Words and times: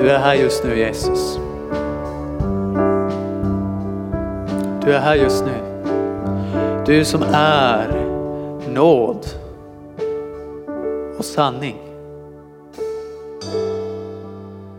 Du 0.00 0.10
är 0.10 0.18
här 0.18 0.34
just 0.34 0.64
nu 0.64 0.78
Jesus. 0.78 1.38
Du 4.84 4.94
är 4.94 5.00
här 5.00 5.14
just 5.14 5.44
nu. 5.44 5.52
Du 6.86 7.04
som 7.04 7.22
är 7.32 7.88
nåd 8.68 9.26
och 11.18 11.24
sanning. 11.24 11.76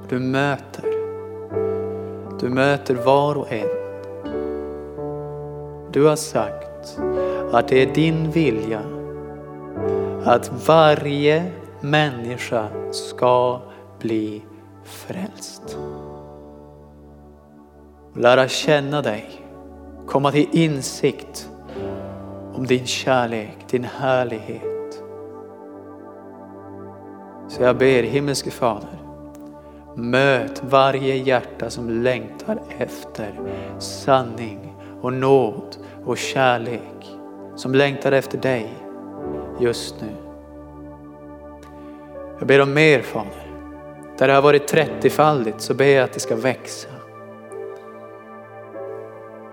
Du 0.10 0.20
möter. 0.20 0.86
Du 2.40 2.50
möter 2.50 2.96
var 2.96 3.38
och 3.38 3.52
en. 3.52 3.70
Du 5.92 6.06
har 6.06 6.16
sagt 6.16 7.00
att 7.52 7.68
det 7.68 7.82
är 7.82 7.94
din 7.94 8.32
vilja 8.32 8.82
att 10.24 10.68
varje 10.68 11.52
människa 11.82 12.68
ska 12.92 13.60
bli 14.00 14.42
frälst. 14.92 15.78
Lära 18.16 18.48
känna 18.48 19.02
dig, 19.02 19.30
komma 20.08 20.32
till 20.32 20.48
insikt 20.52 21.50
om 22.54 22.66
din 22.68 22.86
kärlek, 22.86 23.58
din 23.70 23.84
härlighet. 23.84 25.04
Så 27.48 27.64
jag 27.64 27.78
ber 27.78 28.04
himmelske 28.04 28.52
Fader, 28.52 29.02
möt 29.96 30.64
varje 30.64 31.16
hjärta 31.16 31.70
som 31.70 31.90
längtar 31.90 32.62
efter 32.78 33.40
sanning 33.80 34.76
och 35.02 35.14
nåd 35.14 35.78
och 36.06 36.18
kärlek. 36.18 37.18
Som 37.56 37.76
längtar 37.76 38.12
efter 38.12 38.38
dig 38.38 38.74
just 39.60 40.02
nu. 40.02 40.16
Jag 42.40 42.48
ber 42.48 42.62
om 42.62 42.74
mer 42.74 43.02
Fader. 43.02 43.41
Där 44.22 44.28
det 44.28 44.34
har 44.34 44.42
varit 44.42 44.74
30-faldigt 44.74 45.60
så 45.60 45.74
ber 45.74 45.86
jag 45.86 46.04
att 46.04 46.14
det 46.14 46.20
ska 46.20 46.36
växa. 46.36 46.90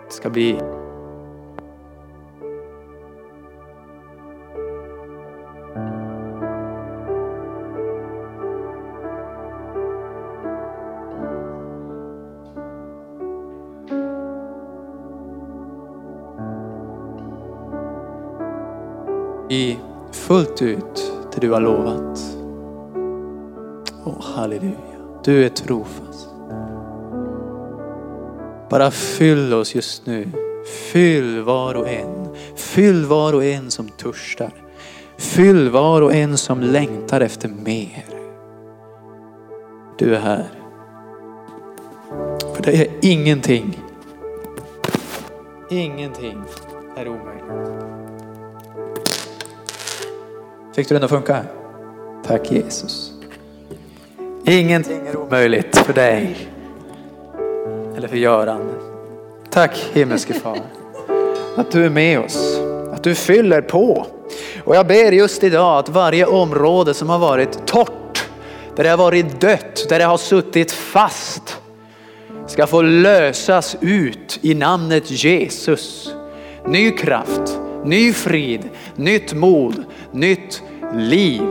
Det 0.06 0.12
ska 0.12 0.30
bli 0.30 0.60
i 19.50 19.78
fullt 20.12 20.62
ut 20.62 21.12
det 21.34 21.40
du 21.40 21.50
har 21.50 21.60
lovat. 21.60 22.37
Oh, 24.04 24.22
halleluja. 24.22 24.74
Du 25.24 25.44
är 25.44 25.48
trofast. 25.48 26.28
Bara 28.70 28.90
fyll 28.90 29.54
oss 29.54 29.74
just 29.74 30.06
nu. 30.06 30.28
Fyll 30.92 31.42
var 31.42 31.74
och 31.74 31.88
en. 31.88 32.36
Fyll 32.56 33.04
var 33.04 33.32
och 33.32 33.44
en 33.44 33.70
som 33.70 33.88
törstar. 33.88 34.52
Fyll 35.16 35.70
var 35.70 36.02
och 36.02 36.14
en 36.14 36.38
som 36.38 36.60
längtar 36.60 37.20
efter 37.20 37.48
mer. 37.48 38.04
Du 39.98 40.14
är 40.14 40.20
här. 40.20 40.46
För 42.54 42.62
det 42.62 42.76
är 42.76 42.88
ingenting, 43.02 43.82
ingenting 45.70 46.42
är 46.96 47.08
omöjligt. 47.08 47.84
Fick 50.74 50.88
du 50.88 50.94
den 50.94 51.04
att 51.04 51.10
funka? 51.10 51.44
Tack 52.24 52.52
Jesus. 52.52 53.17
Ingenting 54.44 55.06
är 55.06 55.16
omöjligt 55.16 55.76
för 55.76 55.92
dig. 55.92 56.36
Eller 57.96 58.08
för 58.08 58.16
Göran. 58.16 58.70
Tack 59.50 59.76
himmelske 59.92 60.34
far. 60.34 60.58
Att 61.56 61.70
du 61.70 61.84
är 61.84 61.90
med 61.90 62.20
oss. 62.20 62.60
Att 62.92 63.04
du 63.04 63.14
fyller 63.14 63.60
på. 63.60 64.06
Och 64.64 64.76
jag 64.76 64.86
ber 64.86 65.12
just 65.12 65.44
idag 65.44 65.78
att 65.78 65.88
varje 65.88 66.26
område 66.26 66.94
som 66.94 67.08
har 67.08 67.18
varit 67.18 67.66
torrt, 67.66 68.28
där 68.76 68.84
det 68.84 68.90
har 68.90 68.96
varit 68.96 69.40
dött, 69.40 69.86
där 69.88 69.98
det 69.98 70.04
har 70.04 70.16
suttit 70.16 70.72
fast, 70.72 71.56
ska 72.46 72.66
få 72.66 72.82
lösas 72.82 73.76
ut 73.80 74.38
i 74.42 74.54
namnet 74.54 75.10
Jesus. 75.10 76.14
Ny 76.66 76.90
kraft, 76.90 77.58
ny 77.84 78.12
frid, 78.12 78.68
nytt 78.96 79.32
mod, 79.32 79.84
nytt 80.12 80.62
liv. 80.94 81.42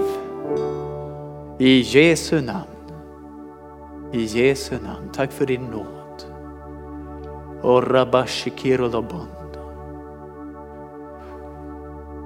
I 1.59 1.79
Jesu 1.81 2.41
namn. 2.41 2.76
I 4.13 4.23
Jesu 4.25 4.75
namn. 4.83 5.09
Tack 5.13 5.31
för 5.31 5.45
din 5.45 5.65
nåd. 5.65 5.97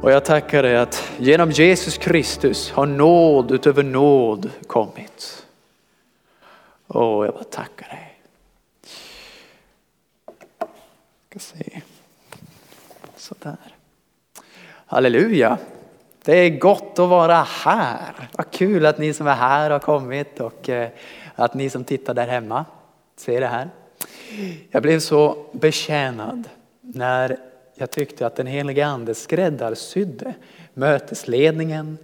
Och 0.02 0.12
jag 0.12 0.26
tackar 0.26 0.64
dig 0.64 0.78
att 0.78 1.12
genom 1.18 1.52
Jesus 1.52 1.98
Kristus 1.98 2.72
har 2.72 2.86
nåd 2.86 3.52
utöver 3.52 3.84
nåd 3.84 4.50
kommit. 4.68 5.46
Och 6.88 7.26
jag 7.26 7.34
bara 7.34 7.44
tackar 7.44 7.88
dig. 7.88 8.22
Ska 11.30 11.40
se. 11.40 11.82
Sådär. 13.16 13.58
Halleluja. 14.86 15.58
Det 16.24 16.38
är 16.38 16.50
gott 16.50 17.00
att 17.00 17.10
vara 17.10 17.48
här. 17.64 18.30
Vad 18.38 18.52
kul 18.52 18.86
att 18.86 18.98
ni 18.98 19.14
som 19.14 19.28
är 19.28 19.36
här 19.36 19.70
har 19.70 19.80
kommit 19.80 20.40
och 20.40 20.70
eh, 20.70 20.90
att 21.44 21.54
ni 21.54 21.70
som 21.70 21.84
tittar 21.84 22.14
där 22.14 22.28
hemma 22.28 22.66
ser 23.16 23.42
det 23.42 23.48
här. 23.48 23.70
Jag 24.70 24.82
blev 24.82 25.00
så 25.00 25.46
betjänad 25.52 26.50
när 26.82 27.38
jag 27.76 27.92
tyckte 27.92 28.26
att 28.26 28.36
den 28.36 28.48
helige 28.48 28.86
ande 28.86 29.16
skräddarsydde 29.16 30.34
mötesledningen, 30.74 31.98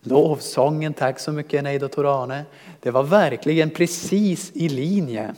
lovsången, 0.00 0.94
tack 0.94 1.18
så 1.18 1.32
mycket 1.32 1.64
Neido 1.64 1.88
Torane. 1.88 2.44
Det 2.80 2.90
var 2.90 3.02
verkligen 3.02 3.70
precis 3.70 4.52
i 4.54 4.68
linje 4.68 5.34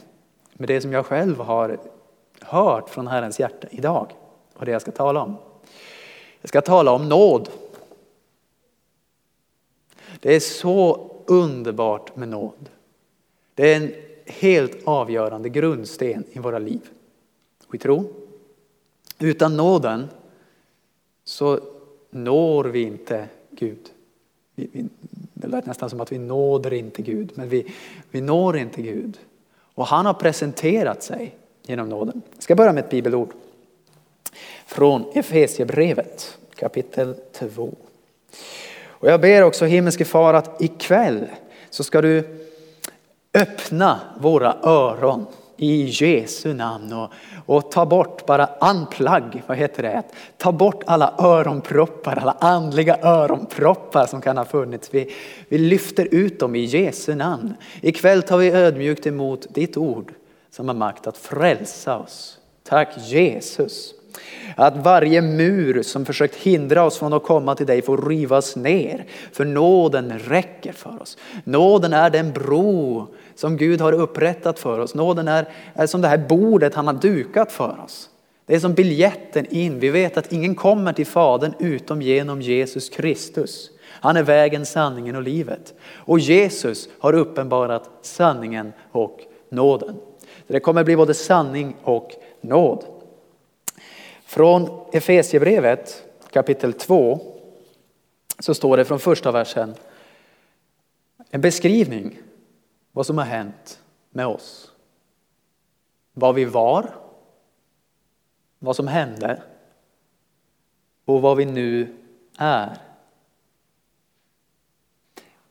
med 0.53 0.69
det 0.69 0.81
som 0.81 0.93
jag 0.93 1.07
själv 1.07 1.41
har 1.41 1.79
hört 2.41 2.91
från 2.91 3.07
Herrens 3.07 3.41
hjärta 3.41 3.69
idag 3.71 4.13
och 4.55 4.65
det 4.65 4.73
jag 4.73 4.83
ska 4.83 4.91
tala 4.91 5.23
om. 5.23 5.37
Jag 6.41 6.49
ska 6.49 6.61
tala 6.61 6.93
om 6.93 7.09
nåd. 7.09 7.49
Det 10.21 10.35
är 10.35 10.41
så 10.41 11.11
underbart 11.27 12.17
med 12.17 12.29
nåd. 12.29 12.69
Det 13.57 13.73
är 13.73 13.77
en 13.77 13.93
helt 14.27 14.79
avgörande 14.85 15.49
grundsten 15.49 16.25
i 16.33 16.39
våra 16.39 16.59
liv 16.59 16.81
och 17.67 17.75
i 17.75 17.79
tro. 17.79 18.13
Utan 19.19 19.57
nåden 19.57 20.09
så 21.25 21.61
når 22.11 22.65
vi 22.65 22.83
inte 22.83 23.29
Gud. 23.51 23.91
Vi, 24.55 24.69
vi, 24.73 24.85
det 25.35 25.49
lät 25.49 25.67
nästan 25.67 25.91
som 25.91 26.01
att 26.01 26.13
vi 26.13 26.19
nåder 26.19 26.73
inte 26.73 27.03
Gud, 27.03 27.33
men 27.35 27.49
vi, 27.49 27.73
vi 28.11 28.21
når 28.21 28.57
inte 28.57 28.83
Gud. 28.83 29.19
Och 29.75 29.87
han 29.87 30.07
har 30.07 30.15
presenterat 30.15 31.03
sig 31.03 31.37
genom 31.63 31.89
nåden. 31.89 32.23
Jag 32.35 32.43
ska 32.43 32.55
börja 32.55 32.73
med 32.73 32.85
ett 32.85 32.91
bibelord 32.91 33.33
från 34.67 35.05
Efesiebrevet 35.15 36.39
kapitel 36.55 37.15
2. 37.33 37.75
Och 38.85 39.09
jag 39.09 39.21
ber 39.21 39.43
också 39.43 39.65
himmelske 39.65 40.05
far 40.05 40.35
att 40.35 40.63
ikväll 40.63 41.27
så 41.71 41.85
ska 41.85 42.01
du 42.01 42.46
öppna 43.37 44.01
våra 44.19 44.57
öron 44.63 45.27
i 45.57 45.85
Jesu 45.85 46.55
namn 46.55 46.93
och, 46.93 47.11
och 47.47 47.71
ta 47.71 47.87
bort, 47.87 48.27
bara 48.27 48.49
unplug, 48.61 49.43
vad 49.47 49.57
heter 49.57 49.83
det? 49.83 50.03
Ta 50.37 50.53
bort 50.53 50.83
alla 50.87 51.15
öronproppar, 51.19 52.17
alla 52.17 52.37
andliga 52.41 52.99
öronproppar 53.03 54.07
som 54.07 54.21
kan 54.21 54.37
ha 54.37 54.45
funnits. 54.45 54.89
Vi, 54.95 55.15
vi 55.49 55.59
lyfter 55.59 56.09
ut 56.11 56.41
dem 56.41 56.55
i 56.55 56.65
Jesu 56.65 57.15
namn. 57.15 57.55
Ikväll 57.81 58.23
tar 58.23 58.39
vi 58.39 58.51
ödmjukt 58.51 59.07
emot 59.07 59.47
ditt 59.51 59.77
ord 59.77 60.13
som 60.51 60.69
har 60.69 60.75
makt 60.75 61.07
att 61.07 61.19
frälsa 61.19 61.99
oss. 61.99 62.39
Tack 62.63 62.89
Jesus. 62.99 63.93
Att 64.57 64.77
varje 64.77 65.23
mur 65.23 65.83
som 65.83 66.05
försökt 66.07 66.35
hindra 66.35 66.85
oss 66.85 66.99
från 66.99 67.13
att 67.13 67.23
komma 67.23 67.55
till 67.55 67.67
dig 67.67 67.83
får 67.83 68.09
rivas 68.09 68.57
ner. 68.57 69.05
För 69.33 69.45
nåden 69.45 70.19
räcker 70.19 70.73
för 70.73 71.03
oss. 71.03 71.19
Nåden 71.45 71.93
är 71.93 72.11
den 72.11 72.33
bro 72.33 73.07
som 73.37 73.57
Gud 73.57 73.81
har 73.81 73.93
upprättat 73.93 74.59
för 74.59 74.79
oss. 74.79 74.95
Nåden 74.95 75.29
är, 75.29 75.49
är 75.75 75.87
som 75.87 76.01
det 76.01 76.09
här 76.09 76.19
bordet 76.19 76.75
han 76.75 76.87
har 76.87 76.95
dukat 76.95 77.53
för 77.53 77.81
oss. 77.85 78.11
Det 78.47 78.55
är 78.55 78.59
som 78.59 78.75
biljetten 78.75 79.47
in. 79.51 79.79
Vi 79.79 79.91
vet 79.91 80.17
att 80.17 80.33
ingen 80.33 80.55
kommer 80.55 80.93
till 80.93 81.07
Fadern 81.07 81.55
utom 81.59 82.03
genom 82.03 82.43
Jesus 82.43 82.89
Kristus. 82.89 83.71
Han 83.89 84.17
är 84.17 84.23
vägen, 84.23 84.67
sanningen 84.67 85.17
och 85.17 85.23
livet. 85.23 85.75
Och 85.95 86.19
Jesus 86.19 86.89
har 86.99 87.13
uppenbarat 87.13 87.91
sanningen 88.03 88.73
och 88.93 89.21
nåden. 89.49 89.97
Det 90.47 90.61
kommer 90.61 90.85
bli 90.85 90.97
både 90.97 91.15
sanning 91.15 91.77
och 91.83 92.11
nåd. 92.41 92.85
Från 94.25 94.69
Efesiebrevet 94.93 96.05
kapitel 96.33 96.73
2 96.73 97.21
så 98.39 98.55
står 98.55 98.77
det 98.77 98.85
från 98.85 98.99
första 98.99 99.33
versen 99.33 99.75
en 101.31 101.41
beskrivning 101.41 102.19
vad 102.97 103.07
som 103.07 103.19
har 103.19 103.25
hänt 103.25 103.81
med 104.11 104.27
oss. 104.27 104.73
Vad 106.13 106.35
vi 106.35 106.45
var, 106.45 106.95
vad 108.59 108.77
som 108.77 108.89
hände 108.89 109.43
och 111.05 111.23
vad 111.23 111.37
vi 111.37 111.45
nu 111.45 111.97
är. 112.39 112.79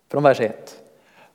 Från 0.07 0.23
vers 0.23 0.39
1. 0.39 0.81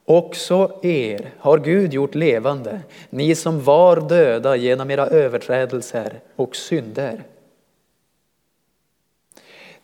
Också 0.05 0.81
er 0.83 1.33
har 1.39 1.59
Gud 1.59 1.93
gjort 1.93 2.15
levande, 2.15 2.81
ni 3.11 3.35
som 3.35 3.65
var 3.65 4.09
döda 4.09 4.57
genom 4.57 4.91
era 4.91 5.07
överträdelser 5.07 6.21
och 6.37 6.57
synder. 6.57 7.23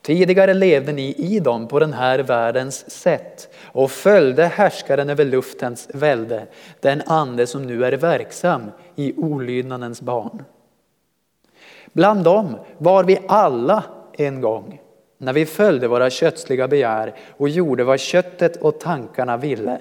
Tidigare 0.07 0.55
levde 0.55 0.93
ni 0.93 1.15
i 1.19 1.41
dem 1.41 1.69
på 1.69 1.79
den 1.79 1.93
här 1.93 2.19
världens 2.19 2.91
sätt 2.91 3.55
och 3.63 3.91
följde 3.91 4.47
härskaren 4.47 5.11
över 5.11 5.25
luftens 5.25 5.89
välde, 5.95 6.47
den 6.81 7.03
ande 7.07 7.47
som 7.47 7.63
nu 7.63 7.85
är 7.85 7.93
verksam 7.93 8.71
i 8.97 9.15
olydnadens 9.17 10.01
barn. 10.01 10.45
Bland 11.93 12.25
dem 12.25 12.57
var 12.79 13.05
vi 13.05 13.19
alla 13.29 13.85
en 14.13 14.41
gång 14.41 14.81
när 15.19 15.33
vi 15.33 15.47
följde 15.47 15.89
våra 15.89 16.11
kötsliga 16.11 16.69
begär 16.69 17.15
och 17.37 17.49
gjorde 17.49 17.85
vad 17.85 18.01
köttet 18.01 18.57
och 18.57 18.81
tankarna 18.81 19.37
ville. 19.37 19.81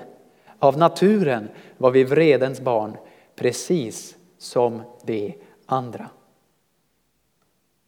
Av 0.60 0.78
naturen 0.78 1.50
var 1.78 1.92
vi 1.92 2.04
vredens 2.04 2.62
barn, 2.62 2.98
precis 3.36 4.16
som 4.38 4.82
de 5.04 5.36
andra. 5.66 6.10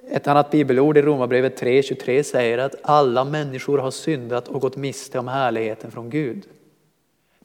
Ett 0.09 0.27
annat 0.27 0.51
bibelord 0.51 0.98
i 0.98 1.01
Romarbrevet 1.01 1.62
3.23 1.62 2.24
säger 2.24 2.57
att 2.57 2.75
alla 2.81 3.24
människor 3.24 3.77
har 3.77 3.92
syndat 3.92 4.48
och 4.48 4.62
gått 4.62 4.75
miste 4.75 5.19
om 5.19 5.27
härligheten 5.27 5.92
från 5.92 6.09
Gud. 6.09 6.48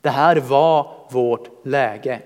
Det 0.00 0.10
här 0.10 0.36
var 0.36 0.94
vårt 1.10 1.66
läge. 1.66 2.22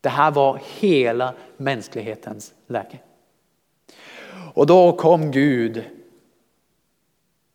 Det 0.00 0.08
här 0.08 0.30
var 0.30 0.60
hela 0.78 1.34
mänsklighetens 1.56 2.54
läge. 2.66 2.98
Och 4.54 4.66
då 4.66 4.92
kom 4.92 5.30
Gud. 5.30 5.84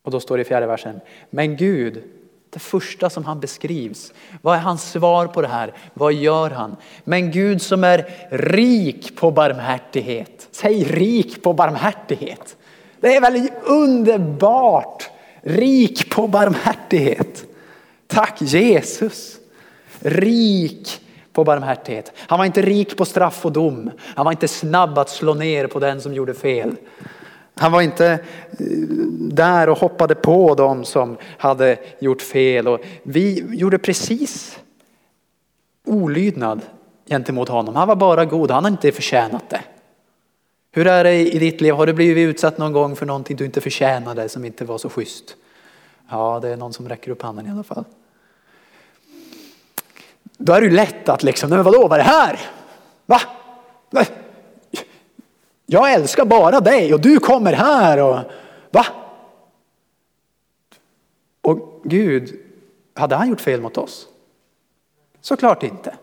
Och 0.01 0.11
då 0.11 0.19
står 0.19 0.37
det 0.37 0.41
i 0.41 0.45
fjärde 0.45 0.67
versen. 0.67 0.99
Men 1.29 1.55
Gud 1.57 2.03
det 2.53 2.59
första 2.59 3.09
som 3.09 3.25
han 3.25 3.39
beskrivs. 3.39 4.13
Vad 4.41 4.55
är 4.55 4.59
hans 4.59 4.91
svar 4.91 5.27
på 5.27 5.41
det 5.41 5.47
här? 5.47 5.73
Vad 5.93 6.13
gör 6.13 6.49
han? 6.49 6.75
Men 7.03 7.31
Gud 7.31 7.61
som 7.61 7.83
är 7.83 8.05
rik 8.31 9.15
på 9.15 9.31
barmhärtighet. 9.31 10.47
Säg 10.51 10.83
rik 10.83 11.43
på 11.43 11.53
barmhärtighet. 11.53 12.57
Det 12.99 13.15
är 13.15 13.21
väl 13.21 13.49
underbart? 13.63 15.09
Rik 15.41 16.09
på 16.09 16.27
barmhärtighet. 16.27 17.45
Tack 18.07 18.41
Jesus. 18.41 19.37
Rik 19.99 21.01
på 21.33 21.43
barmhärtighet. 21.43 22.11
Han 22.17 22.39
var 22.39 22.45
inte 22.45 22.61
rik 22.61 22.97
på 22.97 23.05
straff 23.05 23.45
och 23.45 23.51
dom. 23.51 23.91
Han 24.15 24.25
var 24.25 24.31
inte 24.31 24.47
snabb 24.47 24.97
att 24.97 25.09
slå 25.09 25.33
ner 25.33 25.67
på 25.67 25.79
den 25.79 26.01
som 26.01 26.13
gjorde 26.13 26.33
fel. 26.33 26.75
Han 27.55 27.71
var 27.71 27.81
inte 27.81 28.07
eh, 28.07 28.19
där 29.17 29.69
och 29.69 29.77
hoppade 29.77 30.15
på 30.15 30.55
dem 30.55 30.85
som 30.85 31.17
hade 31.37 31.77
gjort 31.99 32.21
fel. 32.21 32.67
Och 32.67 32.79
vi 33.03 33.45
gjorde 33.49 33.77
precis 33.77 34.59
olydnad 35.85 36.61
gentemot 37.05 37.49
honom. 37.49 37.75
Han 37.75 37.87
var 37.87 37.95
bara 37.95 38.25
god, 38.25 38.51
han 38.51 38.63
har 38.63 38.71
inte 38.71 38.91
förtjänat 38.91 39.49
det. 39.49 39.61
Hur 40.71 40.87
är 40.87 41.03
det 41.03 41.33
i 41.33 41.39
ditt 41.39 41.61
liv? 41.61 41.73
Har 41.73 41.87
du 41.87 41.93
blivit 41.93 42.29
utsatt 42.29 42.57
någon 42.57 42.73
gång 42.73 42.95
för 42.95 43.05
någonting 43.05 43.37
du 43.37 43.45
inte 43.45 43.61
förtjänade 43.61 44.29
som 44.29 44.45
inte 44.45 44.65
var 44.65 44.77
så 44.77 44.89
schysst? 44.89 45.35
Ja, 46.09 46.39
det 46.41 46.49
är 46.49 46.57
någon 46.57 46.73
som 46.73 46.89
räcker 46.89 47.11
upp 47.11 47.21
handen 47.21 47.47
i 47.47 47.51
alla 47.51 47.63
fall. 47.63 47.85
Då 50.37 50.53
är 50.53 50.61
det 50.61 50.67
ju 50.67 50.73
lätt 50.73 51.09
att 51.09 51.23
liksom, 51.23 51.49
men 51.49 51.63
vadå, 51.63 51.87
vad 51.87 51.99
är 51.99 52.03
det 52.03 52.09
här? 52.09 52.39
Va? 53.05 53.21
Jag 55.65 55.93
älskar 55.93 56.25
bara 56.25 56.59
dig 56.59 56.93
och 56.93 57.01
du 57.01 57.19
kommer 57.19 57.53
här 57.53 58.01
och 58.01 58.19
va? 58.71 58.85
Och 61.41 61.81
Gud, 61.83 62.39
hade 62.95 63.15
han 63.15 63.29
gjort 63.29 63.41
fel 63.41 63.61
mot 63.61 63.77
oss? 63.77 64.07
Såklart 65.21 65.63
inte. 65.63 65.95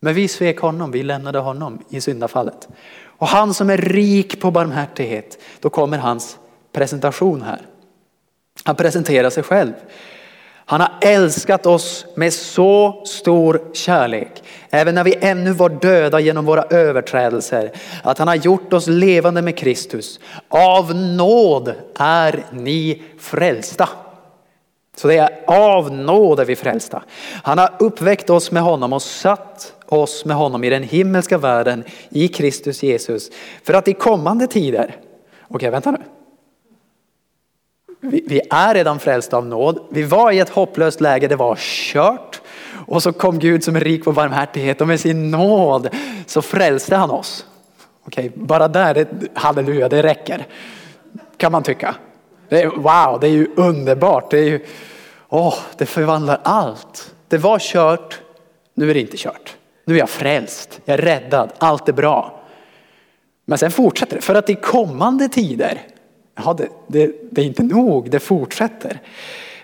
Men 0.00 0.14
vi 0.14 0.28
svek 0.28 0.58
honom, 0.58 0.90
vi 0.90 1.02
lämnade 1.02 1.38
honom 1.38 1.84
i 1.88 2.00
syndafallet. 2.00 2.68
Och 3.04 3.26
han 3.26 3.54
som 3.54 3.70
är 3.70 3.76
rik 3.76 4.40
på 4.40 4.50
barmhärtighet, 4.50 5.38
då 5.60 5.70
kommer 5.70 5.98
hans 5.98 6.38
presentation 6.72 7.42
här. 7.42 7.66
Han 8.64 8.76
presenterar 8.76 9.30
sig 9.30 9.42
själv. 9.42 9.72
Han 10.72 10.80
har 10.80 10.92
älskat 11.00 11.66
oss 11.66 12.06
med 12.14 12.32
så 12.32 13.02
stor 13.06 13.60
kärlek, 13.72 14.42
även 14.70 14.94
när 14.94 15.04
vi 15.04 15.18
ännu 15.20 15.52
var 15.52 15.68
döda 15.68 16.20
genom 16.20 16.44
våra 16.44 16.62
överträdelser, 16.62 17.72
att 18.02 18.18
han 18.18 18.28
har 18.28 18.34
gjort 18.34 18.72
oss 18.72 18.86
levande 18.86 19.42
med 19.42 19.56
Kristus. 19.56 20.20
Av 20.48 20.94
nåd 20.94 21.74
är 21.98 22.44
ni 22.52 23.02
frälsta. 23.18 23.88
Så 24.96 25.08
det 25.08 25.16
är 25.16 25.40
av 25.46 25.92
nåd 25.92 26.40
är 26.40 26.44
vi 26.44 26.56
frälsta. 26.56 27.02
Han 27.42 27.58
har 27.58 27.70
uppväckt 27.78 28.30
oss 28.30 28.50
med 28.50 28.62
honom 28.62 28.92
och 28.92 29.02
satt 29.02 29.72
oss 29.86 30.24
med 30.24 30.36
honom 30.36 30.64
i 30.64 30.70
den 30.70 30.82
himmelska 30.82 31.38
världen 31.38 31.84
i 32.08 32.28
Kristus 32.28 32.82
Jesus. 32.82 33.30
För 33.64 33.74
att 33.74 33.88
i 33.88 33.92
kommande 33.92 34.46
tider, 34.46 34.84
okej 34.84 35.56
okay, 35.56 35.70
vänta 35.70 35.90
nu, 35.90 35.98
vi, 38.02 38.40
är 38.50 38.74
redan 38.74 38.98
frälsta 38.98 39.36
av 39.36 39.46
nåd. 39.46 39.78
Vi 39.90 40.02
var 40.02 40.32
i 40.32 40.38
ett 40.38 40.48
hopplöst 40.48 41.00
läge, 41.00 41.28
det 41.28 41.36
var 41.36 41.56
kört. 41.56 42.40
Och 42.86 43.02
så 43.02 43.12
kom 43.12 43.38
Gud 43.38 43.64
som 43.64 43.76
är 43.76 43.80
rik 43.80 44.04
på 44.04 44.12
barmhärtighet 44.12 44.80
och 44.80 44.88
med 44.88 45.00
sin 45.00 45.30
nåd 45.30 45.88
så 46.26 46.42
frälste 46.42 46.96
han 46.96 47.10
oss. 47.10 47.46
Okej, 48.06 48.32
bara 48.34 48.68
där, 48.68 48.94
det, 48.94 49.08
halleluja, 49.34 49.88
det 49.88 50.02
räcker. 50.02 50.46
Kan 51.36 51.52
man 51.52 51.62
tycka. 51.62 51.94
Det 52.48 52.62
är, 52.62 52.66
wow, 52.66 53.20
det 53.20 53.26
är 53.26 53.32
ju 53.32 53.48
underbart. 53.56 54.30
Det, 54.30 54.38
är 54.38 54.44
ju, 54.44 54.64
oh, 55.28 55.58
det 55.76 55.86
förvandlar 55.86 56.40
allt. 56.42 57.14
Det 57.28 57.38
var 57.38 57.58
kört, 57.58 58.20
nu 58.74 58.90
är 58.90 58.94
det 58.94 59.00
inte 59.00 59.16
kört. 59.16 59.56
Nu 59.84 59.94
är 59.94 59.98
jag 59.98 60.10
frälst, 60.10 60.80
jag 60.84 60.98
är 60.98 61.02
räddad, 61.02 61.52
allt 61.58 61.88
är 61.88 61.92
bra. 61.92 62.42
Men 63.44 63.58
sen 63.58 63.70
fortsätter 63.70 64.16
det, 64.16 64.22
för 64.22 64.34
att 64.34 64.50
i 64.50 64.54
kommande 64.54 65.28
tider 65.28 65.82
Ja, 66.34 66.54
det, 66.54 66.68
det, 66.86 67.14
det 67.30 67.40
är 67.40 67.44
inte 67.44 67.62
nog, 67.62 68.10
det 68.10 68.20
fortsätter. 68.20 69.00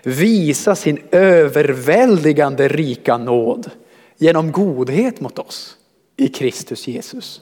Visa 0.03 0.75
sin 0.75 0.99
överväldigande 1.11 2.67
rika 2.67 3.17
nåd 3.17 3.71
genom 4.17 4.51
godhet 4.51 5.21
mot 5.21 5.39
oss 5.39 5.77
i 6.17 6.27
Kristus 6.27 6.87
Jesus. 6.87 7.41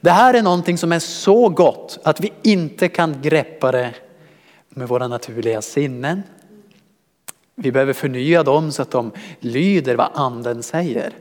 Det 0.00 0.10
här 0.10 0.34
är 0.34 0.42
någonting 0.42 0.78
som 0.78 0.92
är 0.92 0.98
så 0.98 1.48
gott 1.48 1.98
att 2.02 2.20
vi 2.20 2.32
inte 2.42 2.88
kan 2.88 3.22
greppa 3.22 3.72
det 3.72 3.94
med 4.68 4.88
våra 4.88 5.08
naturliga 5.08 5.62
sinnen. 5.62 6.22
Vi 7.54 7.72
behöver 7.72 7.92
förnya 7.92 8.42
dem 8.42 8.72
så 8.72 8.82
att 8.82 8.90
de 8.90 9.12
lyder 9.40 9.94
vad 9.94 10.10
anden 10.14 10.62
säger. 10.62 11.12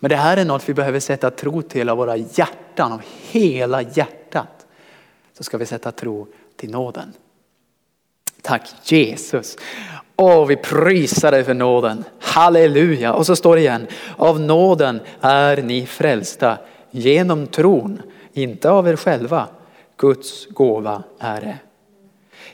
Men 0.00 0.08
det 0.08 0.16
här 0.16 0.36
är 0.36 0.44
något 0.44 0.68
vi 0.68 0.74
behöver 0.74 1.00
sätta 1.00 1.30
tro 1.30 1.62
till 1.62 1.88
av 1.88 1.96
våra 1.96 2.16
hjärtan, 2.16 2.92
av 2.92 3.02
hela 3.30 3.82
hjärtat 3.82 4.63
så 5.38 5.44
ska 5.44 5.58
vi 5.58 5.66
sätta 5.66 5.92
tro 5.92 6.26
till 6.56 6.70
nåden. 6.70 7.12
Tack 8.42 8.68
Jesus. 8.84 9.56
Åh, 10.16 10.46
vi 10.46 10.56
prisar 10.56 11.30
dig 11.30 11.44
för 11.44 11.54
nåden. 11.54 12.04
Halleluja. 12.20 13.12
Och 13.12 13.26
så 13.26 13.36
står 13.36 13.56
det 13.56 13.60
igen. 13.60 13.86
Av 14.16 14.40
nåden 14.40 15.00
är 15.20 15.62
ni 15.62 15.86
frälsta 15.86 16.58
genom 16.90 17.46
tron, 17.46 18.02
inte 18.32 18.70
av 18.70 18.88
er 18.88 18.96
själva. 18.96 19.48
Guds 19.96 20.46
gåva 20.46 21.02
är 21.18 21.40
det. 21.40 21.58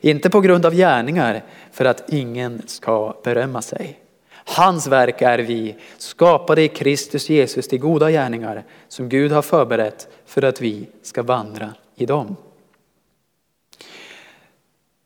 Inte 0.01 0.31
på 0.31 0.41
grund 0.41 0.67
av 0.67 0.75
gärningar 0.75 1.43
för 1.73 1.85
att 1.85 2.13
ingen 2.13 2.63
ska 2.67 3.15
berömma 3.25 3.63
sig. 3.63 3.99
Hans 4.33 4.87
verk 4.87 5.23
är 5.23 5.39
vi, 5.39 5.77
skapade 5.99 6.63
i 6.63 6.69
Kristus 6.69 7.31
Jesus 7.31 7.69
till 7.69 7.79
goda 7.79 8.11
gärningar 8.11 8.65
som 8.89 9.09
Gud 9.09 9.33
har 9.33 9.43
förberett 9.43 10.09
för 10.27 10.43
att 10.43 10.61
vi 10.61 10.87
ska 11.03 11.23
vandra 11.23 11.75
i 11.97 12.07
dem. 12.07 12.37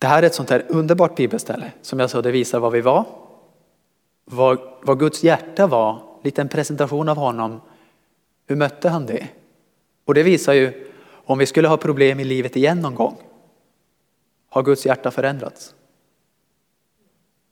Det 0.05 0.09
här 0.09 0.23
är 0.23 0.27
ett 0.27 0.35
sånt 0.35 0.51
här 0.51 0.65
underbart 0.69 1.17
bibelställe. 1.17 1.73
Som 1.83 2.01
jag 2.01 2.11
sa, 2.11 2.23
det 2.23 2.31
visar 2.31 2.61
vad 2.61 2.73
vi 2.73 2.81
var. 2.81 3.05
Vad, 4.25 4.59
vad 4.83 4.99
Guds 4.99 5.25
hjärta 5.25 5.67
var. 5.67 6.03
Lite 6.25 6.41
en 6.41 6.49
presentation 6.49 7.09
av 7.09 7.17
honom. 7.17 7.61
Hur 8.47 8.57
mötte 8.57 8.89
han 8.89 9.07
det? 9.07 9.29
Och 10.05 10.15
det 10.15 10.23
visar 10.23 10.53
ju 10.53 10.93
om 11.07 11.39
vi 11.39 11.47
skulle 11.47 11.69
ha 11.69 11.77
problem 11.77 12.21
i 12.21 12.25
livet 12.25 12.57
igen 12.57 12.81
någon 12.81 12.95
gång. 12.95 13.17
Har 14.51 14.63
Guds 14.63 14.87
hjärta 14.87 15.11
förändrats? 15.11 15.75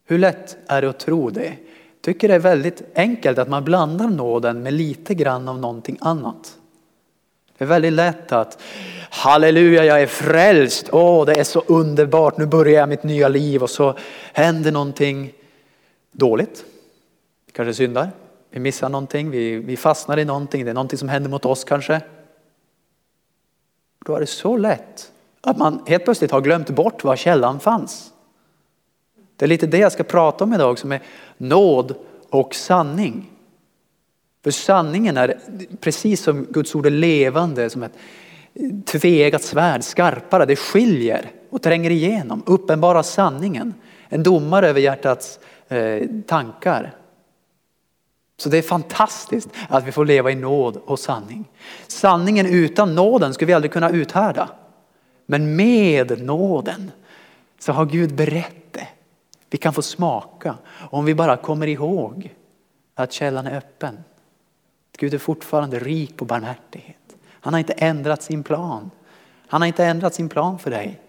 Hur 0.05 0.19
lätt 0.19 0.57
är 0.67 0.83
det 0.83 0.89
att 0.89 1.01
tro 1.01 1.31
det? 1.31 1.57
tycker 2.01 2.29
det 2.29 2.35
är 2.35 2.39
väldigt 2.39 2.83
enkelt 2.95 3.39
att 3.39 3.49
man 3.49 3.65
blandar 3.65 4.09
nåden 4.09 4.63
med 4.63 4.73
lite 4.73 5.15
grann 5.15 5.49
av 5.49 5.59
någonting 5.59 5.99
annat. 6.01 6.59
Det 7.63 7.67
är 7.67 7.69
väldigt 7.69 7.93
lätt 7.93 8.33
att 8.33 8.63
halleluja, 9.11 9.85
jag 9.85 10.03
är 10.03 10.07
frälst. 10.07 10.89
Åh, 10.93 11.27
det 11.27 11.33
är 11.33 11.45
så 11.45 11.63
underbart. 11.67 12.39
Nu 12.39 12.47
börjar 12.47 12.81
jag 12.81 12.89
mitt 12.89 13.03
nya 13.03 13.29
liv 13.29 13.63
och 13.63 13.71
så 13.71 13.95
händer 14.33 14.73
någonting 14.73 15.33
dåligt. 16.13 16.65
Vi 17.47 17.53
kanske 17.53 17.75
syndar, 17.75 18.11
vi 18.51 18.61
missar 18.61 18.89
någonting, 18.89 19.31
vi, 19.31 19.57
vi 19.57 19.77
fastnar 19.77 20.19
i 20.19 20.25
någonting, 20.25 20.65
det 20.65 20.71
är 20.71 20.75
någonting 20.75 20.99
som 20.99 21.09
händer 21.09 21.31
mot 21.31 21.45
oss 21.45 21.65
kanske. 21.65 22.01
Då 24.07 24.17
är 24.17 24.21
det 24.21 24.27
så 24.27 24.57
lätt 24.57 25.13
att 25.41 25.59
man 25.59 25.83
helt 25.87 26.05
plötsligt 26.05 26.31
har 26.31 26.41
glömt 26.41 26.71
bort 26.71 27.05
var 27.05 27.17
källan 27.17 27.61
fanns. 27.61 28.13
Det 29.37 29.45
är 29.45 29.49
lite 29.49 29.67
det 29.67 29.79
jag 29.79 29.93
ska 29.93 30.03
prata 30.03 30.45
om 30.45 30.55
idag 30.55 30.79
som 30.79 30.93
är 30.93 31.03
nåd 31.37 31.95
och 32.31 32.55
sanning. 32.55 33.31
För 34.45 34.51
sanningen 34.51 35.17
är 35.17 35.39
precis 35.81 36.23
som 36.23 36.45
Guds 36.45 36.75
ord 36.75 36.87
är 36.87 36.91
levande 36.91 37.71
som 37.71 37.83
ett 37.83 37.93
tveeggat 38.85 39.43
svärd, 39.43 39.85
skarpare, 39.85 40.45
det 40.47 40.57
skiljer 40.57 41.31
och 41.51 41.63
tränger 41.63 41.91
igenom, 41.91 42.43
uppenbara 42.47 43.03
sanningen. 43.03 43.75
En 44.09 44.23
domare 44.23 44.69
över 44.69 44.81
hjärtats 44.81 45.41
eh, 45.69 46.09
tankar. 46.27 46.95
Så 48.37 48.49
det 48.49 48.59
är 48.59 48.63
fantastiskt 48.63 49.49
att 49.69 49.85
vi 49.87 49.93
får 49.93 50.05
leva 50.05 50.31
i 50.31 50.35
nåd 50.35 50.77
och 50.77 50.99
sanning. 50.99 51.49
Sanningen 51.87 52.47
utan 52.47 52.95
nåden 52.95 53.35
skulle 53.35 53.47
vi 53.47 53.53
aldrig 53.53 53.73
kunna 53.73 53.91
uthärda. 53.91 54.49
Men 55.27 55.57
med 55.57 56.23
nåden 56.23 56.91
så 57.59 57.73
har 57.73 57.87
Gud 57.87 58.15
berett 58.15 58.73
det. 58.73 58.89
Vi 59.51 59.59
kan 59.59 59.73
få 59.73 59.83
smaka 59.83 60.57
om 60.91 61.05
vi 61.05 61.15
bara 61.15 61.37
kommer 61.37 61.67
ihåg 61.67 62.35
att 62.95 63.13
källan 63.13 63.47
är 63.47 63.57
öppen. 63.57 63.99
Gud 64.99 65.15
är 65.15 65.19
fortfarande 65.19 65.79
rik 65.79 66.17
på 66.17 66.25
barmhärtighet. 66.25 66.97
Han 67.31 67.55
har 67.55 67.59
inte 67.59 67.73
ändrat 67.73 68.23
sin 68.23 68.43
plan. 68.43 68.91
Han 69.47 69.61
har 69.61 69.67
inte 69.67 69.85
ändrat 69.85 70.15
sin 70.15 70.29
plan 70.29 70.59
för 70.59 70.71
dig. 70.71 71.01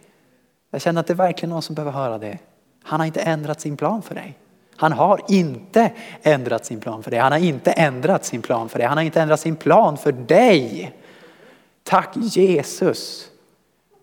Jag 0.72 0.82
känner 0.82 1.02
att 1.02 1.08
det 1.08 1.14
är 1.14 1.16
verkligen 1.16 1.50
någon 1.50 1.62
som 1.62 1.76
behöver 1.76 1.92
höra 1.92 2.18
det. 2.18 2.38
Han 2.84 3.00
har 3.00 3.08
inte 3.08 3.22
ändrat 3.22 3.62
sin 3.62 3.78
plan 3.78 4.02
för 4.02 4.16
dig. 4.16 4.38
Han 4.76 4.92
har 4.92 5.20
inte 5.28 5.92
ändrat 6.22 6.66
sin 6.66 6.80
plan 6.80 7.04
för 7.04 7.12
dig. 7.12 7.20
Han 7.20 7.32
har 7.32 7.40
inte 7.40 7.72
ändrat 7.72 8.26
sin 8.26 8.42
plan 8.42 8.70
för 8.70 8.80
dig. 8.80 8.88
Han 8.88 8.98
har 8.98 9.04
inte 9.04 9.22
ändrat 9.22 9.40
sin 9.40 9.56
plan 9.56 9.98
för 9.98 10.12
dig. 10.12 10.94
Tack 11.84 12.10
Jesus. 12.16 13.30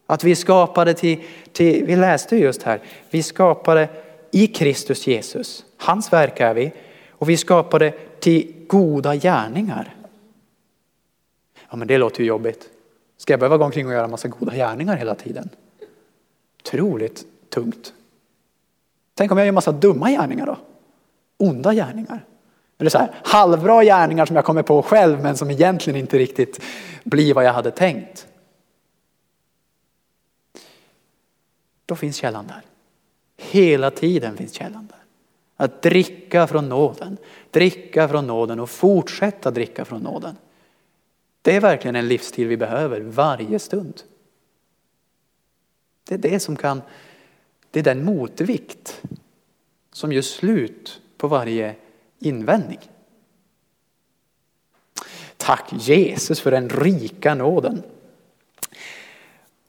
Att 0.07 0.25
vi 0.25 0.37
skapade 0.37 0.95
till, 0.95 1.23
till, 1.53 1.85
vi 1.87 1.97
läste 1.97 2.37
just 2.37 2.63
här, 2.63 2.81
vi 3.11 3.23
skapade 3.23 3.89
i 4.31 4.47
Kristus 4.47 5.07
Jesus. 5.07 5.65
Hans 5.77 6.13
verk 6.13 6.41
är 6.41 6.55
vi. 6.55 6.73
Och 7.11 7.29
vi 7.29 7.37
skapade 7.37 7.93
till 8.21 8.67
goda 8.69 9.17
gärningar. 9.17 9.95
Ja 11.71 11.77
men 11.77 11.89
det 11.89 11.99
låter 11.99 12.21
ju 12.21 12.27
jobbigt. 12.27 12.69
Ska 13.17 13.33
jag 13.33 13.41
behöva 13.41 13.57
gå 13.57 13.65
omkring 13.65 13.87
och 13.87 13.93
göra 13.93 14.09
massa 14.09 14.29
goda 14.29 14.55
gärningar 14.55 14.97
hela 14.97 15.15
tiden? 15.15 15.49
Otroligt 16.61 17.25
tungt. 17.49 17.93
Tänk 19.15 19.33
om 19.33 19.39
jag 19.39 19.47
gör 19.47 19.53
massa 19.53 19.73
dumma 19.73 20.11
gärningar 20.11 20.47
då? 20.47 20.57
Onda 21.39 21.75
gärningar. 21.75 22.25
Eller 22.79 22.91
så 22.91 22.99
här, 22.99 23.15
halvbra 23.25 23.85
gärningar 23.85 24.27
som 24.27 24.37
jag 24.37 24.45
kommer 24.45 24.63
på 24.63 24.83
själv 24.83 25.23
men 25.23 25.37
som 25.37 25.51
egentligen 25.51 26.01
inte 26.01 26.19
riktigt 26.19 26.63
blir 27.05 27.35
vad 27.35 27.45
jag 27.45 27.53
hade 27.53 27.71
tänkt. 27.71 28.27
Då 31.87 31.97
finns 31.97 32.17
källan 32.17 32.47
där. 32.47 32.63
Hela 33.37 33.91
tiden 33.91 34.37
finns 34.37 34.53
källan 34.53 34.89
där. 34.91 35.00
Att 35.61 35.83
dricka 35.83 36.47
från 36.47 36.69
nåden, 36.69 37.17
dricka 37.51 38.09
från 38.09 38.27
nåden 38.27 38.61
och 38.61 38.71
fortsätta 38.71 39.51
dricka 39.51 39.85
från 39.85 40.03
nåden. 40.03 40.37
Det 41.43 41.57
är 41.57 41.61
verkligen 41.61 41.97
en 41.97 42.09
livsstil 42.09 42.49
vi 42.49 42.57
behöver 42.57 43.01
varje 43.01 43.59
stund. 43.59 44.03
Det 46.09 46.15
är 46.15 46.19
det 46.19 46.41
som 46.41 46.57
kan, 46.57 46.83
det 47.71 47.79
är 47.79 47.85
den 47.85 48.05
motvikt 48.05 49.03
som 49.93 50.13
gör 50.13 50.23
slut 50.23 51.01
på 51.17 51.29
varje 51.29 51.75
invändning. 52.19 52.81
Tack 55.37 55.73
Jesus 55.73 56.41
för 56.41 56.51
den 56.51 56.69
rika 56.69 57.35
nåden. 57.35 57.83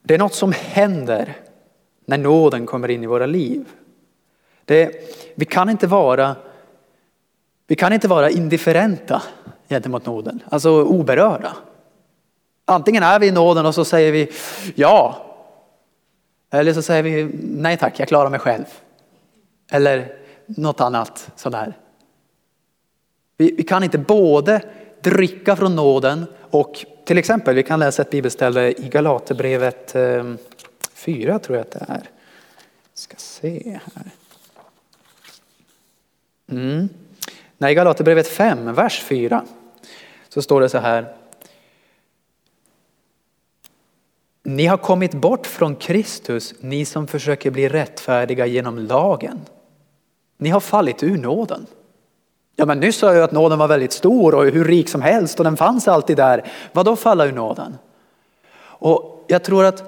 Det 0.02 0.14
är 0.14 0.18
något 0.18 0.34
som 0.34 0.52
händer 0.52 1.36
när 2.04 2.18
nåden 2.18 2.66
kommer 2.66 2.90
in 2.90 3.04
i 3.04 3.06
våra 3.06 3.26
liv. 3.26 3.64
Det, 4.72 4.90
vi, 5.34 5.44
kan 5.44 5.70
inte 5.70 5.86
vara, 5.86 6.36
vi 7.66 7.76
kan 7.76 7.92
inte 7.92 8.08
vara 8.08 8.30
indifferenta 8.30 9.22
gentemot 9.68 10.06
nåden, 10.06 10.42
alltså 10.48 10.84
oberörda. 10.84 11.56
Antingen 12.64 13.02
är 13.02 13.18
vi 13.18 13.26
i 13.26 13.30
nåden 13.30 13.66
och 13.66 13.74
så 13.74 13.84
säger 13.84 14.12
vi 14.12 14.30
ja. 14.74 15.16
Eller 16.50 16.72
så 16.72 16.82
säger 16.82 17.02
vi 17.02 17.30
nej 17.42 17.76
tack, 17.76 18.00
jag 18.00 18.08
klarar 18.08 18.30
mig 18.30 18.40
själv. 18.40 18.64
Eller 19.70 20.12
något 20.46 20.80
annat 20.80 21.30
sådär. 21.36 21.78
Vi, 23.36 23.54
vi 23.56 23.62
kan 23.62 23.82
inte 23.82 23.98
både 23.98 24.62
dricka 25.00 25.56
från 25.56 25.76
nåden 25.76 26.26
och 26.50 26.84
till 27.04 27.18
exempel, 27.18 27.54
vi 27.54 27.62
kan 27.62 27.80
läsa 27.80 28.02
ett 28.02 28.10
bibelställe 28.10 28.70
i 28.70 28.88
Galaterbrevet 28.88 29.94
eh, 29.94 30.34
4 30.92 31.38
tror 31.38 31.58
jag 31.58 31.66
att 31.66 31.70
det 31.70 31.84
är. 31.88 32.10
Ska 32.94 33.16
se 33.16 33.80
här. 33.94 34.21
Mm. 36.52 36.88
Nej, 37.58 37.74
Galaterbrevet 37.74 38.28
5, 38.28 38.74
vers 38.74 39.02
4 39.02 39.44
så 40.28 40.42
står 40.42 40.60
det 40.60 40.68
så 40.68 40.78
här. 40.78 41.14
Ni 44.42 44.66
har 44.66 44.76
kommit 44.76 45.14
bort 45.14 45.46
från 45.46 45.76
Kristus, 45.76 46.54
ni 46.60 46.84
som 46.84 47.06
försöker 47.06 47.50
bli 47.50 47.68
rättfärdiga 47.68 48.46
genom 48.46 48.78
lagen. 48.78 49.40
Ni 50.38 50.48
har 50.48 50.60
fallit 50.60 51.02
ur 51.02 51.18
nåden. 51.18 51.66
Ja, 52.56 52.66
men 52.66 52.80
nyss 52.80 52.96
sa 52.96 53.14
jag 53.14 53.24
att 53.24 53.32
nåden 53.32 53.58
var 53.58 53.68
väldigt 53.68 53.92
stor 53.92 54.34
och 54.34 54.44
hur 54.44 54.64
rik 54.64 54.88
som 54.88 55.02
helst 55.02 55.38
och 55.38 55.44
den 55.44 55.56
fanns 55.56 55.88
alltid 55.88 56.16
där. 56.16 56.50
Vad 56.72 56.86
då 56.86 56.96
falla 56.96 57.26
ur 57.26 57.32
nåden? 57.32 57.78
Och 58.62 59.24
jag 59.28 59.44
tror 59.44 59.64
att 59.64 59.84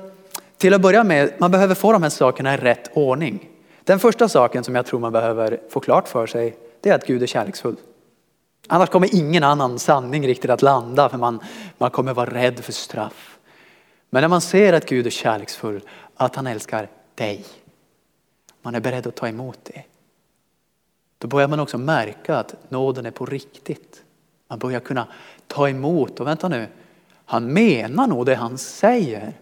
till 0.58 0.74
att 0.74 0.80
börja 0.80 1.04
med, 1.04 1.32
man 1.38 1.50
behöver 1.50 1.74
få 1.74 1.92
de 1.92 2.02
här 2.02 2.10
sakerna 2.10 2.54
i 2.54 2.56
rätt 2.56 2.90
ordning. 2.94 3.48
Den 3.84 3.98
första 3.98 4.28
saken 4.28 4.64
som 4.64 4.74
jag 4.74 4.86
tror 4.86 5.00
man 5.00 5.12
behöver 5.12 5.60
få 5.68 5.80
klart 5.80 6.08
för 6.08 6.26
sig, 6.26 6.56
det 6.80 6.90
är 6.90 6.94
att 6.94 7.06
Gud 7.06 7.22
är 7.22 7.26
kärleksfull. 7.26 7.76
Annars 8.68 8.88
kommer 8.88 9.14
ingen 9.14 9.44
annan 9.44 9.78
sanning 9.78 10.26
riktigt 10.26 10.50
att 10.50 10.62
landa 10.62 11.08
för 11.08 11.18
man, 11.18 11.40
man 11.78 11.90
kommer 11.90 12.14
vara 12.14 12.30
rädd 12.30 12.58
för 12.60 12.72
straff. 12.72 13.38
Men 14.10 14.20
när 14.20 14.28
man 14.28 14.40
ser 14.40 14.72
att 14.72 14.86
Gud 14.86 15.06
är 15.06 15.10
kärleksfull, 15.10 15.80
att 16.14 16.36
han 16.36 16.46
älskar 16.46 16.88
dig, 17.14 17.44
man 18.62 18.74
är 18.74 18.80
beredd 18.80 19.06
att 19.06 19.16
ta 19.16 19.28
emot 19.28 19.58
det. 19.62 19.82
Då 21.18 21.28
börjar 21.28 21.48
man 21.48 21.60
också 21.60 21.78
märka 21.78 22.36
att 22.36 22.70
nåden 22.70 23.06
är 23.06 23.10
på 23.10 23.26
riktigt. 23.26 24.02
Man 24.48 24.58
börjar 24.58 24.80
kunna 24.80 25.06
ta 25.46 25.68
emot 25.68 26.20
och 26.20 26.26
vänta 26.26 26.48
nu, 26.48 26.66
han 27.24 27.52
menar 27.52 28.06
nog 28.06 28.26
det 28.26 28.34
han 28.34 28.58
säger 28.58 29.32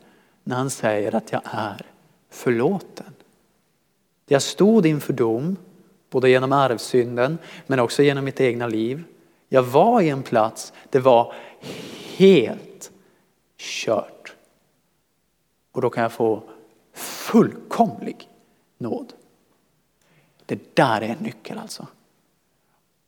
när 0.44 0.56
han 0.56 0.70
säger 0.70 1.14
att 1.14 1.32
jag 1.32 1.42
är 1.44 1.86
förlåten. 2.30 3.14
Jag 4.32 4.42
stod 4.42 4.86
inför 4.86 5.12
dom, 5.12 5.56
både 6.10 6.30
genom 6.30 6.52
arvsynden 6.52 7.38
men 7.66 7.78
också 7.78 8.02
genom 8.02 8.24
mitt 8.24 8.40
egna 8.40 8.66
liv. 8.66 9.04
Jag 9.48 9.62
var 9.62 10.00
i 10.00 10.08
en 10.08 10.22
plats, 10.22 10.72
det 10.90 10.98
var 10.98 11.34
helt 12.16 12.90
kört. 13.58 14.34
Och 15.72 15.82
då 15.82 15.90
kan 15.90 16.02
jag 16.02 16.12
få 16.12 16.42
fullkomlig 16.94 18.28
nåd. 18.78 19.12
Det 20.46 20.76
där 20.76 21.00
är 21.00 21.08
en 21.08 21.18
nyckel 21.18 21.58
alltså. 21.58 21.86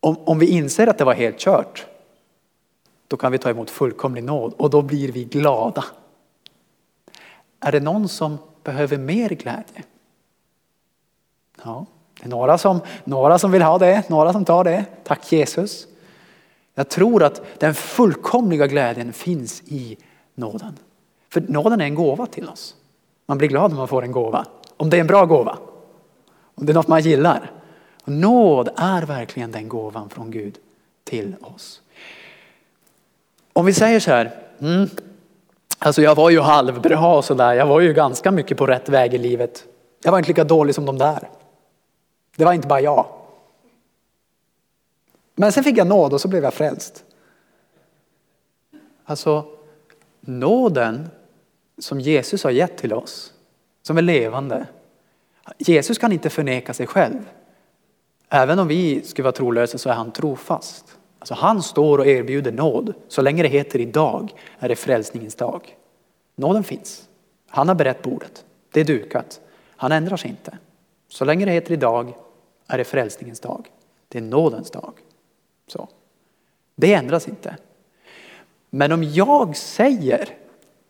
Om, 0.01 0.17
om 0.19 0.39
vi 0.39 0.47
inser 0.47 0.87
att 0.87 0.99
det 0.99 1.05
var 1.05 1.15
helt 1.15 1.39
kört, 1.39 1.87
då 3.09 3.17
kan 3.17 3.33
vi 3.33 3.39
ta 3.39 3.51
emot 3.51 3.71
fullkomlig 3.71 4.25
nåd 4.25 4.55
och 4.57 4.71
då 4.71 4.83
blir 4.83 5.13
vi 5.13 5.25
glada. 5.25 5.85
Är 7.61 7.73
det 7.73 7.81
någon 7.81 8.09
som 8.09 8.39
behöver 8.63 8.99
mer 8.99 9.29
glädje? 9.29 9.85
Ja, 11.65 11.87
det 12.21 12.27
är 12.27 12.31
några 12.31 12.59
som, 12.59 12.81
några 13.05 13.39
som 13.39 13.53
vill 13.53 13.63
ha 13.63 13.79
det, 13.79 14.09
några 14.09 14.33
som 14.33 14.45
tar 14.45 14.65
det. 14.65 14.85
Tack 15.05 15.33
Jesus. 15.33 15.87
Jag 16.75 16.89
tror 16.89 17.23
att 17.23 17.43
den 17.59 17.75
fullkomliga 17.75 18.67
glädjen 18.67 19.13
finns 19.13 19.63
i 19.63 19.97
nåden. 20.35 20.79
För 21.29 21.41
nåden 21.41 21.81
är 21.81 21.85
en 21.85 21.95
gåva 21.95 22.27
till 22.27 22.49
oss. 22.49 22.75
Man 23.27 23.39
blir 23.39 23.49
glad 23.49 23.71
när 23.71 23.79
man 23.79 23.89
får 23.89 24.03
en 24.03 24.13
gåva. 24.13 24.47
Om 24.77 24.91
det 24.91 24.97
är 24.97 25.01
en 25.01 25.07
bra 25.07 25.25
gåva. 25.25 25.59
Om 26.55 26.67
det 26.67 26.73
är 26.73 26.75
något 26.75 26.89
man 26.89 27.03
gillar. 27.03 27.51
Och 28.05 28.13
nåd 28.13 28.69
är 28.77 29.03
verkligen 29.03 29.53
den 29.53 29.69
gåvan 29.69 30.11
från 30.11 30.31
Gud 30.31 30.59
till 31.05 31.35
oss. 31.41 31.81
Om 33.53 33.67
vi 33.67 33.75
säger 33.75 34.01
så 34.01 34.11
här. 34.11 34.31
Mm, 34.61 34.89
alltså 35.79 36.03
jag 36.03 36.15
var 36.15 36.31
ju 36.31 36.41
halvbra 36.41 37.17
och 37.17 37.25
sådär. 37.25 37.55
Jag 37.55 37.67
var 37.67 37.81
ju 37.81 37.93
ganska 37.93 38.31
mycket 38.31 38.59
på 38.59 38.67
rätt 38.67 38.89
väg 38.89 39.15
i 39.15 39.19
livet. 39.19 39.65
Jag 40.05 40.11
var 40.11 40.19
inte 40.19 40.29
lika 40.29 40.45
dålig 40.45 40.75
som 40.75 40.87
de 40.87 40.99
där. 40.99 41.29
Det 42.37 42.45
var 42.45 42.53
inte 42.53 42.69
bara 42.69 42.81
jag. 42.81 43.07
Men 45.35 45.53
sen 45.53 45.65
fick 45.65 45.79
jag 45.79 45.87
nåd 45.87 46.13
och 46.13 46.21
så 46.21 46.29
blev 46.29 46.45
jag 46.45 46.55
frälst. 46.55 47.05
Alltså 49.05 49.47
nåden 50.21 51.09
som 51.79 52.01
Jesus 52.01 52.45
har 52.45 52.51
gett 52.51 52.77
till 52.77 52.93
oss, 52.93 53.33
som 53.83 53.99
är 53.99 54.03
levande. 54.03 54.67
Jesus 55.59 55.99
kan 55.99 56.13
inte 56.13 56.31
förneka 56.31 56.75
sig 56.75 56.87
själv. 56.87 57.31
Även 58.29 58.59
om 58.59 58.69
vi 58.69 59.03
skulle 59.03 59.25
vara 59.25 59.33
trolösa 59.33 59.79
så 59.79 59.89
är 59.89 59.95
han 59.95 60.13
trofast. 60.13 60.99
Alltså 61.19 61.35
han 61.35 61.63
står 61.63 61.99
och 61.99 62.07
erbjuder 62.07 62.53
nåd. 62.53 62.95
Så 63.09 63.23
länge 63.23 63.43
det 63.43 63.49
heter 63.49 63.79
idag 63.79 64.35
är 64.59 64.69
det 64.69 64.77
frälsningens 64.77 65.35
dag. 65.35 65.77
Nåden 66.37 66.65
finns. 66.65 67.09
Han 67.49 67.69
har 67.69 67.75
berett 67.75 68.03
bordet. 68.03 68.45
Det 68.73 68.81
är 68.81 68.85
dukat. 68.85 69.41
Han 69.77 69.93
ändrar 69.93 70.17
sig 70.17 70.31
inte. 70.31 70.59
Så 71.15 71.25
länge 71.25 71.45
det 71.45 71.53
heter 71.53 71.73
idag 71.73 72.13
är 72.69 72.79
det 72.79 72.85
frälsningens 72.85 73.41
dag. 73.41 73.67
Det 74.09 74.19
är 74.19 74.23
nådens 74.23 74.71
dag. 74.71 74.93
Så. 75.67 75.89
Det 76.77 76.95
ändras 76.95 77.29
inte. 77.29 77.57
Men 78.71 78.93
om 78.93 79.05
jag 79.05 79.57
säger 79.57 80.29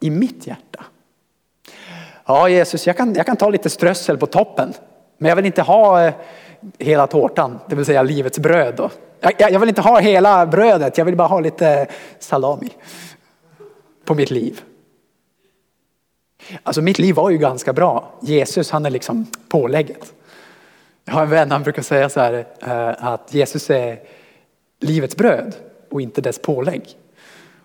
i 0.01 0.11
mitt 0.11 0.47
hjärta. 0.47 0.85
Ja 2.25 2.49
Jesus, 2.49 2.87
jag 2.87 2.97
kan, 2.97 3.15
jag 3.15 3.27
kan 3.27 3.37
ta 3.37 3.51
lite 3.51 3.71
strössel 3.71 4.19
på 4.19 4.27
toppen. 4.27 4.73
Men 5.19 5.29
jag 5.29 5.37
vill 5.37 5.47
inte 5.47 5.63
ha 5.63 6.05
eh, 6.05 6.15
hela 6.79 7.07
tårtan, 7.07 7.59
det 7.69 7.77
vill 7.77 7.85
säga 7.85 8.03
livets 8.03 8.39
bröd. 8.39 8.75
Då. 8.77 8.91
Jag, 9.21 9.53
jag 9.53 9.61
vill 9.61 9.69
inte 9.69 9.83
ha 9.83 10.01
hela 10.01 10.47
brödet, 10.47 10.99
jag 10.99 11.05
vill 11.05 11.17
bara 11.17 11.29
ha 11.29 11.41
lite 11.41 11.87
salami 12.19 12.71
på 14.05 14.15
mitt 14.15 14.31
liv. 14.31 14.63
Alltså 16.63 16.83
mitt 16.83 16.99
liv 16.99 17.15
var 17.15 17.31
ju 17.31 17.39
ganska 17.39 17.73
bra. 17.73 18.13
Jesus 18.23 18.71
han 18.71 18.87
är 18.87 18.91
liksom 18.91 19.27
pålägget. 19.49 20.13
Jag 21.05 21.15
har 21.15 21.23
en 21.23 21.31
vän, 21.31 21.51
han 21.51 21.63
brukar 21.63 21.83
säga 21.83 22.09
så 22.09 22.21
här 22.21 22.47
eh, 22.61 23.05
att 23.05 23.35
Jesus 23.35 23.71
är 23.71 24.01
livets 24.81 25.17
bröd 25.17 25.55
och 25.91 26.01
inte 26.01 26.21
dess 26.21 26.39
pålägg. 26.39 26.99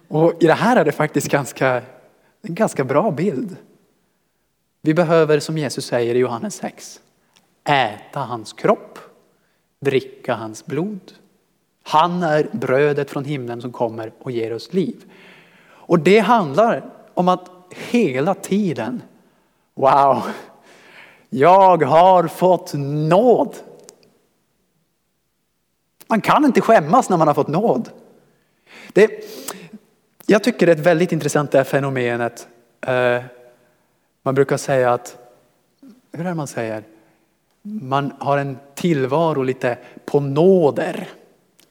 Och 0.08 0.44
i 0.44 0.48
det 0.48 0.54
här 0.54 0.76
är 0.76 0.86
det 0.86 0.92
faktiskt 0.92 1.28
ganska, 1.28 1.82
en 2.42 2.56
ganska 2.56 2.84
bra 2.84 3.12
bild. 3.12 3.56
Vi 4.82 4.94
behöver 4.94 5.40
som 5.40 5.58
Jesus 5.58 5.86
säger 5.86 6.16
i 6.16 6.18
Johannes 6.18 6.56
6 6.56 7.00
äta 7.64 8.20
hans 8.20 8.54
kropp, 8.54 9.00
dricka 9.80 10.34
hans 10.34 10.66
blod. 10.66 11.12
Han 11.84 12.24
är 12.24 12.48
brödet 12.52 13.10
från 13.10 13.26
himlen 13.26 13.62
som 13.62 13.72
kommer 13.72 14.12
och 14.20 14.32
ger 14.32 14.54
oss 14.54 14.74
liv. 14.74 15.04
Och 15.62 16.00
det 16.00 16.20
handlar 16.20 16.86
om 17.14 17.28
att 17.28 17.59
hela 17.74 18.34
tiden, 18.34 19.02
wow, 19.76 20.24
jag 21.30 21.84
har 21.84 22.28
fått 22.28 22.74
nåd. 22.74 23.56
Man 26.08 26.22
kan 26.22 26.46
inte 26.46 26.62
skämmas 26.62 27.10
när 27.10 27.18
man 27.18 27.28
har 27.28 27.36
fått 27.36 27.48
nåd. 27.48 27.90
Det, 28.94 29.26
jag 30.26 30.44
tycker 30.44 30.66
det 30.66 30.72
är 30.72 30.76
ett 30.76 30.86
väldigt 30.86 31.12
intressant 31.12 31.52
det 31.52 31.58
här 31.58 31.66
fenomenet. 31.66 32.48
Eh, 32.82 33.24
man 34.24 34.36
brukar 34.36 34.58
säga 34.58 34.94
att, 34.94 35.18
hur 36.12 36.26
är 36.26 36.30
det 36.30 36.36
man 36.36 36.48
säger? 36.48 36.84
Man 37.62 38.14
har 38.20 38.38
en 38.38 38.58
tillvaro 38.76 39.44
lite 39.44 39.78
på 40.06 40.20
nåder. 40.20 41.08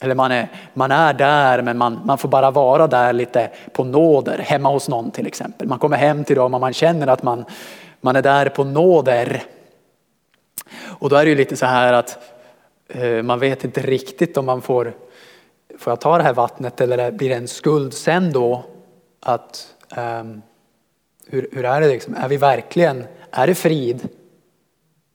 Eller 0.00 0.14
man 0.14 0.32
är, 0.32 0.48
man 0.74 0.90
är 0.90 1.14
där 1.14 1.62
men 1.62 1.78
man, 1.78 2.00
man 2.04 2.18
får 2.18 2.28
bara 2.28 2.50
vara 2.50 2.86
där 2.86 3.12
lite 3.12 3.50
på 3.72 3.84
nåder, 3.84 4.38
hemma 4.38 4.70
hos 4.70 4.88
någon 4.88 5.10
till 5.10 5.26
exempel. 5.26 5.68
Man 5.68 5.78
kommer 5.78 5.96
hem 5.96 6.24
till 6.24 6.36
dem 6.36 6.54
och 6.54 6.60
man 6.60 6.72
känner 6.72 7.06
att 7.06 7.22
man, 7.22 7.44
man 8.00 8.16
är 8.16 8.22
där 8.22 8.48
på 8.48 8.64
nåder. 8.64 9.42
Och 10.84 11.10
då 11.10 11.16
är 11.16 11.24
det 11.24 11.30
ju 11.30 11.36
lite 11.36 11.56
så 11.56 11.66
här 11.66 11.92
att 11.92 12.18
eh, 12.88 13.22
man 13.22 13.38
vet 13.38 13.64
inte 13.64 13.80
riktigt 13.80 14.36
om 14.36 14.46
man 14.46 14.62
får, 14.62 14.92
får 15.78 15.90
jag 15.90 16.00
ta 16.00 16.18
det 16.18 16.24
här 16.24 16.34
vattnet 16.34 16.80
eller 16.80 17.10
blir 17.10 17.28
det 17.28 17.34
en 17.34 17.48
skuld 17.48 17.94
sen 17.94 18.32
då? 18.32 18.64
Att, 19.20 19.74
eh, 19.96 20.24
hur, 21.26 21.48
hur 21.52 21.64
är 21.64 21.80
det 21.80 21.88
liksom? 21.88 22.14
Är 22.14 22.28
vi 22.28 22.36
verkligen, 22.36 23.04
är 23.30 23.46
det 23.46 23.54
frid? 23.54 24.08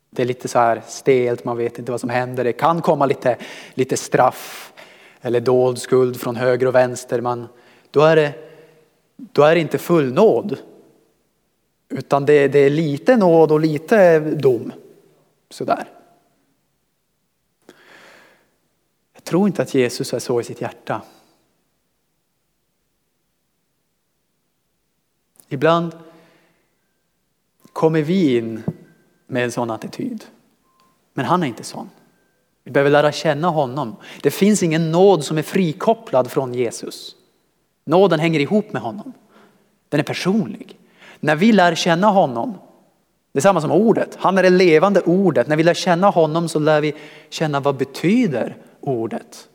Det 0.10 0.22
är 0.22 0.26
lite 0.26 0.48
så 0.48 0.60
här 0.60 0.82
stelt, 0.88 1.44
man 1.46 1.58
vet 1.58 1.80
inte 1.80 1.92
vad 1.92 2.02
som 2.02 2.10
händer. 2.10 2.44
Det 2.44 2.54
kan 2.54 2.82
komma 2.82 3.06
lite, 3.06 3.38
lite 3.74 3.98
straff 3.98 4.73
eller 5.26 5.42
dold 5.42 5.78
skuld 5.78 6.20
från 6.20 6.36
höger 6.36 6.68
och 6.68 6.76
vänster. 6.76 7.22
Man, 7.22 7.48
då, 7.92 8.02
är 8.02 8.16
det, 8.16 8.34
då 9.16 9.44
är 9.44 9.56
det 9.56 9.62
inte 9.62 9.78
full 9.78 10.14
nåd. 10.14 10.58
Utan 11.90 12.26
det, 12.26 12.48
det 12.48 12.60
är 12.60 12.70
lite 12.70 13.18
nåd 13.18 13.52
och 13.52 13.60
lite 13.60 14.20
dom. 14.20 14.72
Sådär. 15.50 15.90
Jag 19.14 19.24
tror 19.24 19.48
inte 19.48 19.62
att 19.62 19.74
Jesus 19.74 20.14
är 20.14 20.20
så 20.20 20.42
i 20.42 20.44
sitt 20.44 20.62
hjärta. 20.62 21.02
Ibland 25.48 25.96
kommer 27.74 28.02
vi 28.02 28.38
in 28.38 28.64
med 29.28 29.44
en 29.44 29.52
sån 29.52 29.72
attityd. 29.72 30.26
Men 31.14 31.26
han 31.26 31.44
är 31.44 31.48
inte 31.48 31.64
sån. 31.64 31.90
Vi 32.64 32.72
behöver 32.72 32.92
lära 32.92 33.12
känna 33.12 33.50
honom. 33.50 33.96
Det 34.22 34.32
finns 34.32 34.64
ingen 34.64 34.92
nåd 34.92 35.24
som 35.24 35.38
är 35.38 35.42
frikopplad 35.42 36.32
från 36.32 36.54
Jesus. 36.54 37.16
Nåden 37.86 38.20
hänger 38.20 38.40
ihop 38.40 38.74
med 38.74 38.82
honom. 38.82 39.14
Den 39.90 40.00
är 40.00 40.04
personlig. 40.04 40.80
När 41.20 41.36
vi 41.36 41.52
lär 41.52 41.76
känna 41.76 42.08
honom, 42.08 42.58
det 43.32 43.40
är 43.40 43.42
samma 43.42 43.62
som 43.62 43.72
ordet. 43.72 44.18
Han 44.20 44.38
är 44.38 44.44
det 44.44 44.50
levande 44.50 45.02
ordet. 45.02 45.48
När 45.48 45.56
vi 45.56 45.64
lär 45.64 45.74
känna 45.74 46.10
honom 46.10 46.50
så 46.50 46.60
lär 46.60 46.82
vi 46.82 46.96
känna 47.30 47.60
vad 47.60 47.78
betyder 47.78 48.58
ordet. 48.80 49.48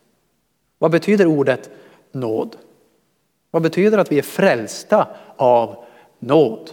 Vad 0.79 0.91
betyder 0.91 1.27
ordet 1.27 1.71
nåd? 2.13 2.57
Vad 3.51 3.63
betyder 3.63 3.99
att 3.99 4.13
vi 4.13 4.19
är 4.19 4.23
frälsta 4.23 5.07
av 5.37 5.85
nåd? 6.19 6.71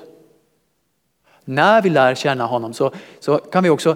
När 1.45 1.81
vi 1.81 1.89
lär 1.89 2.15
känna 2.15 2.45
honom 2.45 2.73
så, 2.73 2.91
så 3.19 3.37
kan 3.37 3.63
vi 3.63 3.69
också 3.69 3.95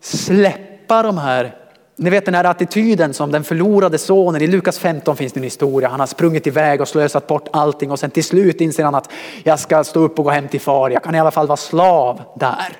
släppa 0.00 1.02
de 1.02 1.18
här 1.18 1.61
ni 1.96 2.10
vet 2.10 2.24
den 2.24 2.34
här 2.34 2.44
attityden 2.44 3.14
som 3.14 3.32
den 3.32 3.44
förlorade 3.44 3.98
sonen. 3.98 4.42
I 4.42 4.46
Lukas 4.46 4.78
15 4.78 5.16
finns 5.16 5.32
det 5.32 5.40
en 5.40 5.44
historia. 5.44 5.88
Han 5.88 6.00
har 6.00 6.06
sprungit 6.06 6.46
iväg 6.46 6.80
och 6.80 6.88
slösat 6.88 7.26
bort 7.26 7.48
allting 7.52 7.90
och 7.90 7.98
sen 7.98 8.10
till 8.10 8.24
slut 8.24 8.60
inser 8.60 8.84
han 8.84 8.94
att 8.94 9.10
jag 9.44 9.60
ska 9.60 9.84
stå 9.84 10.00
upp 10.00 10.18
och 10.18 10.24
gå 10.24 10.30
hem 10.30 10.48
till 10.48 10.60
far. 10.60 10.90
Jag 10.90 11.02
kan 11.02 11.14
i 11.14 11.20
alla 11.20 11.30
fall 11.30 11.46
vara 11.46 11.56
slav 11.56 12.22
där. 12.36 12.76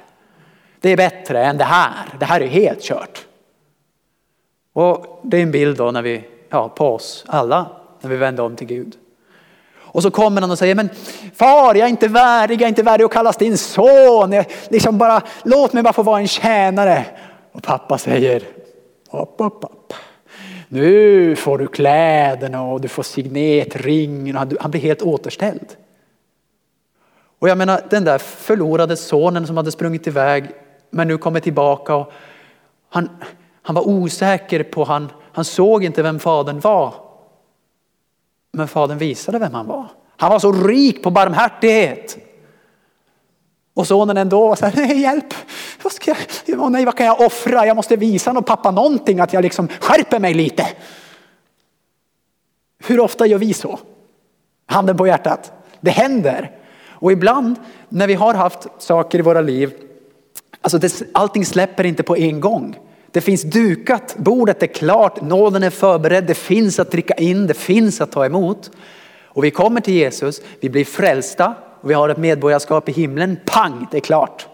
Det 0.80 0.90
är 0.90 0.96
bättre 0.96 1.44
än 1.44 1.58
det 1.58 1.64
här. 1.64 2.08
Det 2.18 2.24
här 2.24 2.40
är 2.40 2.46
helt 2.46 2.82
kört. 2.82 3.26
Och 4.72 5.20
det 5.22 5.38
är 5.38 5.42
en 5.42 5.50
bild 5.50 5.76
då 5.76 5.90
när 5.90 6.02
vi, 6.02 6.24
ja, 6.48 6.68
på 6.68 6.94
oss 6.94 7.24
alla 7.28 7.66
när 8.00 8.10
vi 8.10 8.16
vänder 8.16 8.42
om 8.42 8.56
till 8.56 8.66
Gud. 8.66 8.94
Och 9.74 10.02
så 10.02 10.10
kommer 10.10 10.40
han 10.40 10.50
och 10.50 10.58
säger, 10.58 10.74
men 10.74 10.88
far 11.34 11.74
jag 11.74 11.84
är 11.84 11.90
inte 11.90 12.08
värdig, 12.08 12.54
jag 12.54 12.62
är 12.62 12.68
inte 12.68 12.82
värdig 12.82 13.04
att 13.04 13.12
kallas 13.12 13.36
din 13.36 13.58
son. 13.58 14.32
Jag, 14.32 14.46
liksom 14.68 14.98
bara, 14.98 15.22
låt 15.42 15.72
mig 15.72 15.82
bara 15.82 15.92
få 15.92 16.02
vara 16.02 16.20
en 16.20 16.28
tjänare. 16.28 17.04
Och 17.52 17.62
pappa 17.62 17.98
säger, 17.98 18.42
upp, 19.12 19.34
upp, 19.38 19.64
upp. 19.64 19.92
Nu 20.68 21.36
får 21.36 21.58
du 21.58 21.66
kläderna 21.66 22.62
och 22.62 22.80
du 22.80 22.88
får 22.88 23.02
signetringen. 23.02 24.36
Han 24.36 24.70
blir 24.70 24.80
helt 24.80 25.02
återställd. 25.02 25.76
Och 27.38 27.48
jag 27.48 27.58
menar 27.58 27.80
den 27.90 28.04
där 28.04 28.18
förlorade 28.18 28.96
sonen 28.96 29.46
som 29.46 29.56
hade 29.56 29.72
sprungit 29.72 30.06
iväg 30.06 30.50
men 30.90 31.08
nu 31.08 31.18
kommer 31.18 31.40
tillbaka 31.40 31.94
och 31.94 32.12
han, 32.88 33.08
han 33.62 33.74
var 33.74 33.88
osäker 33.88 34.62
på, 34.62 34.84
han, 34.84 35.12
han 35.32 35.44
såg 35.44 35.84
inte 35.84 36.02
vem 36.02 36.18
fadern 36.18 36.60
var. 36.60 36.94
Men 38.52 38.68
fadern 38.68 38.98
visade 38.98 39.38
vem 39.38 39.54
han 39.54 39.66
var. 39.66 39.86
Han 40.16 40.30
var 40.30 40.38
så 40.38 40.52
rik 40.52 41.02
på 41.02 41.10
barmhärtighet. 41.10 42.18
Och 43.74 43.86
sonen 43.86 44.16
ändå 44.16 44.56
så 44.56 44.66
här, 44.66 44.94
hjälp, 44.94 45.34
vad, 45.82 45.92
ska 45.92 46.14
jag, 46.46 46.58
oh 46.60 46.70
nej, 46.70 46.84
vad 46.84 46.96
kan 46.96 47.06
jag 47.06 47.20
offra? 47.20 47.66
Jag 47.66 47.76
måste 47.76 47.96
visa 47.96 48.32
någon 48.32 48.44
pappa 48.44 48.70
någonting, 48.70 49.20
att 49.20 49.32
jag 49.32 49.42
liksom 49.42 49.68
skärper 49.80 50.18
mig 50.18 50.34
lite. 50.34 50.66
Hur 52.86 53.00
ofta 53.00 53.26
gör 53.26 53.38
vi 53.38 53.54
så? 53.54 53.78
Handen 54.66 54.96
på 54.96 55.06
hjärtat. 55.06 55.52
Det 55.80 55.90
händer. 55.90 56.50
Och 56.88 57.12
ibland 57.12 57.56
när 57.88 58.06
vi 58.06 58.14
har 58.14 58.34
haft 58.34 58.68
saker 58.78 59.18
i 59.18 59.22
våra 59.22 59.40
liv, 59.40 59.72
alltså 60.60 60.78
det, 60.78 61.02
allting 61.14 61.46
släpper 61.46 61.84
inte 61.84 62.02
på 62.02 62.16
en 62.16 62.40
gång. 62.40 62.78
Det 63.10 63.20
finns 63.20 63.42
dukat, 63.42 64.14
bordet 64.18 64.62
är 64.62 64.66
klart, 64.66 65.20
nåden 65.20 65.62
är 65.62 65.70
förberedd, 65.70 66.24
det 66.26 66.34
finns 66.34 66.78
att 66.78 66.90
dricka 66.90 67.14
in, 67.14 67.46
det 67.46 67.54
finns 67.54 68.00
att 68.00 68.12
ta 68.12 68.26
emot. 68.26 68.70
Och 69.24 69.44
vi 69.44 69.50
kommer 69.50 69.80
till 69.80 69.94
Jesus, 69.94 70.40
vi 70.60 70.70
blir 70.70 70.84
frälsta 70.84 71.54
och 71.82 71.90
vi 71.90 71.94
har 71.94 72.08
ett 72.08 72.18
medborgarskap 72.18 72.88
i 72.88 72.92
himlen. 72.92 73.36
Pang, 73.44 73.86
det 73.90 73.96
är 73.96 74.00
klart. 74.00 74.46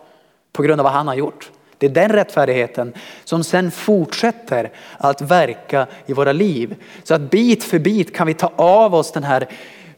På 0.52 0.62
grund 0.62 0.80
av 0.80 0.84
vad 0.84 0.92
han 0.92 1.08
har 1.08 1.14
gjort. 1.14 1.50
Det 1.78 1.86
är 1.86 1.90
den 1.90 2.12
rättfärdigheten 2.12 2.92
som 3.24 3.44
sen 3.44 3.70
fortsätter 3.70 4.70
att 4.98 5.20
verka 5.20 5.86
i 6.06 6.12
våra 6.12 6.32
liv. 6.32 6.76
Så 7.04 7.14
att 7.14 7.20
bit 7.20 7.64
för 7.64 7.78
bit 7.78 8.16
kan 8.16 8.26
vi 8.26 8.34
ta 8.34 8.52
av 8.56 8.94
oss 8.94 9.12
den 9.12 9.24
här 9.24 9.48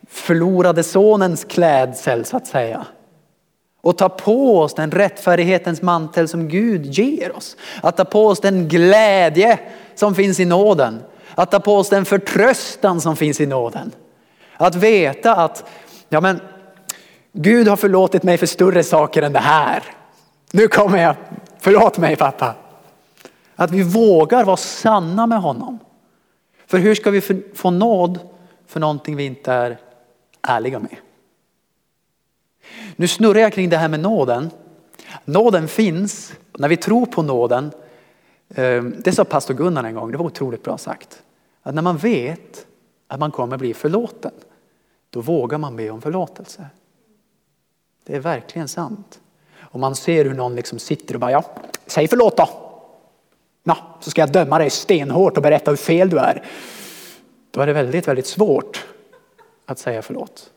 förlorade 0.08 0.82
sonens 0.82 1.44
klädsel 1.44 2.24
så 2.24 2.36
att 2.36 2.46
säga. 2.46 2.86
Och 3.82 3.98
ta 3.98 4.08
på 4.08 4.58
oss 4.58 4.74
den 4.74 4.90
rättfärdighetens 4.90 5.82
mantel 5.82 6.28
som 6.28 6.48
Gud 6.48 6.86
ger 6.86 7.36
oss. 7.36 7.56
Att 7.82 7.96
ta 7.96 8.04
på 8.04 8.26
oss 8.26 8.40
den 8.40 8.68
glädje 8.68 9.58
som 9.94 10.14
finns 10.14 10.40
i 10.40 10.44
nåden. 10.44 11.02
Att 11.34 11.50
ta 11.50 11.60
på 11.60 11.76
oss 11.76 11.88
den 11.88 12.04
förtröstan 12.04 13.00
som 13.00 13.16
finns 13.16 13.40
i 13.40 13.46
nåden. 13.46 13.92
Att 14.56 14.74
veta 14.74 15.36
att 15.36 15.64
ja 16.08 16.20
men, 16.20 16.40
Gud 17.32 17.68
har 17.68 17.76
förlåtit 17.76 18.22
mig 18.22 18.38
för 18.38 18.46
större 18.46 18.84
saker 18.84 19.22
än 19.22 19.32
det 19.32 19.38
här. 19.38 19.82
Nu 20.50 20.68
kommer 20.68 21.02
jag, 21.02 21.16
förlåt 21.58 21.98
mig 21.98 22.16
pappa. 22.16 22.54
Att 23.56 23.70
vi 23.70 23.82
vågar 23.82 24.44
vara 24.44 24.56
sanna 24.56 25.26
med 25.26 25.40
honom. 25.40 25.78
För 26.66 26.78
hur 26.78 26.94
ska 26.94 27.10
vi 27.10 27.20
få 27.54 27.70
nåd 27.70 28.18
för 28.66 28.80
någonting 28.80 29.16
vi 29.16 29.24
inte 29.24 29.52
är 29.52 29.78
ärliga 30.42 30.78
med? 30.78 30.96
Nu 32.96 33.08
snurrar 33.08 33.40
jag 33.40 33.52
kring 33.52 33.68
det 33.68 33.76
här 33.76 33.88
med 33.88 34.00
nåden. 34.00 34.50
Nåden 35.24 35.68
finns, 35.68 36.32
när 36.58 36.68
vi 36.68 36.76
tror 36.76 37.06
på 37.06 37.22
nåden, 37.22 37.70
eh, 38.48 38.82
det 38.82 39.12
sa 39.12 39.24
pastor 39.24 39.54
Gunnar 39.54 39.84
en 39.84 39.94
gång, 39.94 40.12
det 40.12 40.18
var 40.18 40.26
otroligt 40.26 40.62
bra 40.62 40.78
sagt. 40.78 41.22
Att 41.62 41.74
när 41.74 41.82
man 41.82 41.96
vet 41.96 42.66
att 43.08 43.20
man 43.20 43.30
kommer 43.30 43.56
bli 43.56 43.74
förlåten, 43.74 44.32
då 45.10 45.20
vågar 45.20 45.58
man 45.58 45.76
be 45.76 45.90
om 45.90 46.02
förlåtelse. 46.02 46.66
Det 48.04 48.16
är 48.16 48.20
verkligen 48.20 48.68
sant. 48.68 49.20
Och 49.58 49.80
man 49.80 49.96
ser 49.96 50.24
hur 50.24 50.34
någon 50.34 50.56
liksom 50.56 50.78
sitter 50.78 51.14
och 51.14 51.20
bara, 51.20 51.30
ja, 51.30 51.44
säg 51.86 52.08
förlåt 52.08 52.36
då. 52.36 52.48
Ja, 53.62 53.76
så 54.00 54.10
ska 54.10 54.20
jag 54.20 54.32
döma 54.32 54.58
dig 54.58 54.70
stenhårt 54.70 55.36
och 55.36 55.42
berätta 55.42 55.70
hur 55.70 55.76
fel 55.76 56.10
du 56.10 56.18
är. 56.18 56.46
Då 57.50 57.60
är 57.60 57.66
det 57.66 57.72
väldigt, 57.72 58.08
väldigt 58.08 58.26
svårt 58.26 58.86
att 59.66 59.78
säga 59.78 60.02
förlåt. 60.02 60.50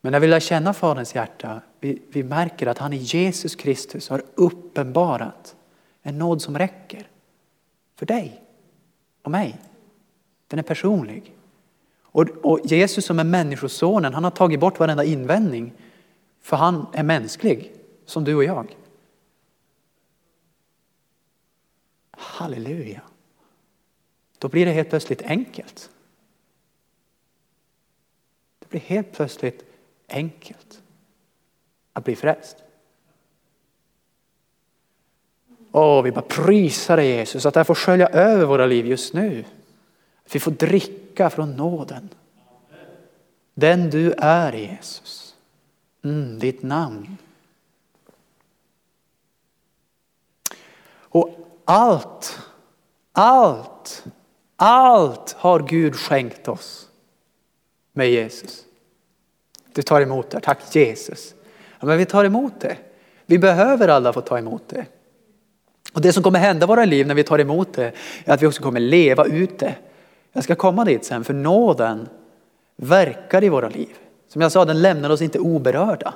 Men 0.00 0.12
när 0.12 0.20
vi 0.20 0.26
lär 0.26 0.40
känna 0.40 0.74
Faderns 0.74 1.14
hjärta, 1.14 1.60
vi, 1.80 2.02
vi 2.08 2.22
märker 2.22 2.66
att 2.66 2.78
han 2.78 2.92
i 2.92 2.96
Jesus 2.96 3.54
Kristus 3.54 4.08
har 4.08 4.22
uppenbarat 4.34 5.56
en 6.02 6.18
nåd 6.18 6.42
som 6.42 6.58
räcker 6.58 7.08
för 7.98 8.06
dig 8.06 8.42
och 9.22 9.30
mig. 9.30 9.58
Den 10.48 10.58
är 10.58 10.62
personlig. 10.62 11.34
Och, 12.02 12.28
och 12.42 12.60
Jesus 12.64 13.04
som 13.04 13.18
är 13.18 13.24
människosonen, 13.24 14.14
han 14.14 14.24
har 14.24 14.30
tagit 14.30 14.60
bort 14.60 14.78
varenda 14.78 15.04
invändning. 15.04 15.72
För 16.42 16.56
han 16.56 16.86
är 16.92 17.02
mänsklig, 17.02 17.72
som 18.06 18.24
du 18.24 18.34
och 18.34 18.44
jag. 18.44 18.76
Halleluja. 22.10 23.02
Då 24.38 24.48
blir 24.48 24.66
det 24.66 24.72
helt 24.72 24.88
plötsligt 24.88 25.22
enkelt. 25.22 25.90
Det 28.58 28.68
blir 28.68 28.80
helt 28.80 29.12
plötsligt 29.12 29.64
enkelt 30.08 30.82
att 31.92 32.04
bli 32.04 32.16
frälst. 32.16 32.56
Åh, 35.72 36.02
vi 36.02 36.12
bara 36.12 36.24
prisar 36.28 36.96
dig 36.96 37.06
Jesus, 37.06 37.46
att 37.46 37.54
det 37.54 37.60
här 37.60 37.64
får 37.64 37.74
skölja 37.74 38.08
över 38.08 38.44
våra 38.44 38.66
liv 38.66 38.86
just 38.86 39.14
nu. 39.14 39.44
Att 40.24 40.34
vi 40.34 40.40
får 40.40 40.50
dricka 40.50 41.30
från 41.30 41.56
nåden. 41.56 42.08
Den 43.54 43.90
du 43.90 44.12
är 44.12 44.52
Jesus. 44.52 45.31
Mm, 46.04 46.38
ditt 46.38 46.62
namn. 46.62 47.16
Och 50.94 51.30
allt, 51.64 52.38
allt, 53.12 54.04
allt 54.56 55.32
har 55.32 55.60
Gud 55.60 55.96
skänkt 55.96 56.48
oss 56.48 56.88
med 57.92 58.10
Jesus. 58.10 58.64
Du 59.72 59.82
tar 59.82 60.00
emot 60.00 60.30
det. 60.30 60.40
Tack 60.40 60.76
Jesus. 60.76 61.34
Ja, 61.80 61.86
men 61.86 61.98
vi 61.98 62.04
tar 62.04 62.24
emot 62.24 62.60
det. 62.60 62.76
Vi 63.26 63.38
behöver 63.38 63.88
alla 63.88 64.12
få 64.12 64.20
ta 64.20 64.38
emot 64.38 64.68
det. 64.68 64.86
Och 65.92 66.00
det 66.00 66.12
som 66.12 66.22
kommer 66.22 66.38
hända 66.38 66.64
i 66.64 66.68
våra 66.68 66.84
liv 66.84 67.06
när 67.06 67.14
vi 67.14 67.24
tar 67.24 67.38
emot 67.38 67.72
det 67.72 67.92
är 68.24 68.34
att 68.34 68.42
vi 68.42 68.46
också 68.46 68.62
kommer 68.62 68.80
leva 68.80 69.24
ut 69.24 69.58
det. 69.58 69.74
Jag 70.32 70.44
ska 70.44 70.54
komma 70.54 70.84
dit 70.84 71.04
sen, 71.04 71.24
för 71.24 71.34
nåden 71.34 72.08
verkar 72.76 73.44
i 73.44 73.48
våra 73.48 73.68
liv. 73.68 73.96
Som 74.32 74.42
jag 74.42 74.52
sa, 74.52 74.64
den 74.64 74.82
lämnar 74.82 75.10
oss 75.10 75.22
inte 75.22 75.38
oberörda. 75.38 76.14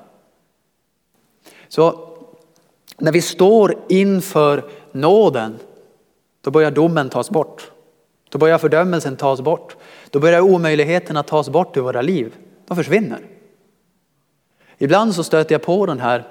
Så 1.68 2.08
när 2.98 3.12
vi 3.12 3.22
står 3.22 3.78
inför 3.88 4.64
nåden, 4.92 5.58
då 6.40 6.50
börjar 6.50 6.70
domen 6.70 7.08
tas 7.08 7.30
bort. 7.30 7.70
Då 8.28 8.38
börjar 8.38 8.58
fördömelsen 8.58 9.16
tas 9.16 9.40
bort. 9.40 9.76
Då 10.10 10.20
börjar 10.20 10.40
omöjligheterna 10.40 11.22
tas 11.22 11.48
bort 11.48 11.76
ur 11.76 11.80
våra 11.80 12.02
liv. 12.02 12.34
De 12.66 12.76
försvinner. 12.76 13.20
Ibland 14.78 15.14
så 15.14 15.24
stöter 15.24 15.54
jag 15.54 15.62
på 15.62 15.86
den 15.86 16.00
här 16.00 16.24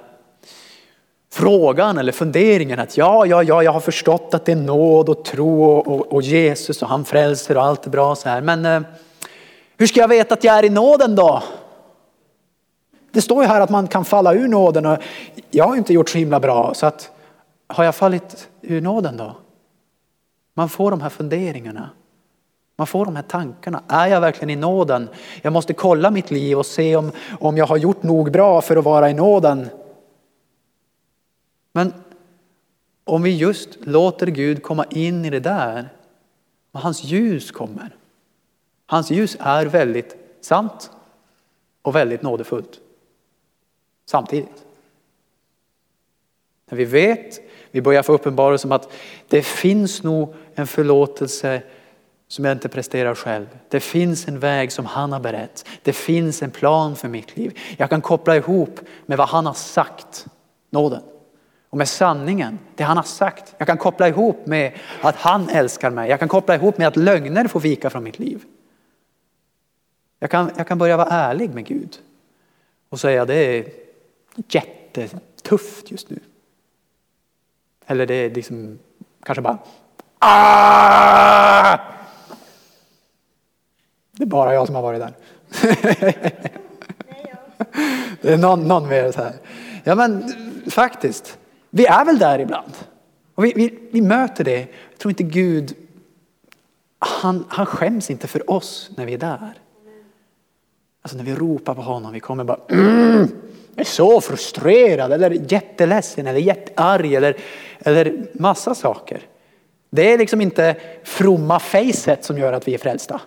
frågan 1.32 1.98
eller 1.98 2.12
funderingen 2.12 2.78
att 2.78 2.96
ja, 2.96 3.26
ja, 3.26 3.42
ja, 3.42 3.62
jag 3.62 3.72
har 3.72 3.80
förstått 3.80 4.34
att 4.34 4.44
det 4.44 4.52
är 4.52 4.56
nåd 4.56 5.08
och 5.08 5.24
tro 5.24 5.64
och, 5.64 5.86
och, 5.86 6.12
och 6.12 6.22
Jesus 6.22 6.82
och 6.82 6.88
han 6.88 7.04
frälser 7.04 7.56
och 7.56 7.64
allt 7.64 7.86
är 7.86 7.90
bra 7.90 8.14
så 8.14 8.28
här. 8.28 8.40
Men 8.40 8.66
eh, 8.66 8.80
hur 9.76 9.86
ska 9.86 10.00
jag 10.00 10.08
veta 10.08 10.34
att 10.34 10.44
jag 10.44 10.58
är 10.58 10.64
i 10.64 10.70
nåden 10.70 11.14
då? 11.14 11.42
Det 13.16 13.22
står 13.22 13.42
ju 13.42 13.48
här 13.48 13.60
att 13.60 13.70
man 13.70 13.88
kan 13.88 14.04
falla 14.04 14.34
ur 14.34 14.48
nåden 14.48 14.86
och 14.86 14.98
jag 15.50 15.64
har 15.64 15.76
inte 15.76 15.92
gjort 15.92 16.08
så 16.08 16.18
himla 16.18 16.40
bra 16.40 16.74
så 16.74 16.86
att 16.86 17.10
har 17.66 17.84
jag 17.84 17.94
fallit 17.94 18.48
ur 18.62 18.80
nåden 18.80 19.16
då? 19.16 19.36
Man 20.54 20.68
får 20.68 20.90
de 20.90 21.00
här 21.00 21.08
funderingarna. 21.08 21.90
Man 22.76 22.86
får 22.86 23.04
de 23.04 23.16
här 23.16 23.22
tankarna. 23.22 23.82
Är 23.88 24.06
jag 24.06 24.20
verkligen 24.20 24.50
i 24.50 24.56
nåden? 24.56 25.08
Jag 25.42 25.52
måste 25.52 25.72
kolla 25.74 26.10
mitt 26.10 26.30
liv 26.30 26.58
och 26.58 26.66
se 26.66 26.96
om, 26.96 27.12
om 27.40 27.56
jag 27.56 27.66
har 27.66 27.76
gjort 27.76 28.02
nog 28.02 28.32
bra 28.32 28.60
för 28.60 28.76
att 28.76 28.84
vara 28.84 29.10
i 29.10 29.14
nåden. 29.14 29.68
Men 31.72 31.94
om 33.04 33.22
vi 33.22 33.36
just 33.36 33.68
låter 33.80 34.26
Gud 34.26 34.62
komma 34.62 34.84
in 34.90 35.24
i 35.24 35.30
det 35.30 35.40
där 35.40 35.88
och 36.72 36.80
hans 36.80 37.04
ljus 37.04 37.50
kommer. 37.50 37.96
Hans 38.86 39.10
ljus 39.10 39.36
är 39.40 39.66
väldigt 39.66 40.16
sant 40.40 40.90
och 41.82 41.94
väldigt 41.94 42.22
nådefullt 42.22 42.80
samtidigt. 44.06 44.64
När 46.70 46.78
vi 46.78 46.84
vet, 46.84 47.40
vi 47.70 47.82
börjar 47.82 48.02
få 48.02 48.12
uppenbarelse 48.12 48.68
om 48.68 48.72
att 48.72 48.92
det 49.28 49.42
finns 49.42 50.02
nog 50.02 50.34
en 50.54 50.66
förlåtelse 50.66 51.62
som 52.28 52.44
jag 52.44 52.52
inte 52.52 52.68
presterar 52.68 53.14
själv. 53.14 53.46
Det 53.68 53.80
finns 53.80 54.28
en 54.28 54.38
väg 54.38 54.72
som 54.72 54.86
han 54.86 55.12
har 55.12 55.20
berett. 55.20 55.68
Det 55.82 55.92
finns 55.92 56.42
en 56.42 56.50
plan 56.50 56.96
för 56.96 57.08
mitt 57.08 57.36
liv. 57.36 57.58
Jag 57.78 57.90
kan 57.90 58.00
koppla 58.00 58.36
ihop 58.36 58.80
med 59.06 59.18
vad 59.18 59.28
han 59.28 59.46
har 59.46 59.54
sagt, 59.54 60.26
nåden. 60.70 61.02
Och 61.70 61.78
med 61.78 61.88
sanningen, 61.88 62.58
det 62.74 62.84
han 62.84 62.96
har 62.96 63.04
sagt. 63.04 63.54
Jag 63.58 63.66
kan 63.66 63.78
koppla 63.78 64.08
ihop 64.08 64.46
med 64.46 64.72
att 65.00 65.16
han 65.16 65.48
älskar 65.48 65.90
mig. 65.90 66.10
Jag 66.10 66.18
kan 66.18 66.28
koppla 66.28 66.54
ihop 66.54 66.78
med 66.78 66.88
att 66.88 66.96
lögner 66.96 67.48
får 67.48 67.60
vika 67.60 67.90
från 67.90 68.04
mitt 68.04 68.18
liv. 68.18 68.44
Jag 70.18 70.30
kan, 70.30 70.50
jag 70.56 70.66
kan 70.66 70.78
börja 70.78 70.96
vara 70.96 71.08
ärlig 71.08 71.50
med 71.54 71.66
Gud 71.66 71.96
och 72.88 73.00
säga 73.00 73.24
det 73.24 73.34
är 73.34 73.85
jättetufft 74.48 75.90
just 75.90 76.10
nu. 76.10 76.18
Eller 77.86 78.06
det 78.06 78.14
är 78.14 78.30
liksom 78.30 78.78
kanske 79.22 79.42
bara 79.42 79.58
Aah! 80.18 81.80
Det 84.12 84.22
är 84.22 84.26
bara 84.26 84.54
jag 84.54 84.66
som 84.66 84.74
har 84.74 84.82
varit 84.82 85.00
där. 85.00 85.14
det 88.20 88.32
är 88.32 88.36
någon, 88.36 88.68
någon 88.68 88.88
mer 88.88 89.12
så 89.12 89.22
här. 89.22 89.34
Ja 89.84 89.94
men 89.94 90.32
faktiskt, 90.70 91.38
vi 91.70 91.86
är 91.86 92.04
väl 92.04 92.18
där 92.18 92.38
ibland. 92.38 92.72
Och 93.34 93.44
vi, 93.44 93.52
vi, 93.56 93.78
vi 93.90 94.00
möter 94.00 94.44
det. 94.44 94.58
Jag 94.90 94.98
tror 94.98 95.10
inte 95.10 95.22
Gud, 95.22 95.74
han, 96.98 97.44
han 97.48 97.66
skäms 97.66 98.10
inte 98.10 98.26
för 98.26 98.50
oss 98.50 98.90
när 98.96 99.06
vi 99.06 99.14
är 99.14 99.18
där. 99.18 99.54
Alltså 101.02 101.16
när 101.16 101.24
vi 101.24 101.34
ropar 101.34 101.74
på 101.74 101.82
honom, 101.82 102.12
vi 102.12 102.20
kommer 102.20 102.44
bara 102.44 102.60
mm, 102.68 103.28
är 103.76 103.84
så 103.84 104.20
frustrerad 104.20 105.12
eller 105.12 105.30
jätteledsen 105.30 106.26
eller 106.26 106.40
jättearg 106.40 107.14
eller, 107.14 107.36
eller 107.78 108.26
massa 108.32 108.74
saker. 108.74 109.20
Det 109.90 110.12
är 110.12 110.18
liksom 110.18 110.40
inte 110.40 110.74
fromma 111.04 111.58
facet 111.58 112.24
som 112.24 112.38
gör 112.38 112.52
att 112.52 112.68
vi 112.68 112.74
är 112.74 112.78
frälsta. 112.78 113.20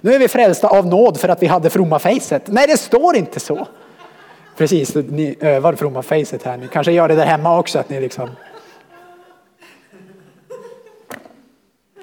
Nu 0.00 0.14
är 0.14 0.18
vi 0.18 0.28
frälsta 0.28 0.68
av 0.68 0.86
nåd 0.86 1.20
för 1.20 1.28
att 1.28 1.42
vi 1.42 1.46
hade 1.46 1.70
fromma 1.70 1.98
facet. 1.98 2.42
Nej, 2.46 2.66
det 2.66 2.76
står 2.76 3.16
inte 3.16 3.40
så. 3.40 3.66
Precis, 4.56 4.94
ni 4.94 5.36
övar 5.40 5.74
fromma 5.74 6.02
facet 6.02 6.42
här. 6.42 6.56
Ni 6.56 6.68
kanske 6.68 6.92
gör 6.92 7.08
det 7.08 7.14
där 7.14 7.26
hemma 7.26 7.58
också. 7.58 7.78
Att 7.78 7.88
ni 7.88 8.00
liksom... 8.00 8.30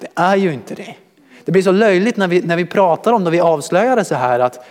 Det 0.00 0.08
är 0.14 0.36
ju 0.36 0.52
inte 0.52 0.74
det. 0.74 0.94
Det 1.44 1.52
blir 1.52 1.62
så 1.62 1.72
löjligt 1.72 2.16
när 2.16 2.28
vi, 2.28 2.42
när 2.42 2.56
vi 2.56 2.66
pratar 2.66 3.12
om 3.12 3.24
det, 3.24 3.30
vi 3.30 3.40
avslöjar 3.40 3.96
det 3.96 4.04
så 4.04 4.14
här 4.14 4.40
att 4.40 4.66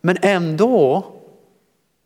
men 0.00 0.16
ändå 0.22 1.04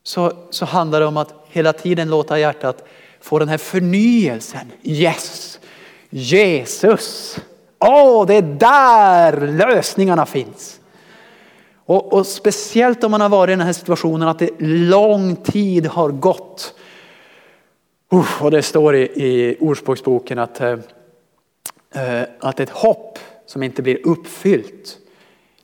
så, 0.02 0.32
så 0.50 0.64
handlar 0.64 1.00
det 1.00 1.06
om 1.06 1.16
att 1.16 1.34
hela 1.48 1.72
tiden 1.72 2.10
låta 2.10 2.38
hjärtat 2.38 2.84
få 3.20 3.38
den 3.38 3.48
här 3.48 3.58
förnyelsen. 3.58 4.72
Yes, 4.82 5.58
Jesus. 6.10 7.36
Åh, 7.78 8.22
oh, 8.22 8.26
det 8.26 8.34
är 8.34 8.42
där 8.42 9.46
lösningarna 9.46 10.26
finns. 10.26 10.80
Och, 11.90 12.12
och, 12.12 12.26
speciellt 12.26 13.04
om 13.04 13.10
man 13.10 13.20
har 13.20 13.28
varit 13.28 13.52
i 13.52 13.56
den 13.56 13.66
här 13.66 13.72
situationen 13.72 14.28
att 14.28 14.38
det 14.38 14.50
lång 14.60 15.36
tid 15.36 15.86
har 15.86 16.10
gått. 16.10 16.74
Uh, 18.12 18.42
och 18.42 18.50
det 18.50 18.62
står 18.62 18.96
i, 18.96 19.02
i 19.02 19.56
Ordspråksboken 19.60 20.38
att, 20.38 20.60
eh, 20.60 20.78
eh, 21.94 22.22
att 22.40 22.60
ett 22.60 22.70
hopp 22.70 23.18
som 23.46 23.62
inte 23.62 23.82
blir 23.82 24.06
uppfyllt 24.06 24.98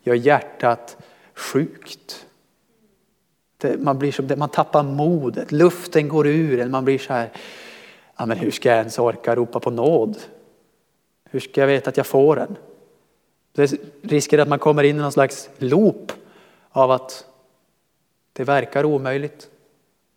gör 0.02 0.14
hjärtat 0.14 0.96
sjukt. 1.34 2.25
Det, 3.56 3.70
eh, 3.70 3.78
man, 3.78 3.98
blir 3.98 4.12
så, 4.12 4.22
man 4.36 4.48
tappar 4.48 4.82
modet, 4.82 5.52
luften 5.52 6.08
går 6.08 6.26
ur 6.26 6.60
en, 6.60 6.70
man 6.70 6.84
blir 6.84 6.98
så 6.98 7.12
här, 7.12 7.30
ja 8.16 8.26
men 8.26 8.38
hur 8.38 8.50
ska 8.50 8.68
jag 8.68 8.78
ens 8.78 8.98
orka 8.98 9.36
ropa 9.36 9.60
på 9.60 9.70
nåd? 9.70 10.16
Hur 11.30 11.40
ska 11.40 11.60
jag 11.60 11.68
veta 11.68 11.90
att 11.90 11.96
jag 11.96 12.06
får 12.06 12.36
den? 12.36 12.56
Det 14.02 14.32
är 14.32 14.38
att 14.38 14.48
man 14.48 14.58
kommer 14.58 14.82
in 14.82 14.96
i 14.96 14.98
någon 14.98 15.12
slags 15.12 15.50
loop 15.58 16.12
av 16.70 16.90
att 16.90 17.26
det 18.32 18.44
verkar 18.44 18.84
omöjligt. 18.84 19.50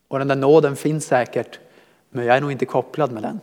Och 0.08 0.20
den 0.20 0.28
där 0.28 0.36
nåden 0.36 0.76
finns 0.76 1.06
säkert, 1.06 1.60
men 2.10 2.26
jag 2.26 2.38
är 2.38 2.42
nog 2.42 2.52
inte 2.52 2.66
kopplad 2.66 3.12
med 3.12 3.24
den. 3.24 3.40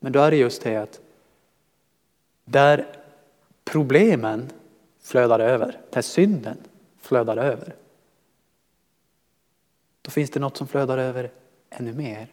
Men 0.00 0.12
då 0.12 0.20
är 0.20 0.30
det 0.30 0.36
just 0.36 0.62
det 0.62 0.76
att 0.76 1.00
där 2.44 2.86
problemen 3.64 4.50
flödar 5.02 5.40
över, 5.40 5.80
där 5.90 6.02
synden 6.02 6.56
flödar 7.00 7.36
över, 7.36 7.74
då 10.02 10.10
finns 10.10 10.30
det 10.30 10.40
något 10.40 10.56
som 10.56 10.66
flödar 10.66 10.98
över 10.98 11.30
ännu 11.70 11.92
mer. 11.92 12.28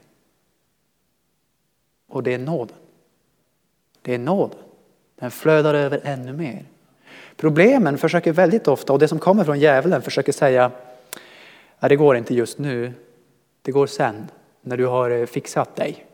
Och 2.07 2.23
det 2.23 2.33
är 2.33 2.37
nåden. 2.37 2.77
Det 4.01 4.13
är 4.13 4.19
nåden. 4.19 4.59
Den 5.15 5.31
flödar 5.31 5.73
över 5.73 6.01
ännu 6.03 6.33
mer. 6.33 6.65
Problemen 7.35 7.97
försöker 7.97 8.33
väldigt 8.33 8.67
ofta, 8.67 8.93
och 8.93 8.99
det 8.99 9.07
som 9.07 9.19
kommer 9.19 9.43
från 9.43 9.59
djävulen 9.59 10.01
försöker 10.01 10.31
säga 10.31 10.71
att 11.79 11.89
det 11.89 11.95
går 11.95 12.17
inte 12.17 12.35
just 12.35 12.57
nu, 12.57 12.93
det 13.61 13.71
går 13.71 13.87
sen 13.87 14.27
när 14.61 14.77
du 14.77 14.85
har 14.85 15.09
eh, 15.09 15.25
fixat 15.25 15.75
dig. 15.75 16.05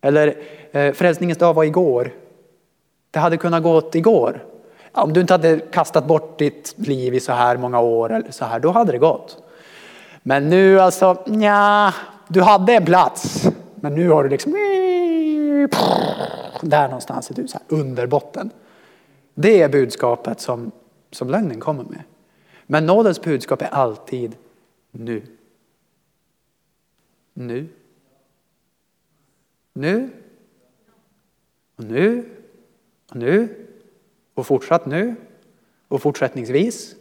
Eller 0.00 0.36
eh, 0.72 0.92
frälsningens 0.92 1.38
dag 1.38 1.54
var 1.54 1.64
igår. 1.64 2.12
Det 3.10 3.18
hade 3.18 3.36
kunnat 3.36 3.62
gått 3.62 3.94
igår. 3.94 4.44
Om 4.92 5.12
du 5.12 5.20
inte 5.20 5.34
hade 5.34 5.60
kastat 5.60 6.06
bort 6.06 6.38
ditt 6.38 6.74
liv 6.76 7.14
i 7.14 7.20
så 7.20 7.32
här 7.32 7.56
många 7.56 7.80
år 7.80 8.12
eller 8.12 8.30
så 8.30 8.44
här, 8.44 8.60
då 8.60 8.70
hade 8.70 8.92
det 8.92 8.98
gått. 8.98 9.43
Men 10.26 10.50
nu 10.50 10.80
alltså, 10.80 11.24
ja, 11.26 11.92
du 12.28 12.42
hade 12.42 12.72
en 12.72 12.84
plats. 12.84 13.48
Men 13.74 13.94
nu 13.94 14.08
har 14.08 14.24
du 14.24 14.30
liksom 14.30 14.52
där 16.60 16.88
någonstans 16.88 17.30
är 17.30 17.34
du 17.34 17.48
så 17.48 17.58
här 17.58 17.78
under 17.78 18.06
botten. 18.06 18.50
Det 19.34 19.62
är 19.62 19.68
budskapet 19.68 20.40
som, 20.40 20.72
som 21.10 21.30
lögnen 21.30 21.60
kommer 21.60 21.84
med. 21.84 22.02
Men 22.66 22.86
nådens 22.86 23.22
budskap 23.22 23.62
är 23.62 23.66
alltid 23.66 24.36
nu. 24.90 25.22
Nu. 27.32 27.68
Nu. 29.72 30.10
Och 31.76 31.84
nu. 31.84 32.30
Och 33.10 33.16
nu. 33.16 33.66
Och 34.34 34.46
fortsatt 34.46 34.86
nu. 34.86 35.14
Och 35.88 36.02
fortsättningsvis. 36.02 36.96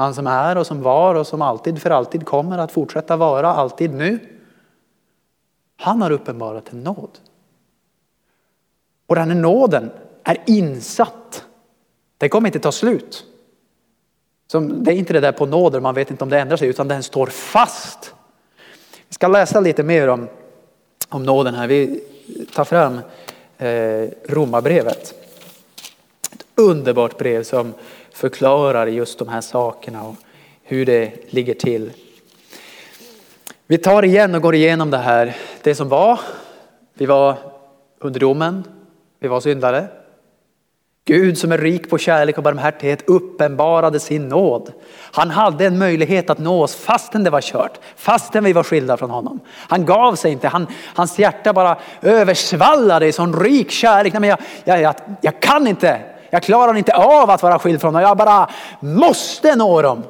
Han 0.00 0.14
som 0.14 0.26
är 0.26 0.58
och 0.58 0.66
som 0.66 0.82
var 0.82 1.14
och 1.14 1.26
som 1.26 1.42
alltid 1.42 1.82
för 1.82 1.90
alltid 1.90 2.26
kommer 2.26 2.58
att 2.58 2.72
fortsätta 2.72 3.16
vara 3.16 3.48
alltid 3.48 3.94
nu. 3.94 4.18
Han 5.76 6.02
har 6.02 6.10
uppenbarat 6.10 6.72
en 6.72 6.80
nåd. 6.80 7.18
Och 9.06 9.14
den 9.14 9.30
här 9.30 9.36
nåden 9.36 9.90
är 10.24 10.42
insatt. 10.46 11.44
Den 12.18 12.28
kommer 12.28 12.48
inte 12.48 12.58
ta 12.58 12.72
slut. 12.72 13.24
Som, 14.46 14.84
det 14.84 14.92
är 14.92 14.96
inte 14.96 15.12
det 15.12 15.20
där 15.20 15.32
på 15.32 15.46
nåder, 15.46 15.80
man 15.80 15.94
vet 15.94 16.10
inte 16.10 16.24
om 16.24 16.30
det 16.30 16.40
ändrar 16.40 16.56
sig, 16.56 16.68
utan 16.68 16.88
den 16.88 17.02
står 17.02 17.26
fast. 17.26 18.14
Vi 19.08 19.14
ska 19.14 19.28
läsa 19.28 19.60
lite 19.60 19.82
mer 19.82 20.08
om, 20.08 20.28
om 21.08 21.22
nåden 21.22 21.54
här. 21.54 21.66
Vi 21.66 22.04
tar 22.54 22.64
fram 22.64 23.00
eh, 23.58 24.08
Romarbrevet. 24.28 25.14
Ett 26.32 26.44
underbart 26.54 27.18
brev 27.18 27.42
som 27.42 27.74
förklarar 28.12 28.86
just 28.86 29.18
de 29.18 29.28
här 29.28 29.40
sakerna 29.40 30.02
och 30.02 30.14
hur 30.62 30.86
det 30.86 31.32
ligger 31.32 31.54
till. 31.54 31.90
Vi 33.66 33.78
tar 33.78 34.04
igen 34.04 34.34
och 34.34 34.42
går 34.42 34.54
igenom 34.54 34.90
det 34.90 34.98
här, 34.98 35.36
det 35.62 35.74
som 35.74 35.88
var. 35.88 36.20
Vi 36.94 37.06
var 37.06 37.36
under 37.98 38.20
domen, 38.20 38.64
vi 39.20 39.28
var 39.28 39.40
syndare. 39.40 39.88
Gud 41.04 41.38
som 41.38 41.52
är 41.52 41.58
rik 41.58 41.90
på 41.90 41.98
kärlek 41.98 42.38
och 42.38 42.44
barmhärtighet 42.44 43.02
uppenbarade 43.06 44.00
sin 44.00 44.28
nåd. 44.28 44.72
Han 45.12 45.30
hade 45.30 45.66
en 45.66 45.78
möjlighet 45.78 46.30
att 46.30 46.38
nå 46.38 46.62
oss 46.62 46.74
fastän 46.74 47.24
det 47.24 47.30
var 47.30 47.40
kört, 47.40 47.78
fastän 47.96 48.44
vi 48.44 48.52
var 48.52 48.62
skilda 48.62 48.96
från 48.96 49.10
honom. 49.10 49.40
Han 49.54 49.84
gav 49.84 50.14
sig 50.14 50.32
inte, 50.32 50.48
han, 50.48 50.66
hans 50.94 51.18
hjärta 51.18 51.52
bara 51.52 51.76
översvallade 52.02 53.06
i 53.06 53.12
sån 53.12 53.40
rik 53.40 53.70
kärlek. 53.70 54.12
Nej, 54.12 54.20
men 54.20 54.30
jag, 54.30 54.38
jag, 54.64 54.80
jag, 54.80 54.94
jag 55.20 55.40
kan 55.40 55.66
inte, 55.66 56.00
jag 56.30 56.42
klarar 56.42 56.76
inte 56.76 56.96
av 56.96 57.30
att 57.30 57.42
vara 57.42 57.58
skild 57.58 57.80
från 57.80 57.92
dem. 57.92 58.02
Jag 58.02 58.16
bara 58.16 58.48
måste 58.80 59.56
nå 59.56 59.82
dem. 59.82 60.02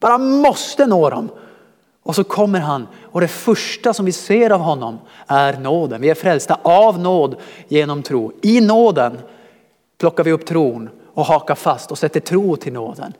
Bara 0.00 0.18
måste 0.18 0.86
nå 0.86 1.10
dem. 1.10 1.28
Och 2.02 2.14
så 2.14 2.24
kommer 2.24 2.60
han 2.60 2.86
och 3.02 3.20
det 3.20 3.28
första 3.28 3.94
som 3.94 4.06
vi 4.06 4.12
ser 4.12 4.50
av 4.50 4.60
honom 4.60 4.98
är 5.26 5.52
nåden. 5.52 6.00
Vi 6.00 6.10
är 6.10 6.14
frälsta 6.14 6.58
av 6.62 6.98
nåd 6.98 7.36
genom 7.68 8.02
tro. 8.02 8.32
I 8.42 8.60
nåden 8.60 9.18
plockar 9.98 10.24
vi 10.24 10.32
upp 10.32 10.46
tron 10.46 10.88
och 11.14 11.24
hakar 11.24 11.54
fast 11.54 11.90
och 11.90 11.98
sätter 11.98 12.20
tro 12.20 12.56
till 12.56 12.72
nåden. 12.72 13.12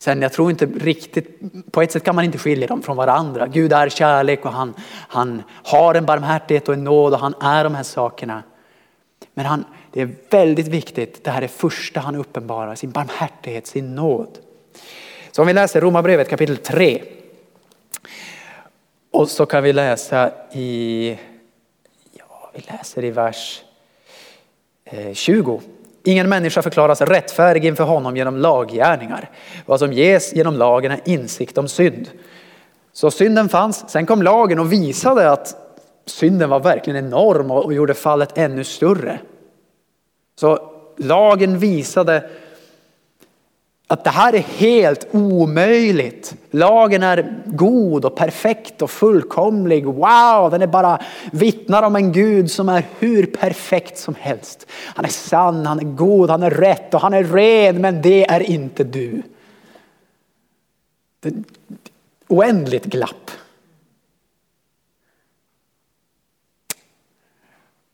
Sen 0.00 0.22
jag 0.22 0.32
tror 0.32 0.50
inte 0.50 0.66
riktigt, 0.66 1.40
på 1.72 1.82
ett 1.82 1.92
sätt 1.92 2.04
kan 2.04 2.14
man 2.14 2.24
inte 2.24 2.38
skilja 2.38 2.66
dem 2.66 2.82
från 2.82 2.96
varandra. 2.96 3.46
Gud 3.46 3.72
är 3.72 3.88
kärlek 3.88 4.44
och 4.44 4.52
han, 4.52 4.74
han 5.08 5.42
har 5.64 5.94
en 5.94 6.06
barmhärtighet 6.06 6.68
och 6.68 6.74
en 6.74 6.84
nåd 6.84 7.12
och 7.12 7.20
han 7.20 7.34
är 7.40 7.64
de 7.64 7.74
här 7.74 7.82
sakerna. 7.82 8.42
Men 9.34 9.46
han, 9.46 9.64
det 9.92 10.00
är 10.00 10.10
väldigt 10.30 10.68
viktigt, 10.68 11.24
det 11.24 11.30
här 11.30 11.42
är 11.42 11.48
första 11.48 12.00
han 12.00 12.14
uppenbarar, 12.14 12.74
sin 12.74 12.90
barmhärtighet, 12.90 13.66
sin 13.66 13.94
nåd. 13.94 14.38
Så 15.30 15.42
om 15.42 15.46
vi 15.46 15.54
läser 15.54 15.80
Romarbrevet 15.80 16.28
kapitel 16.28 16.56
3. 16.56 17.02
Och 19.10 19.28
så 19.28 19.46
kan 19.46 19.62
vi 19.62 19.72
läsa 19.72 20.30
i, 20.52 21.18
ja 22.12 22.50
vi 22.54 22.60
läser 22.60 23.04
i 23.04 23.10
vers 23.10 23.62
eh, 24.84 25.12
20. 25.12 25.60
Ingen 26.04 26.28
människa 26.28 26.62
förklaras 26.62 27.00
rättfärdig 27.00 27.64
inför 27.64 27.84
honom 27.84 28.16
genom 28.16 28.36
laggärningar. 28.36 29.30
Vad 29.66 29.78
som 29.78 29.92
ges 29.92 30.34
genom 30.34 30.54
lagen 30.54 30.92
är 30.92 31.00
insikt 31.04 31.58
om 31.58 31.68
synd. 31.68 32.10
Så 32.92 33.10
synden 33.10 33.48
fanns, 33.48 33.90
sen 33.90 34.06
kom 34.06 34.22
lagen 34.22 34.58
och 34.58 34.72
visade 34.72 35.30
att 35.30 35.56
synden 36.06 36.50
var 36.50 36.60
verkligen 36.60 37.06
enorm 37.06 37.50
och 37.50 37.74
gjorde 37.74 37.94
fallet 37.94 38.38
ännu 38.38 38.64
större. 38.64 39.18
Så 40.38 40.70
lagen 40.96 41.58
visade 41.58 42.30
att 43.86 44.04
det 44.04 44.10
här 44.10 44.34
är 44.34 44.38
helt 44.38 45.06
omöjligt. 45.10 46.34
Lagen 46.50 47.02
är 47.02 47.42
god 47.46 48.04
och 48.04 48.16
perfekt 48.16 48.82
och 48.82 48.90
fullkomlig. 48.90 49.84
Wow, 49.84 50.50
den 50.50 50.62
är 50.62 50.66
bara 50.66 51.02
vittnar 51.32 51.82
om 51.82 51.96
en 51.96 52.12
Gud 52.12 52.50
som 52.50 52.68
är 52.68 52.86
hur 52.98 53.26
perfekt 53.26 53.98
som 53.98 54.14
helst. 54.14 54.66
Han 54.70 55.04
är 55.04 55.08
sann, 55.08 55.66
han 55.66 55.78
är 55.78 55.84
god, 55.84 56.30
han 56.30 56.42
är 56.42 56.50
rätt 56.50 56.94
och 56.94 57.00
han 57.00 57.14
är 57.14 57.24
ren, 57.24 57.80
men 57.80 58.02
det 58.02 58.30
är 58.30 58.40
inte 58.40 58.84
du. 58.84 59.22
Det 61.20 61.28
är 61.28 61.34
oändligt 62.28 62.84
glapp. 62.84 63.30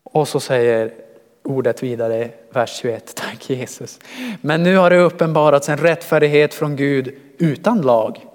Och 0.03 0.27
så 0.27 0.39
säger 0.39 1.04
ordet 1.45 1.83
vidare, 1.83 2.29
vers 2.53 2.79
21. 2.81 3.15
Tack 3.15 3.49
Jesus. 3.49 3.99
Men 4.41 4.63
nu 4.63 4.77
har 4.77 4.89
det 4.89 4.97
uppenbarats 4.97 5.69
en 5.69 5.77
rättfärdighet 5.77 6.53
från 6.53 6.75
Gud 6.75 7.15
utan 7.37 7.81
lag. 7.81 8.25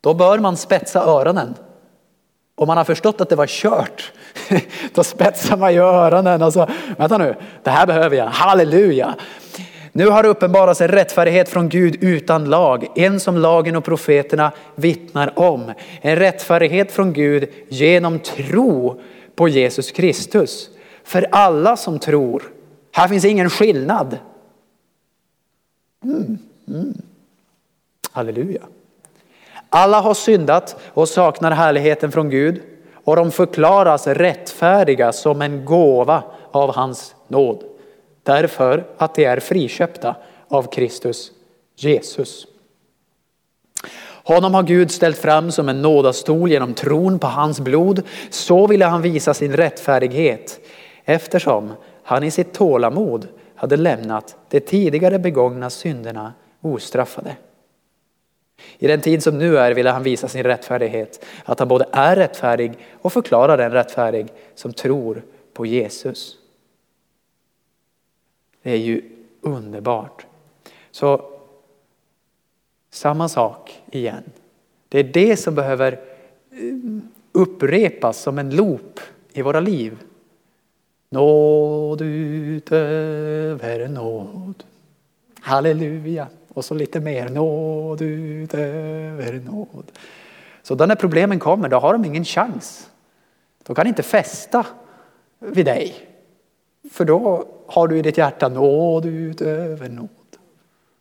Då 0.00 0.14
bör 0.14 0.38
man 0.38 0.56
spetsa 0.56 1.00
öronen. 1.00 1.54
Om 2.54 2.66
man 2.66 2.76
har 2.76 2.84
förstått 2.84 3.20
att 3.20 3.28
det 3.28 3.36
var 3.36 3.46
kört, 3.46 4.12
då 4.94 5.04
spetsar 5.04 5.56
man 5.56 5.74
ju 5.74 5.80
öronen 5.80 6.42
och 6.42 6.52
så, 6.52 6.66
vänta 6.98 7.18
nu, 7.18 7.34
det 7.62 7.70
här 7.70 7.86
behöver 7.86 8.16
jag, 8.16 8.26
halleluja. 8.26 9.14
Nu 9.92 10.06
har 10.08 10.22
det 10.22 10.28
uppenbarats 10.28 10.80
en 10.80 10.88
rättfärdighet 10.88 11.48
från 11.48 11.68
Gud 11.68 11.96
utan 12.00 12.44
lag, 12.44 12.86
en 12.94 13.20
som 13.20 13.36
lagen 13.36 13.76
och 13.76 13.84
profeterna 13.84 14.52
vittnar 14.74 15.38
om. 15.38 15.72
En 16.00 16.16
rättfärdighet 16.16 16.92
från 16.92 17.12
Gud 17.12 17.48
genom 17.68 18.18
tro 18.18 19.00
på 19.34 19.48
Jesus 19.48 19.90
Kristus 19.90 20.70
för 21.06 21.26
alla 21.32 21.76
som 21.76 21.98
tror. 21.98 22.42
Här 22.92 23.08
finns 23.08 23.24
ingen 23.24 23.50
skillnad. 23.50 24.18
Mm, 26.04 26.38
mm. 26.68 27.02
Halleluja. 28.10 28.62
Alla 29.68 30.00
har 30.00 30.14
syndat 30.14 30.76
och 30.84 31.08
saknar 31.08 31.50
härligheten 31.50 32.12
från 32.12 32.30
Gud 32.30 32.62
och 32.94 33.16
de 33.16 33.32
förklaras 33.32 34.06
rättfärdiga 34.06 35.12
som 35.12 35.42
en 35.42 35.64
gåva 35.64 36.22
av 36.50 36.74
hans 36.74 37.14
nåd. 37.28 37.62
Därför 38.22 38.84
att 38.96 39.14
de 39.14 39.24
är 39.24 39.40
friköpta 39.40 40.16
av 40.48 40.62
Kristus 40.62 41.32
Jesus. 41.76 42.46
Honom 44.26 44.54
har 44.54 44.62
Gud 44.62 44.90
ställt 44.90 45.18
fram 45.18 45.52
som 45.52 45.68
en 45.68 45.82
nådastol 45.82 46.50
genom 46.50 46.74
tron 46.74 47.18
på 47.18 47.26
hans 47.26 47.60
blod. 47.60 48.02
Så 48.30 48.66
ville 48.66 48.84
han 48.84 49.02
visa 49.02 49.34
sin 49.34 49.56
rättfärdighet 49.56 50.60
eftersom 51.08 51.72
han 52.02 52.24
i 52.24 52.30
sitt 52.30 52.52
tålamod 52.52 53.28
hade 53.54 53.76
lämnat 53.76 54.36
de 54.48 54.60
tidigare 54.60 55.18
begångna 55.18 55.70
synderna 55.70 56.34
ostraffade. 56.60 57.36
I 58.78 58.86
den 58.86 59.00
tid 59.00 59.22
som 59.22 59.38
nu 59.38 59.58
är 59.58 59.74
ville 59.74 59.90
han 59.90 60.02
visa 60.02 60.28
sin 60.28 60.42
rättfärdighet, 60.42 61.24
att 61.44 61.58
han 61.58 61.68
både 61.68 61.88
är 61.92 62.16
rättfärdig 62.16 62.72
och 62.92 63.12
förklarar 63.12 63.56
den 63.56 63.70
rättfärdig 63.70 64.26
som 64.54 64.72
tror 64.72 65.22
på 65.52 65.66
Jesus. 65.66 66.38
Det 68.62 68.70
är 68.70 68.76
ju 68.76 69.02
underbart. 69.40 70.26
Så 70.90 71.32
samma 72.90 73.28
sak 73.28 73.82
igen. 73.90 74.22
Det 74.88 74.98
är 74.98 75.04
det 75.04 75.36
som 75.36 75.54
behöver 75.54 75.92
eh, 75.92 76.58
upprepas 77.32 78.18
som 78.18 78.38
en 78.38 78.56
loop 78.56 79.00
i 79.32 79.42
våra 79.42 79.60
liv. 79.60 79.98
Nåd 81.08 82.02
utöver 82.02 83.88
nåd. 83.88 84.64
Halleluja. 85.40 86.26
Och 86.54 86.64
så 86.64 86.74
lite 86.74 87.00
mer 87.00 87.28
nåd 87.28 88.02
utöver 88.02 89.32
nåd. 89.32 89.92
Så 90.62 90.74
då 90.74 90.86
när 90.86 90.94
problemen 90.94 91.38
kommer, 91.38 91.68
då 91.68 91.78
har 91.78 91.92
de 91.92 92.04
ingen 92.04 92.24
chans. 92.24 92.90
De 93.62 93.76
kan 93.76 93.86
inte 93.86 94.02
fästa 94.02 94.66
vid 95.38 95.66
dig. 95.66 95.94
För 96.92 97.04
då 97.04 97.44
har 97.66 97.88
du 97.88 97.98
i 97.98 98.02
ditt 98.02 98.18
hjärta 98.18 98.48
nåd 98.48 99.06
utöver 99.06 99.88
nåd. 99.88 100.08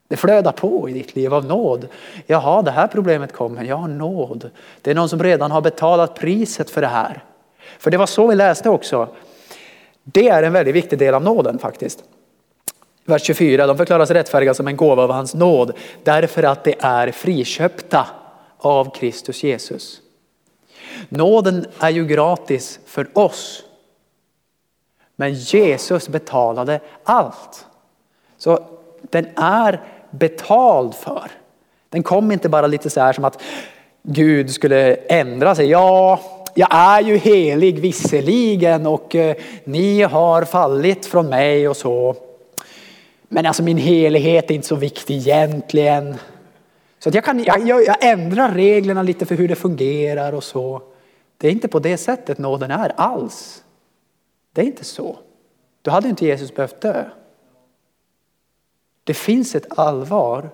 Det 0.08 0.18
flödar 0.18 0.52
på 0.52 0.90
i 0.90 0.94
ditt 0.94 1.16
liv 1.16 1.34
av 1.34 1.46
nåd. 1.46 1.88
Jaha, 2.26 2.62
det 2.62 2.72
här 2.72 2.88
problemet 2.88 3.34
kommer. 3.34 3.64
Jag 3.64 3.76
har 3.76 3.88
nåd. 3.88 4.50
Det 4.82 4.92
är 4.92 4.96
någon 4.96 5.10
som 5.10 5.24
redan 5.24 5.52
har 5.52 5.62
betalat 5.62 6.16
priset 6.16 6.70
för 6.70 6.82
det 6.82 6.88
här. 6.88 7.24
För 7.80 7.92
det 7.92 7.98
var 7.98 8.06
så 8.06 8.28
vi 8.28 8.36
läste 8.36 8.70
också. 8.70 9.08
Det 10.08 10.30
är 10.30 10.44
en 10.44 10.54
väldigt 10.54 10.76
viktig 10.76 11.00
del 11.00 11.14
av 11.14 11.24
nåden 11.24 11.60
faktiskt. 11.60 12.04
Vers 13.06 13.24
24, 13.24 13.68
de 13.68 13.78
förklaras 13.78 14.12
rättfärdiga 14.12 14.54
som 14.54 14.68
en 14.68 14.78
gåva 14.78 15.04
av 15.04 15.12
hans 15.12 15.34
nåd 15.34 15.72
därför 16.04 16.44
att 16.44 16.64
det 16.64 16.76
är 16.80 17.12
friköpta 17.12 18.08
av 18.58 18.96
Kristus 18.96 19.44
Jesus. 19.44 20.02
Nåden 21.10 21.66
är 21.80 21.90
ju 21.90 22.06
gratis 22.06 22.80
för 22.86 23.18
oss. 23.18 23.64
Men 25.16 25.34
Jesus 25.34 26.10
betalade 26.10 26.80
allt. 27.04 27.66
Så 28.38 28.66
den 29.02 29.28
är 29.36 29.84
betald 30.10 30.96
för. 30.96 31.32
Den 31.90 32.04
kom 32.04 32.32
inte 32.32 32.50
bara 32.50 32.68
lite 32.68 32.90
så 32.90 33.02
här 33.02 33.14
som 33.14 33.26
att 33.26 33.42
Gud 34.04 34.52
skulle 34.52 34.96
ändra 34.96 35.56
sig. 35.56 35.70
Ja, 35.70 36.20
jag 36.58 36.68
är 36.72 37.02
ju 37.02 37.18
helig 37.18 37.80
visserligen 37.80 38.86
och 38.86 39.16
eh, 39.16 39.36
ni 39.64 40.02
har 40.02 40.46
fallit 40.46 41.06
från 41.06 41.30
mig 41.30 41.70
och 41.70 41.78
så. 41.78 42.16
Men 43.28 43.46
alltså 43.46 43.64
min 43.64 43.78
helighet 43.78 44.52
är 44.52 44.56
inte 44.56 44.68
så 44.68 44.76
viktig 44.76 45.16
egentligen. 45.16 46.16
Så 47.00 47.10
att 47.10 47.16
jag, 47.16 47.24
kan, 47.24 47.44
jag, 47.44 47.84
jag 47.84 48.04
ändrar 48.04 48.52
reglerna 48.52 49.04
lite 49.04 49.26
för 49.26 49.36
hur 49.36 49.48
det 49.48 49.56
fungerar 49.56 50.34
och 50.34 50.44
så. 50.44 50.82
Det 51.38 51.48
är 51.48 51.52
inte 51.52 51.68
på 51.68 51.80
det 51.80 51.98
sättet 51.98 52.38
nåden 52.38 52.72
är 52.72 52.94
alls. 52.98 53.64
Det 54.54 54.62
är 54.62 54.66
inte 54.66 54.84
så. 54.84 55.18
Då 55.82 55.92
hade 55.92 56.10
inte 56.10 56.26
Jesus 56.26 56.56
behövt 56.56 56.82
dö. 56.82 57.04
Det 59.04 59.14
finns 59.14 59.56
ett 59.56 59.80
allvar 59.80 60.50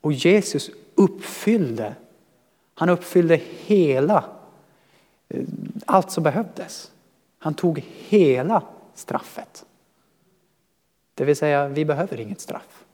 och 0.00 0.12
Jesus 0.12 0.70
uppfyllde. 0.94 1.94
Han 2.74 2.88
uppfyllde 2.88 3.40
hela, 3.66 4.24
allt 5.86 6.10
som 6.10 6.22
behövdes. 6.24 6.92
Han 7.38 7.54
tog 7.54 7.78
hela 7.78 8.62
straffet. 8.94 9.64
Det 11.14 11.24
vill 11.24 11.36
säga, 11.36 11.68
vi 11.68 11.84
behöver 11.84 12.20
inget 12.20 12.40
straff. 12.40 12.84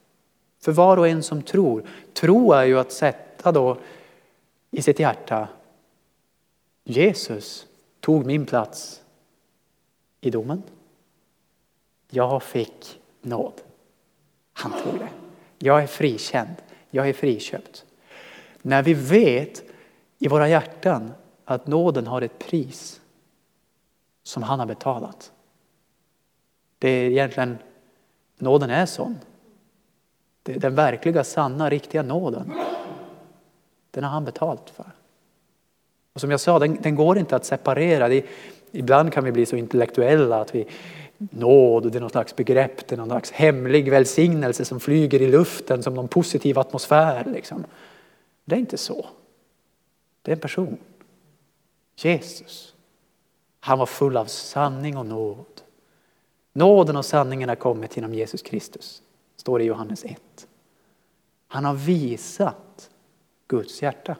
För 0.60 0.72
var 0.72 0.96
och 0.96 1.08
en 1.08 1.22
som 1.22 1.42
tror. 1.42 1.88
Tro 2.12 2.52
är 2.52 2.64
ju 2.64 2.78
att 2.78 2.92
sätta 2.92 3.52
då 3.52 3.78
i 4.70 4.82
sitt 4.82 4.98
hjärta 4.98 5.48
Jesus 6.84 7.66
tog 8.00 8.26
min 8.26 8.46
plats 8.46 9.02
i 10.20 10.30
domen. 10.30 10.62
Jag 12.10 12.42
fick 12.42 13.00
nåd. 13.22 13.60
Han 14.52 14.72
tog 14.72 14.98
det. 14.98 15.08
Jag 15.58 15.82
är 15.82 15.86
frikänd. 15.86 16.54
Jag 16.90 17.08
är 17.08 17.12
friköpt. 17.12 17.84
När 18.62 18.82
vi 18.82 18.94
vet 18.94 19.62
i 20.18 20.28
våra 20.28 20.48
hjärtan 20.48 21.12
att 21.54 21.66
nåden 21.66 22.06
har 22.06 22.22
ett 22.22 22.38
pris 22.38 23.00
som 24.22 24.42
han 24.42 24.58
har 24.58 24.66
betalat. 24.66 25.32
Det 26.78 26.88
är 26.88 27.10
egentligen, 27.10 27.58
nåden 28.38 28.70
är 28.70 28.86
sån. 28.86 29.18
Det 30.42 30.54
är 30.54 30.58
den 30.58 30.74
verkliga, 30.74 31.24
sanna, 31.24 31.70
riktiga 31.70 32.02
nåden. 32.02 32.52
Den 33.90 34.04
har 34.04 34.10
han 34.10 34.24
betalt 34.24 34.70
för. 34.70 34.86
Och 36.12 36.20
som 36.20 36.30
jag 36.30 36.40
sa, 36.40 36.58
den, 36.58 36.78
den 36.82 36.94
går 36.94 37.18
inte 37.18 37.36
att 37.36 37.44
separera. 37.44 38.08
Det, 38.08 38.24
ibland 38.70 39.12
kan 39.12 39.24
vi 39.24 39.32
bli 39.32 39.46
så 39.46 39.56
intellektuella 39.56 40.40
att 40.40 40.54
vi 40.54 40.66
nåd, 41.18 41.92
det 41.92 41.98
är 41.98 42.00
något 42.00 42.12
slags 42.12 42.36
begrepp, 42.36 42.88
det 42.88 42.94
är 42.94 42.96
någon 42.96 43.08
slags 43.08 43.30
hemlig 43.30 43.90
välsignelse 43.90 44.64
som 44.64 44.80
flyger 44.80 45.22
i 45.22 45.30
luften 45.30 45.82
som 45.82 45.94
någon 45.94 46.08
positiv 46.08 46.58
atmosfär. 46.58 47.24
Liksom. 47.24 47.64
Det 48.44 48.54
är 48.54 48.60
inte 48.60 48.78
så. 48.78 49.06
Det 50.22 50.30
är 50.30 50.36
en 50.36 50.40
person. 50.40 50.78
Jesus. 52.04 52.74
Han 53.60 53.78
var 53.78 53.86
full 53.86 54.16
av 54.16 54.26
sanning 54.26 54.96
och 54.96 55.06
nåd. 55.06 55.62
Nåden 56.52 56.96
och 56.96 57.04
sanningen 57.04 57.48
har 57.48 57.56
kommit 57.56 57.96
genom 57.96 58.14
Jesus 58.14 58.42
Kristus, 58.42 59.02
står 59.36 59.58
det 59.58 59.64
i 59.64 59.68
Johannes 59.68 60.04
1. 60.04 60.46
Han 61.48 61.64
har 61.64 61.74
visat 61.74 62.90
Guds 63.48 63.82
hjärta 63.82 64.16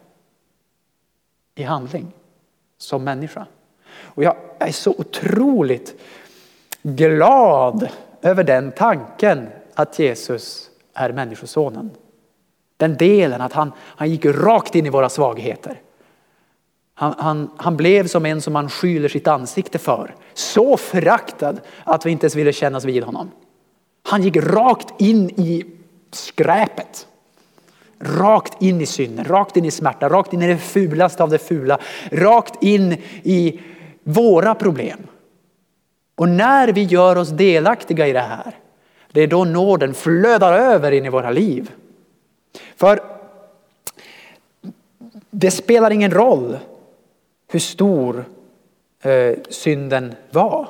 i 1.54 1.62
handling 1.62 2.12
som 2.78 3.04
människa. 3.04 3.46
Och 3.92 4.24
jag 4.24 4.36
är 4.58 4.72
så 4.72 4.90
otroligt 4.98 6.00
glad 6.82 7.88
över 8.22 8.44
den 8.44 8.72
tanken 8.72 9.48
att 9.74 9.98
Jesus 9.98 10.70
är 10.94 11.12
Människosonen. 11.12 11.90
Den 12.76 12.96
delen 12.96 13.40
att 13.40 13.52
han, 13.52 13.72
han 13.78 14.10
gick 14.10 14.24
rakt 14.24 14.74
in 14.74 14.86
i 14.86 14.90
våra 14.90 15.08
svagheter. 15.08 15.80
Han, 17.00 17.14
han, 17.18 17.50
han 17.56 17.76
blev 17.76 18.06
som 18.06 18.26
en 18.26 18.40
som 18.40 18.52
man 18.52 18.68
skyler 18.68 19.08
sitt 19.08 19.28
ansikte 19.28 19.78
för. 19.78 20.14
Så 20.34 20.76
föraktad 20.76 21.60
att 21.84 22.06
vi 22.06 22.10
inte 22.10 22.24
ens 22.24 22.36
ville 22.36 22.52
kännas 22.52 22.84
vid 22.84 23.02
honom. 23.02 23.30
Han 24.02 24.22
gick 24.22 24.36
rakt 24.36 25.00
in 25.00 25.30
i 25.30 25.64
skräpet. 26.10 27.06
Rakt 28.00 28.62
in 28.62 28.80
i 28.80 28.86
synden, 28.86 29.24
rakt 29.24 29.56
in 29.56 29.64
i 29.64 29.70
smärta, 29.70 30.08
rakt 30.08 30.32
in 30.32 30.42
i 30.42 30.46
det 30.46 30.58
fulaste 30.58 31.22
av 31.22 31.30
det 31.30 31.38
fula. 31.38 31.78
Rakt 32.10 32.62
in 32.62 32.96
i 33.22 33.60
våra 34.02 34.54
problem. 34.54 35.06
Och 36.14 36.28
när 36.28 36.72
vi 36.72 36.82
gör 36.82 37.16
oss 37.16 37.28
delaktiga 37.28 38.06
i 38.06 38.12
det 38.12 38.20
här, 38.20 38.54
det 39.12 39.20
är 39.20 39.26
då 39.26 39.44
nåden 39.44 39.94
flödar 39.94 40.52
över 40.52 40.92
in 40.92 41.06
i 41.06 41.08
våra 41.08 41.30
liv. 41.30 41.70
För 42.76 43.00
det 45.30 45.50
spelar 45.50 45.90
ingen 45.90 46.10
roll 46.10 46.58
hur 47.50 47.60
stor 47.60 48.24
eh, 49.02 49.34
synden 49.48 50.14
var. 50.30 50.68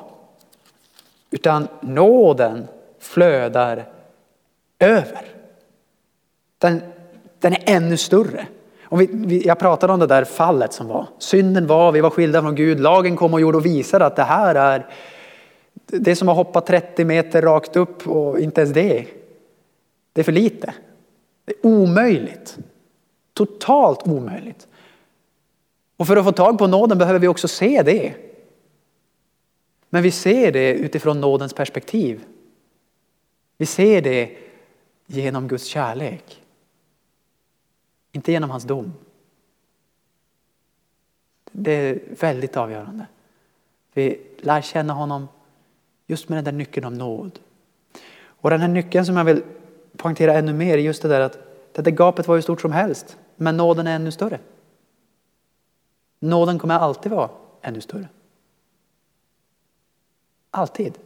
Utan 1.31 1.67
nåden 1.81 2.67
flödar 2.99 3.85
över. 4.79 5.25
Den, 6.57 6.81
den 7.39 7.53
är 7.53 7.63
ännu 7.65 7.97
större. 7.97 8.47
Om 8.83 8.99
vi, 8.99 9.09
vi, 9.11 9.47
jag 9.47 9.59
pratade 9.59 9.93
om 9.93 9.99
det 9.99 10.07
där 10.07 10.23
fallet 10.23 10.73
som 10.73 10.87
var. 10.87 11.07
Synden 11.19 11.67
var, 11.67 11.91
vi 11.91 12.01
var 12.01 12.09
skilda 12.09 12.41
från 12.41 12.55
Gud. 12.55 12.79
Lagen 12.79 13.15
kom 13.15 13.33
och 13.33 13.41
gjorde 13.41 13.57
och 13.57 13.65
visade 13.65 14.05
att 14.05 14.15
det 14.15 14.23
här 14.23 14.55
är 14.55 14.87
det 15.85 16.15
som 16.15 16.27
har 16.27 16.35
hoppat 16.35 16.65
30 16.65 17.05
meter 17.05 17.41
rakt 17.41 17.75
upp 17.75 18.07
och 18.07 18.39
inte 18.39 18.61
ens 18.61 18.73
det. 18.73 19.07
Det 20.13 20.21
är 20.21 20.25
för 20.25 20.31
lite. 20.31 20.73
Det 21.45 21.51
är 21.51 21.65
omöjligt. 21.65 22.57
Totalt 23.33 24.07
omöjligt. 24.07 24.67
Och 26.01 26.07
för 26.07 26.17
att 26.17 26.25
få 26.25 26.31
tag 26.31 26.57
på 26.57 26.67
nåden 26.67 26.97
behöver 26.97 27.19
vi 27.19 27.27
också 27.27 27.47
se 27.47 27.83
det. 27.83 28.13
Men 29.89 30.03
vi 30.03 30.11
ser 30.11 30.51
det 30.51 30.73
utifrån 30.73 31.21
nådens 31.21 31.53
perspektiv. 31.53 32.25
Vi 33.57 33.65
ser 33.65 34.01
det 34.01 34.37
genom 35.05 35.47
Guds 35.47 35.65
kärlek. 35.65 36.43
Inte 38.11 38.31
genom 38.31 38.49
hans 38.49 38.63
dom. 38.63 38.93
Det 41.51 41.71
är 41.71 41.99
väldigt 42.19 42.57
avgörande. 42.57 43.05
Vi 43.93 44.21
lär 44.39 44.61
känna 44.61 44.93
honom 44.93 45.27
Just 46.07 46.29
med 46.29 46.37
den 46.37 46.45
där 46.45 46.51
nyckeln 46.51 46.85
om 46.85 46.93
nåd. 46.93 47.39
Och 48.23 48.49
den 48.49 48.61
här 48.61 48.67
nyckeln 48.67 49.05
som 49.05 49.17
jag 49.17 49.25
vill 49.25 49.43
poängtera 49.97 50.33
ännu 50.33 50.53
mer 50.53 50.73
är 50.73 50.81
just 50.81 51.01
det 51.01 51.07
där 51.07 51.19
att 51.21 51.37
det 51.71 51.81
där 51.81 51.91
gapet 51.91 52.27
var 52.27 52.35
hur 52.35 52.41
stort 52.41 52.61
som 52.61 52.71
helst. 52.71 53.17
Men 53.35 53.57
nåden 53.57 53.87
är 53.87 53.95
ännu 53.95 54.11
större. 54.11 54.39
Nåden 56.23 56.59
kommer 56.59 56.75
alltid 56.75 57.11
vara 57.11 57.29
ännu 57.61 57.81
större. 57.81 58.07
Alltid. 60.51 60.97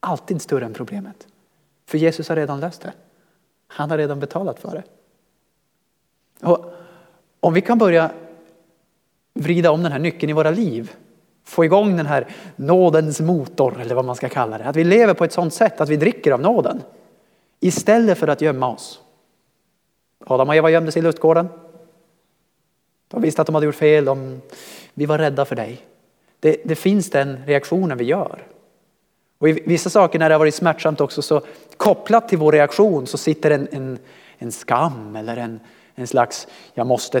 Alltid 0.00 0.42
större 0.42 0.64
än 0.64 0.72
problemet. 0.72 1.26
För 1.86 1.98
Jesus 1.98 2.28
har 2.28 2.36
redan 2.36 2.60
löst 2.60 2.82
det. 2.82 2.92
Han 3.66 3.90
har 3.90 3.98
redan 3.98 4.20
betalat 4.20 4.60
för 4.60 4.70
det. 4.70 4.84
Och 6.46 6.72
om 7.40 7.54
vi 7.54 7.60
kan 7.60 7.78
börja 7.78 8.10
vrida 9.34 9.70
om 9.70 9.82
den 9.82 9.92
här 9.92 9.98
nyckeln 9.98 10.30
i 10.30 10.32
våra 10.32 10.50
liv 10.50 10.92
få 11.44 11.64
igång 11.64 11.96
den 11.96 12.06
här 12.06 12.28
nådens 12.56 13.20
motor 13.20 13.80
eller 13.80 13.94
vad 13.94 14.04
man 14.04 14.16
ska 14.16 14.28
kalla 14.28 14.58
det. 14.58 14.64
Att 14.64 14.76
vi 14.76 14.84
lever 14.84 15.14
på 15.14 15.24
ett 15.24 15.32
sådant 15.32 15.54
sätt 15.54 15.80
att 15.80 15.88
vi 15.88 15.96
dricker 15.96 16.32
av 16.32 16.40
nåden 16.40 16.82
istället 17.60 18.18
för 18.18 18.28
att 18.28 18.40
gömma 18.40 18.72
oss. 18.72 19.00
Adam 20.26 20.48
och 20.48 20.54
Eva 20.54 20.70
gömde 20.70 20.92
sig 20.92 21.00
i 21.00 21.02
lustgården. 21.02 21.48
De 23.14 23.22
visste 23.22 23.42
att 23.42 23.46
de 23.46 23.54
hade 23.54 23.66
gjort 23.66 23.74
fel. 23.74 24.04
De, 24.04 24.40
vi 24.94 25.06
var 25.06 25.18
rädda 25.18 25.44
för 25.44 25.56
dig. 25.56 25.80
Det, 26.40 26.56
det 26.64 26.74
finns 26.74 27.10
den 27.10 27.44
reaktionen 27.46 27.98
vi 27.98 28.04
gör. 28.04 28.42
Och 29.38 29.48
i 29.48 29.52
vissa 29.52 29.90
saker 29.90 30.18
när 30.18 30.28
det 30.28 30.34
har 30.34 30.38
varit 30.38 30.54
smärtsamt 30.54 31.00
också 31.00 31.22
så 31.22 31.40
kopplat 31.76 32.28
till 32.28 32.38
vår 32.38 32.52
reaktion 32.52 33.06
så 33.06 33.18
sitter 33.18 33.50
en, 33.50 33.68
en, 33.72 33.98
en 34.38 34.52
skam 34.52 35.16
eller 35.16 35.36
en, 35.36 35.60
en 35.94 36.06
slags, 36.06 36.46
jag 36.74 36.86
måste 36.86 37.20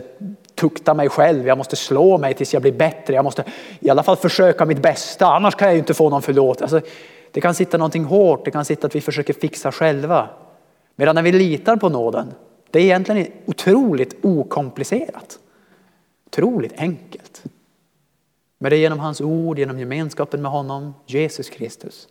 tukta 0.54 0.94
mig 0.94 1.08
själv, 1.08 1.46
jag 1.46 1.58
måste 1.58 1.76
slå 1.76 2.18
mig 2.18 2.34
tills 2.34 2.52
jag 2.52 2.62
blir 2.62 2.72
bättre, 2.72 3.14
jag 3.14 3.24
måste 3.24 3.44
i 3.80 3.90
alla 3.90 4.02
fall 4.02 4.16
försöka 4.16 4.64
mitt 4.64 4.82
bästa, 4.82 5.26
annars 5.26 5.54
kan 5.54 5.68
jag 5.68 5.74
ju 5.74 5.78
inte 5.78 5.94
få 5.94 6.10
någon 6.10 6.22
förlåtelse. 6.22 6.76
Alltså, 6.76 6.90
det 7.30 7.40
kan 7.40 7.54
sitta 7.54 7.78
någonting 7.78 8.04
hårt, 8.04 8.44
det 8.44 8.50
kan 8.50 8.64
sitta 8.64 8.86
att 8.86 8.94
vi 8.94 9.00
försöker 9.00 9.32
fixa 9.32 9.72
själva. 9.72 10.28
Medan 10.96 11.14
när 11.14 11.22
vi 11.22 11.32
litar 11.32 11.76
på 11.76 11.88
nåden, 11.88 12.34
det 12.70 12.78
är 12.78 12.82
egentligen 12.82 13.26
otroligt 13.46 14.24
okomplicerat. 14.24 15.38
Otroligt 16.34 16.80
enkelt. 16.80 17.42
Men 18.58 18.70
det 18.70 18.76
är 18.76 18.78
genom 18.78 18.98
hans 18.98 19.20
ord, 19.20 19.58
genom 19.58 19.78
gemenskapen 19.78 20.42
med 20.42 20.50
honom, 20.50 20.94
Jesus 21.06 21.50
Kristus, 21.50 22.08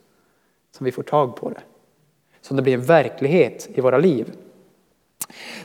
som 0.78 0.86
vi 0.86 0.92
får 0.92 1.04
tag 1.04 1.36
på 1.36 1.50
det. 1.50 1.62
Som 2.42 2.58
det 2.58 2.64
blir 2.64 2.74
en 2.74 2.86
verklighet 2.86 3.70
i 3.74 3.82
våra 3.82 3.98
liv. 3.98 4.34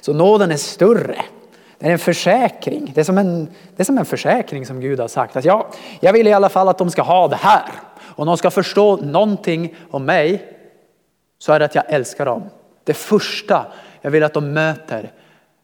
Så 0.00 0.12
nåden 0.12 0.50
är 0.50 0.56
större. 0.56 1.24
Det 1.78 1.86
är 1.86 1.90
en 1.90 1.98
försäkring. 1.98 2.92
Det 2.94 3.00
är 3.00 3.04
som 3.04 3.18
en, 3.18 3.44
det 3.44 3.82
är 3.82 3.84
som 3.84 3.98
en 3.98 4.04
försäkring 4.04 4.66
som 4.66 4.80
Gud 4.80 5.00
har 5.00 5.08
sagt. 5.08 5.36
Att 5.36 5.44
ja, 5.44 5.70
jag 6.00 6.12
vill 6.12 6.26
i 6.26 6.32
alla 6.32 6.48
fall 6.48 6.68
att 6.68 6.78
de 6.78 6.90
ska 6.90 7.02
ha 7.02 7.28
det 7.28 7.36
här. 7.36 7.70
Om 8.00 8.26
de 8.26 8.36
ska 8.36 8.50
förstå 8.50 8.96
någonting 8.96 9.76
om 9.90 10.04
mig 10.04 10.56
så 11.38 11.52
är 11.52 11.58
det 11.58 11.64
att 11.64 11.74
jag 11.74 11.84
älskar 11.88 12.26
dem. 12.26 12.42
Det 12.84 12.94
första 12.94 13.66
jag 14.00 14.10
vill 14.10 14.24
att 14.24 14.34
de 14.34 14.52
möter 14.52 15.12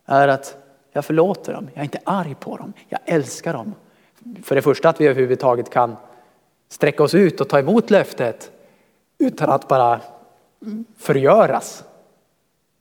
är 0.06 0.28
att 0.28 0.63
jag 0.94 1.04
förlåter 1.04 1.52
dem. 1.52 1.68
Jag 1.74 1.80
är 1.80 1.84
inte 1.84 2.00
arg 2.04 2.34
på 2.40 2.56
dem. 2.56 2.72
Jag 2.88 3.00
älskar 3.04 3.52
dem. 3.52 3.74
För 4.42 4.54
det 4.54 4.62
första 4.62 4.88
att 4.88 5.00
vi 5.00 5.06
överhuvudtaget 5.06 5.70
kan 5.70 5.96
sträcka 6.68 7.02
oss 7.02 7.14
ut 7.14 7.40
och 7.40 7.48
ta 7.48 7.58
emot 7.58 7.90
löftet 7.90 8.50
utan 9.18 9.50
att 9.50 9.68
bara 9.68 10.00
förgöras. 10.96 11.84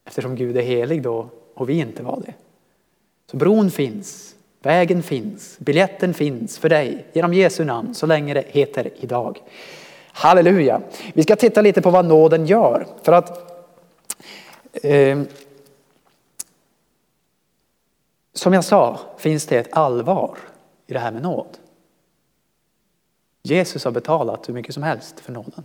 Eftersom 0.04 0.36
Gud 0.36 0.56
är 0.56 0.62
helig 0.62 1.02
då 1.02 1.28
och 1.54 1.68
vi 1.68 1.78
inte 1.78 2.02
var 2.02 2.22
det. 2.26 2.34
Så 3.30 3.36
bron 3.36 3.70
finns, 3.70 4.34
vägen 4.62 5.02
finns, 5.02 5.58
biljetten 5.58 6.14
finns 6.14 6.58
för 6.58 6.68
dig 6.68 7.06
genom 7.12 7.34
Jesu 7.34 7.64
namn 7.64 7.94
så 7.94 8.06
länge 8.06 8.34
det 8.34 8.44
heter 8.48 8.90
idag. 8.96 9.42
Halleluja! 10.12 10.80
Vi 11.14 11.22
ska 11.22 11.36
titta 11.36 11.62
lite 11.62 11.82
på 11.82 11.90
vad 11.90 12.04
nåden 12.04 12.46
gör. 12.46 12.86
För 13.02 13.12
att 13.12 13.50
eh, 14.82 15.18
som 18.34 18.52
jag 18.52 18.64
sa 18.64 19.00
finns 19.16 19.46
det 19.46 19.58
ett 19.58 19.72
allvar 19.72 20.38
i 20.86 20.92
det 20.92 20.98
här 20.98 21.12
med 21.12 21.22
nåd. 21.22 21.58
Jesus 23.42 23.84
har 23.84 23.92
betalat 23.92 24.48
hur 24.48 24.54
mycket 24.54 24.74
som 24.74 24.82
helst 24.82 25.20
för 25.20 25.32
nåden. 25.32 25.64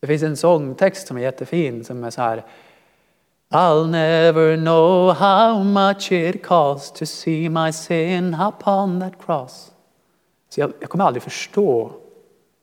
Det 0.00 0.06
finns 0.06 0.22
en 0.22 0.36
sångtext 0.36 1.06
som 1.06 1.16
är 1.16 1.20
jättefin 1.20 1.84
som 1.84 2.04
är 2.04 2.10
så 2.10 2.22
här 2.22 2.44
I'll 3.48 3.86
never 3.86 4.56
know 4.56 5.12
how 5.12 5.64
much 5.64 6.12
it 6.12 6.46
costs 6.46 6.98
to 6.98 7.06
see 7.06 7.48
my 7.48 7.72
sin 7.72 8.34
upon 8.34 9.00
that 9.00 9.26
cross. 9.26 9.72
Så 10.48 10.60
jag, 10.60 10.72
jag 10.80 10.90
kommer 10.90 11.04
aldrig 11.04 11.22
förstå 11.22 11.92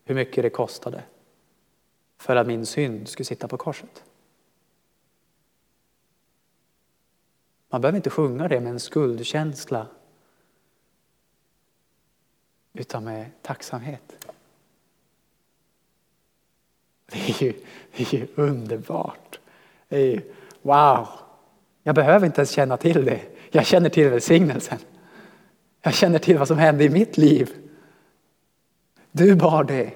hur 0.05 0.15
mycket 0.15 0.43
det 0.43 0.49
kostade 0.49 1.01
för 2.19 2.35
att 2.35 2.47
min 2.47 2.65
synd 2.65 3.07
skulle 3.07 3.25
sitta 3.25 3.47
på 3.47 3.57
korset. 3.57 4.03
Man 7.73 7.81
behöver 7.81 7.97
inte 7.97 8.09
sjunga 8.09 8.47
det 8.47 8.59
med 8.59 8.71
en 8.71 8.79
skuldkänsla 8.79 9.87
utan 12.73 13.03
med 13.03 13.31
tacksamhet. 13.41 14.27
Det 17.05 17.29
är 17.29 17.43
ju, 17.43 17.53
det 17.95 18.13
är 18.13 18.15
ju 18.15 18.27
underbart. 18.35 19.39
Det 19.87 19.97
är 19.97 20.05
ju, 20.05 20.21
wow! 20.61 21.07
Jag 21.83 21.95
behöver 21.95 22.25
inte 22.25 22.41
ens 22.41 22.51
känna 22.51 22.77
till 22.77 23.05
det. 23.05 23.21
Jag 23.51 23.65
känner 23.65 23.89
till 23.89 24.09
välsignelsen. 24.09 24.79
Jag 25.81 25.93
känner 25.93 26.19
till 26.19 26.37
vad 26.37 26.47
som 26.47 26.57
hände 26.57 26.83
i 26.83 26.89
mitt 26.89 27.17
liv. 27.17 27.55
Du 29.11 29.35
bar 29.35 29.63
det. 29.63 29.93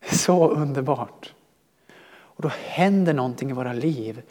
Det 0.00 0.10
är 0.10 0.16
så 0.16 0.48
underbart. 0.48 1.34
Och 2.12 2.42
då 2.42 2.48
händer 2.48 3.14
någonting 3.14 3.50
i 3.50 3.52
våra 3.52 3.72
liv 3.72 4.22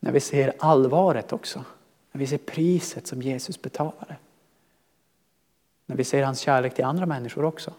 när 0.00 0.12
vi 0.12 0.20
ser 0.20 0.52
allvaret 0.58 1.32
också. 1.32 1.64
När 2.12 2.18
vi 2.18 2.26
ser 2.26 2.38
priset 2.38 3.06
som 3.06 3.22
Jesus 3.22 3.62
betalade. 3.62 4.16
När 5.86 5.96
vi 5.96 6.04
ser 6.04 6.22
hans 6.22 6.40
kärlek 6.40 6.74
till 6.74 6.84
andra 6.84 7.06
människor 7.06 7.44
också. 7.44 7.74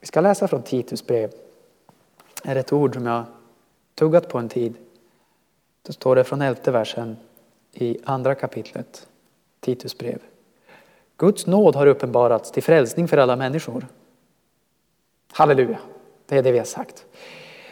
Vi 0.00 0.06
ska 0.06 0.20
läsa 0.20 0.48
från 0.48 0.62
Titus 0.62 1.06
brev. 1.06 1.32
Det 2.42 2.50
är 2.50 2.56
ett 2.56 2.72
ord 2.72 2.94
som 2.94 3.06
jag 3.06 3.24
tuggat 3.94 4.28
på 4.28 4.38
en 4.38 4.48
tid. 4.48 4.74
Då 5.82 5.92
står 5.92 6.16
det 6.16 6.24
från 6.24 6.42
elfte 6.42 6.70
versen 6.70 7.16
i 7.72 7.98
andra 8.04 8.34
kapitlet, 8.34 9.08
Titus 9.60 9.98
brev. 9.98 10.18
Guds 11.16 11.46
nåd 11.46 11.74
har 11.74 11.86
uppenbarats 11.86 12.50
till 12.50 12.62
frälsning 12.62 13.08
för 13.08 13.18
alla 13.18 13.36
människor. 13.36 13.86
Halleluja, 15.32 15.78
det 16.26 16.38
är 16.38 16.42
det 16.42 16.52
vi 16.52 16.58
har 16.58 16.64
sagt. 16.64 17.06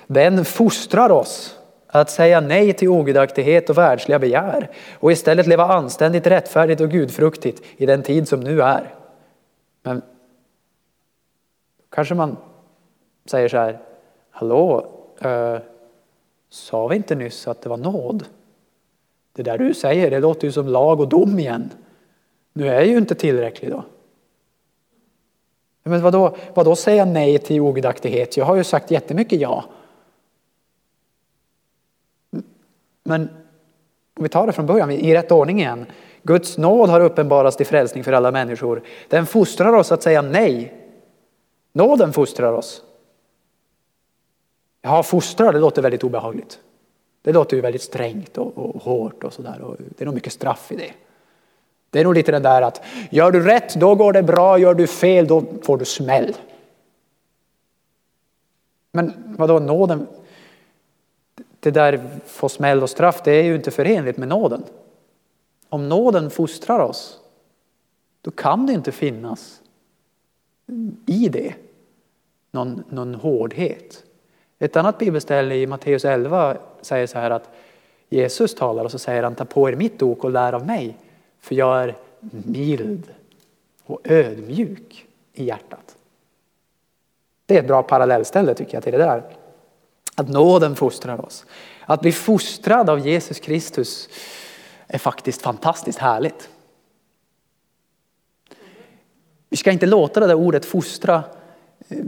Den 0.07 0.45
fostrar 0.45 1.11
oss 1.11 1.59
att 1.87 2.11
säga 2.11 2.41
nej 2.41 2.73
till 2.73 2.89
ogudaktighet 2.89 3.71
och 3.71 3.79
världsliga 3.79 4.19
begär 4.19 4.71
och 4.95 5.13
istället 5.13 5.47
leva 5.47 5.65
anständigt, 5.65 6.27
rättfärdigt 6.27 6.81
och 6.81 6.91
gudfruktigt 6.91 7.63
i 7.77 7.87
den 7.87 8.03
tid 8.03 8.29
som 8.29 8.41
nu 8.41 8.63
är. 8.63 8.95
Men 9.83 10.03
kanske 11.91 12.15
man 12.15 12.37
säger 13.27 13.49
så 13.49 13.57
här, 13.57 13.79
hallå, 14.31 14.87
äh, 15.21 15.59
sa 16.51 16.87
vi 16.87 16.97
inte 16.97 17.15
nyss 17.15 17.49
att 17.49 17.63
det 17.63 17.69
var 17.69 17.77
nåd? 17.77 18.25
Det 19.33 19.43
där 19.43 19.59
du 19.59 19.75
säger, 19.75 20.11
det 20.11 20.21
låter 20.21 20.47
ju 20.47 20.53
som 20.53 20.69
lag 20.69 21.01
och 21.01 21.09
dom 21.09 21.39
igen. 21.39 21.71
Nu 22.53 22.69
är 22.69 22.75
jag 22.75 22.87
ju 22.87 22.99
inte 22.99 23.15
tillräcklig 23.15 23.71
då. 23.71 23.85
Men 25.83 26.03
vadå, 26.03 26.37
vadå 26.55 26.77
säga 26.77 27.05
nej 27.05 27.39
till 27.39 27.61
ogudaktighet? 27.61 28.37
Jag 28.37 28.45
har 28.45 28.57
ju 28.57 28.65
sagt 28.65 28.91
jättemycket 28.91 29.41
ja. 29.41 29.65
Men 33.05 33.29
om 34.17 34.23
vi 34.23 34.29
tar 34.29 34.47
det 34.47 34.53
från 34.53 34.67
början, 34.67 34.91
i 34.91 35.15
rätt 35.15 35.33
ordning 35.33 35.59
igen. 35.59 35.87
Guds 36.23 36.59
nåd 36.59 36.89
har 36.89 37.01
uppenbarats 37.01 37.57
till 37.57 37.67
frälsning 37.67 38.05
för 38.05 38.13
alla 38.13 38.31
människor. 38.31 38.83
Den 39.09 39.27
fostrar 39.27 39.73
oss 39.73 39.93
att 39.93 40.03
säga 40.03 40.23
nej. 40.23 40.75
Nåden 41.73 42.13
fostrar 42.13 42.53
oss. 42.53 42.83
Ja, 44.83 45.03
fostrar, 45.03 45.53
det 45.53 45.59
låter 45.59 45.83
väldigt 45.83 46.05
obehagligt. 46.05 46.59
Det 47.23 47.33
låter 47.33 47.57
ju 47.57 47.61
väldigt 47.61 47.83
strängt 47.83 48.39
och, 48.39 48.59
och 48.59 48.83
hårt 48.83 49.25
och 49.25 49.33
sådär. 49.33 49.77
Det 49.79 50.05
är 50.05 50.07
nog 50.07 50.15
mycket 50.15 50.33
straff 50.33 50.73
i 50.73 50.77
det. 50.77 50.93
Det 51.91 52.01
är 52.01 52.05
nog 52.05 52.15
lite 52.15 52.33
det 52.33 52.39
där 52.39 52.63
att 52.63 52.83
gör 53.11 53.31
du 53.31 53.41
rätt, 53.41 53.75
då 53.75 53.95
går 53.95 54.13
det 54.13 54.23
bra. 54.23 54.59
Gör 54.59 54.75
du 54.75 54.87
fel, 54.87 55.27
då 55.27 55.45
får 55.63 55.79
du 55.79 55.85
smäll. 55.85 56.35
Men 58.93 59.35
vadå, 59.39 59.59
nåden 59.59 60.07
det 61.65 61.71
där 61.71 62.21
få 62.27 62.49
smäll 62.49 62.83
och 62.83 62.91
straff, 62.91 63.23
det 63.25 63.33
är 63.33 63.43
ju 63.43 63.55
inte 63.55 63.71
förenligt 63.71 64.17
med 64.17 64.29
nåden. 64.29 64.65
Om 65.69 65.89
nåden 65.89 66.31
fostrar 66.31 66.79
oss, 66.79 67.21
då 68.21 68.31
kan 68.31 68.67
det 68.67 68.73
inte 68.73 68.93
finnas 68.93 69.61
i 71.07 71.29
det 71.29 71.55
någon, 72.51 72.85
någon 72.89 73.15
hårdhet. 73.15 74.05
Ett 74.59 74.77
annat 74.77 74.99
bibelställe 74.99 75.55
i 75.55 75.67
Matteus 75.67 76.05
11 76.05 76.57
säger 76.81 77.07
så 77.07 77.19
här 77.19 77.31
att 77.31 77.51
Jesus 78.09 78.55
talar 78.55 78.85
och 78.85 78.91
så 78.91 78.99
säger 78.99 79.23
han 79.23 79.35
ta 79.35 79.45
på 79.45 79.69
er 79.69 79.77
mitt 79.77 80.03
ok 80.03 80.25
och 80.25 80.31
lär 80.31 80.53
av 80.53 80.67
mig 80.67 80.97
för 81.41 81.55
jag 81.55 81.83
är 81.83 81.97
mild 82.45 83.15
och 83.85 84.01
ödmjuk 84.05 85.07
i 85.33 85.45
hjärtat. 85.45 85.97
Det 87.47 87.57
är 87.57 87.61
ett 87.61 87.67
bra 87.67 87.83
parallellställe 87.83 88.55
tycker 88.55 88.75
jag 88.75 88.83
till 88.83 88.93
det 88.93 88.99
där. 88.99 89.23
Att 90.15 90.29
nåden 90.29 90.77
fostrar 90.77 91.25
oss. 91.25 91.47
Att 91.87 92.01
bli 92.01 92.13
fostrad 92.13 92.91
av 92.91 93.07
Jesus 93.07 93.41
Kristus 93.41 94.09
är 94.87 94.99
faktiskt 94.99 95.43
fantastiskt 95.43 95.99
härligt. 95.99 96.49
Vi 99.49 99.57
ska 99.57 99.71
inte 99.71 99.87
låta 99.87 100.21
det 100.21 100.27
där 100.27 100.35
ordet 100.35 100.65
fostra 100.65 101.23
eh, 101.89 101.99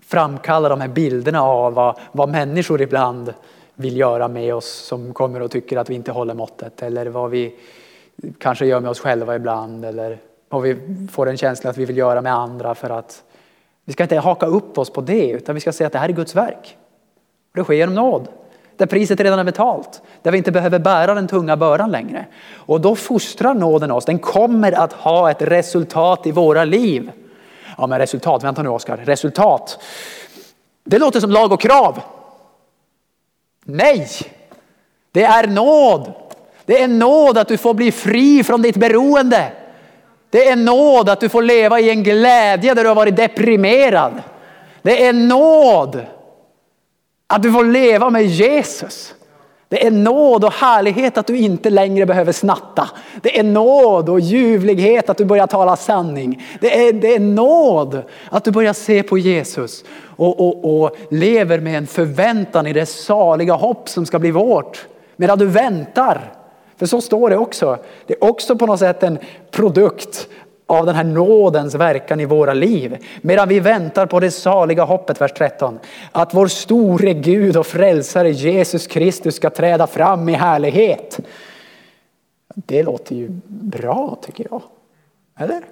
framkalla 0.00 0.68
de 0.68 0.80
här 0.80 0.88
bilderna 0.88 1.42
av 1.42 1.74
vad, 1.74 1.98
vad 2.12 2.28
människor 2.28 2.82
ibland 2.82 3.34
vill 3.74 3.96
göra 3.96 4.28
med 4.28 4.54
oss 4.54 4.70
som 4.70 5.14
kommer 5.14 5.42
och 5.42 5.50
tycker 5.50 5.76
att 5.76 5.90
vi 5.90 5.94
inte 5.94 6.12
håller 6.12 6.34
måttet 6.34 6.82
eller 6.82 7.06
vad 7.06 7.30
vi 7.30 7.56
kanske 8.38 8.66
gör 8.66 8.80
med 8.80 8.90
oss 8.90 9.00
själva 9.00 9.36
ibland 9.36 9.84
eller 9.84 10.18
vad 10.48 10.62
vi 10.62 10.76
får 11.12 11.28
en 11.28 11.36
känsla 11.36 11.70
att 11.70 11.78
vi 11.78 11.84
vill 11.84 11.96
göra 11.96 12.20
med 12.20 12.34
andra 12.34 12.74
för 12.74 12.90
att 12.90 13.22
vi 13.90 13.92
ska 13.92 14.02
inte 14.02 14.16
haka 14.16 14.46
upp 14.46 14.78
oss 14.78 14.90
på 14.90 15.00
det 15.00 15.30
utan 15.30 15.54
vi 15.54 15.60
ska 15.60 15.72
säga 15.72 15.86
att 15.86 15.92
det 15.92 15.98
här 15.98 16.08
är 16.08 16.12
Guds 16.12 16.34
verk. 16.34 16.76
Det 17.54 17.64
sker 17.64 17.74
genom 17.74 17.94
nåd. 17.94 18.28
Där 18.76 18.86
priset 18.86 19.20
redan 19.20 19.38
är 19.38 19.44
betalt. 19.44 20.02
Där 20.22 20.30
vi 20.30 20.38
inte 20.38 20.52
behöver 20.52 20.78
bära 20.78 21.14
den 21.14 21.28
tunga 21.28 21.56
bördan 21.56 21.90
längre. 21.90 22.26
Och 22.52 22.80
då 22.80 22.96
fostrar 22.96 23.54
nåden 23.54 23.90
oss. 23.90 24.04
Den 24.04 24.18
kommer 24.18 24.72
att 24.72 24.92
ha 24.92 25.30
ett 25.30 25.42
resultat 25.42 26.26
i 26.26 26.32
våra 26.32 26.64
liv. 26.64 27.10
Ja 27.78 27.86
men 27.86 27.98
resultat, 27.98 28.44
vänta 28.44 28.62
nu 28.62 28.68
Oskar. 28.68 28.96
Resultat. 28.96 29.82
Det 30.84 30.98
låter 30.98 31.20
som 31.20 31.30
lag 31.30 31.52
och 31.52 31.60
krav. 31.60 32.00
Nej, 33.64 34.08
det 35.12 35.24
är 35.24 35.46
nåd. 35.46 36.12
Det 36.64 36.82
är 36.82 36.88
nåd 36.88 37.38
att 37.38 37.48
du 37.48 37.56
får 37.56 37.74
bli 37.74 37.92
fri 37.92 38.44
från 38.44 38.62
ditt 38.62 38.76
beroende. 38.76 39.52
Det 40.30 40.48
är 40.48 40.56
nåd 40.56 41.08
att 41.08 41.20
du 41.20 41.28
får 41.28 41.42
leva 41.42 41.80
i 41.80 41.90
en 41.90 42.02
glädje 42.02 42.74
där 42.74 42.82
du 42.82 42.88
har 42.88 42.94
varit 42.94 43.16
deprimerad. 43.16 44.22
Det 44.82 45.06
är 45.06 45.12
nåd 45.12 46.06
att 47.26 47.42
du 47.42 47.52
får 47.52 47.64
leva 47.64 48.10
med 48.10 48.26
Jesus. 48.26 49.14
Det 49.68 49.86
är 49.86 49.90
nåd 49.90 50.44
och 50.44 50.52
härlighet 50.52 51.18
att 51.18 51.26
du 51.26 51.38
inte 51.38 51.70
längre 51.70 52.06
behöver 52.06 52.32
snatta. 52.32 52.90
Det 53.22 53.38
är 53.38 53.42
nåd 53.42 54.08
och 54.08 54.20
ljuvlighet 54.20 55.10
att 55.10 55.16
du 55.16 55.24
börjar 55.24 55.46
tala 55.46 55.76
sanning. 55.76 56.46
Det 56.60 56.88
är, 56.88 56.92
det 56.92 57.14
är 57.14 57.20
nåd 57.20 58.02
att 58.30 58.44
du 58.44 58.50
börjar 58.50 58.72
se 58.72 59.02
på 59.02 59.18
Jesus 59.18 59.84
och, 60.16 60.40
och, 60.40 60.82
och 60.82 60.96
lever 61.10 61.60
med 61.60 61.78
en 61.78 61.86
förväntan 61.86 62.66
i 62.66 62.72
det 62.72 62.86
saliga 62.86 63.54
hopp 63.54 63.88
som 63.88 64.06
ska 64.06 64.18
bli 64.18 64.30
vårt. 64.30 64.86
Medan 65.16 65.38
du 65.38 65.46
väntar. 65.46 66.32
För 66.80 66.86
så 66.86 67.00
står 67.00 67.30
det 67.30 67.36
också. 67.36 67.78
Det 68.06 68.14
är 68.14 68.24
också 68.24 68.56
på 68.56 68.66
något 68.66 68.78
sätt 68.78 69.02
en 69.02 69.18
produkt 69.50 70.28
av 70.66 70.86
den 70.86 70.94
här 70.94 71.04
nådens 71.04 71.74
verkan 71.74 72.20
i 72.20 72.24
våra 72.24 72.54
liv. 72.54 72.96
Medan 73.20 73.48
vi 73.48 73.60
väntar 73.60 74.06
på 74.06 74.20
det 74.20 74.30
saliga 74.30 74.84
hoppet, 74.84 75.20
vers 75.20 75.32
13. 75.36 75.78
Att 76.12 76.34
vår 76.34 76.46
store 76.46 77.14
Gud 77.14 77.56
och 77.56 77.66
frälsare 77.66 78.30
Jesus 78.30 78.86
Kristus 78.86 79.34
ska 79.34 79.50
träda 79.50 79.86
fram 79.86 80.28
i 80.28 80.32
härlighet. 80.32 81.20
Det 82.54 82.82
låter 82.82 83.14
ju 83.14 83.28
bra 83.46 84.18
tycker 84.22 84.46
jag. 84.50 84.62
Eller? 85.38 85.62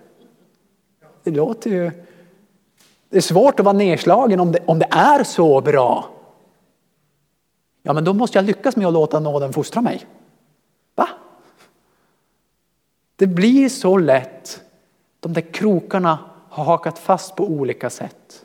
Det 1.25 1.31
låter 1.31 1.71
ju... 1.71 1.91
Det 3.11 3.17
är 3.17 3.21
svårt 3.21 3.61
att 3.61 3.67
vara 3.67 3.77
nedslagen 3.77 4.41
om 4.41 4.53
det, 4.53 4.59
om 4.67 4.79
det 4.79 4.89
är 4.91 5.25
så 5.25 5.61
bra. 5.61 6.09
Ja, 7.83 7.93
men 7.93 8.05
då 8.05 8.13
måste 8.13 8.39
jag 8.39 8.45
lyckas 8.45 8.77
med 8.77 8.87
att 8.87 8.93
låta 8.93 9.21
nåden 9.21 9.53
fostra 9.53 9.81
mig. 9.81 10.07
Va? 10.99 11.09
Det 13.19 13.27
blir 13.27 13.69
så 13.69 13.97
lätt 13.97 14.61
de 15.21 15.33
där 15.33 15.41
krokarna 15.41 16.19
har 16.49 16.65
hakat 16.65 16.99
fast 16.99 17.37
på 17.37 17.45
olika 17.45 17.91
sätt. 17.91 18.45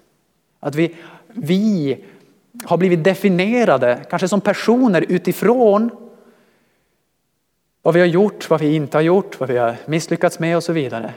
Att 0.59 0.75
vi, 0.75 0.95
vi 1.27 1.97
har 2.63 2.77
blivit 2.77 3.03
definierade, 3.03 4.05
kanske 4.09 4.27
som 4.27 4.41
personer 4.41 5.05
utifrån 5.09 5.89
vad 7.81 7.93
vi 7.93 7.99
har 7.99 8.07
gjort, 8.07 8.49
vad 8.49 8.59
vi 8.59 8.75
inte 8.75 8.97
har 8.97 9.01
gjort, 9.01 9.39
vad 9.39 9.49
vi 9.49 9.57
har 9.57 9.75
misslyckats 9.85 10.39
med 10.39 10.57
och 10.57 10.63
så 10.63 10.73
vidare. 10.73 11.13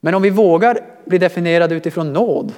Men 0.00 0.14
om 0.14 0.22
vi 0.22 0.30
vågar 0.30 0.80
bli 1.04 1.18
definierade 1.18 1.74
utifrån 1.74 2.12
nåd. 2.12 2.52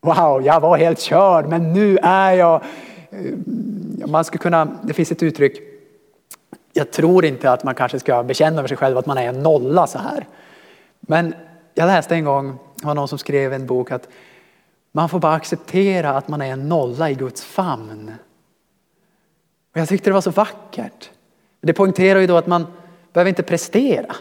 Wow, 0.00 0.42
jag 0.46 0.60
var 0.60 0.76
helt 0.76 1.00
körd 1.00 1.46
men 1.48 1.72
nu 1.72 1.98
är 2.02 2.32
jag... 2.32 2.62
Eh, 3.10 4.06
man 4.06 4.24
skulle 4.24 4.42
kunna, 4.42 4.78
det 4.82 4.94
finns 4.94 5.12
ett 5.12 5.22
uttryck, 5.22 5.71
jag 6.72 6.90
tror 6.90 7.24
inte 7.24 7.52
att 7.52 7.64
man 7.64 7.74
kanske 7.74 8.00
ska 8.00 8.22
bekänna 8.22 8.60
för 8.60 8.68
sig 8.68 8.76
själv 8.76 8.98
att 8.98 9.06
man 9.06 9.18
är 9.18 9.28
en 9.28 9.42
nolla 9.42 9.86
så 9.86 9.98
här. 9.98 10.26
Men 11.00 11.34
jag 11.74 11.86
läste 11.86 12.14
en 12.14 12.24
gång, 12.24 12.58
det 12.76 12.86
var 12.86 12.94
någon 12.94 13.08
som 13.08 13.18
skrev 13.18 13.52
en 13.52 13.66
bok 13.66 13.90
att 13.90 14.08
man 14.92 15.08
får 15.08 15.18
bara 15.18 15.34
acceptera 15.34 16.10
att 16.10 16.28
man 16.28 16.42
är 16.42 16.52
en 16.52 16.68
nolla 16.68 17.10
i 17.10 17.14
Guds 17.14 17.44
famn. 17.44 18.14
Och 19.72 19.80
jag 19.80 19.88
tyckte 19.88 20.10
det 20.10 20.14
var 20.14 20.20
så 20.20 20.30
vackert. 20.30 21.10
Det 21.60 21.72
poängterar 21.72 22.20
ju 22.20 22.26
då 22.26 22.36
att 22.36 22.46
man 22.46 22.66
behöver 23.12 23.28
inte 23.28 23.42
prestera. 23.42 24.16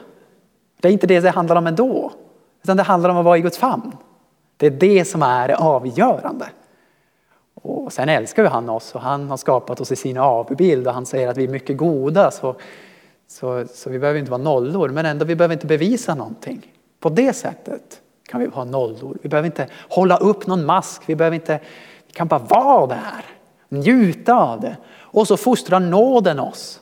Det 0.82 0.88
är 0.88 0.92
inte 0.92 1.08
det 1.08 1.20
det 1.20 1.30
handlar 1.30 1.56
om 1.56 1.68
ändå. 1.68 2.12
Utan 2.64 2.78
det 2.78 2.84
handlar 2.84 3.10
om 3.10 3.18
att 3.18 3.26
vara 3.26 3.38
i 3.38 3.42
Guds 3.42 3.58
famn. 3.58 3.92
Det 4.58 4.66
är 4.66 4.72
det 4.72 5.06
som 5.06 5.24
är 5.24 5.48
det 5.48 5.56
avgörande. 5.56 6.50
Och 7.54 7.94
sen 7.94 8.10
älskar 8.10 8.44
ju 8.44 8.50
han 8.50 8.70
oss 8.70 8.96
och 8.96 9.02
han 9.02 9.30
har 9.30 9.38
skapat 9.38 9.82
oss 9.82 9.92
i 9.92 9.96
sin 9.96 10.18
avbild 10.18 10.88
och 10.88 10.94
han 10.94 11.06
säger 11.06 11.28
att 11.28 11.38
vi 11.38 11.44
är 11.44 11.50
mycket 11.50 11.78
goda. 11.78 12.32
Så 12.32 12.56
så, 13.32 13.66
så 13.74 13.90
vi 13.90 14.00
behöver 14.00 14.20
inte 14.20 14.32
vara 14.32 14.42
nollor, 14.42 14.90
men 14.90 15.06
ändå 15.06 15.26
vi 15.26 15.36
behöver 15.36 15.54
inte 15.54 15.68
bevisa 15.68 16.16
någonting. 16.16 16.74
På 17.00 17.10
det 17.10 17.34
sättet 17.34 18.02
kan 18.24 18.42
vi 18.42 18.48
ha 18.48 18.64
nollor. 18.64 19.18
Vi 19.22 19.30
behöver 19.30 19.46
inte 19.46 19.68
hålla 19.90 20.18
upp 20.18 20.48
någon 20.48 20.66
mask, 20.66 21.02
vi, 21.06 21.16
behöver 21.16 21.36
inte, 21.36 21.60
vi 22.08 22.14
kan 22.14 22.28
bara 22.28 22.40
vara 22.40 22.88
där, 22.88 23.26
njuta 23.70 24.34
av 24.34 24.62
det. 24.62 24.78
Och 24.94 25.28
så 25.28 25.38
fostrar 25.38 25.80
nåden 25.80 26.40
oss. 26.40 26.80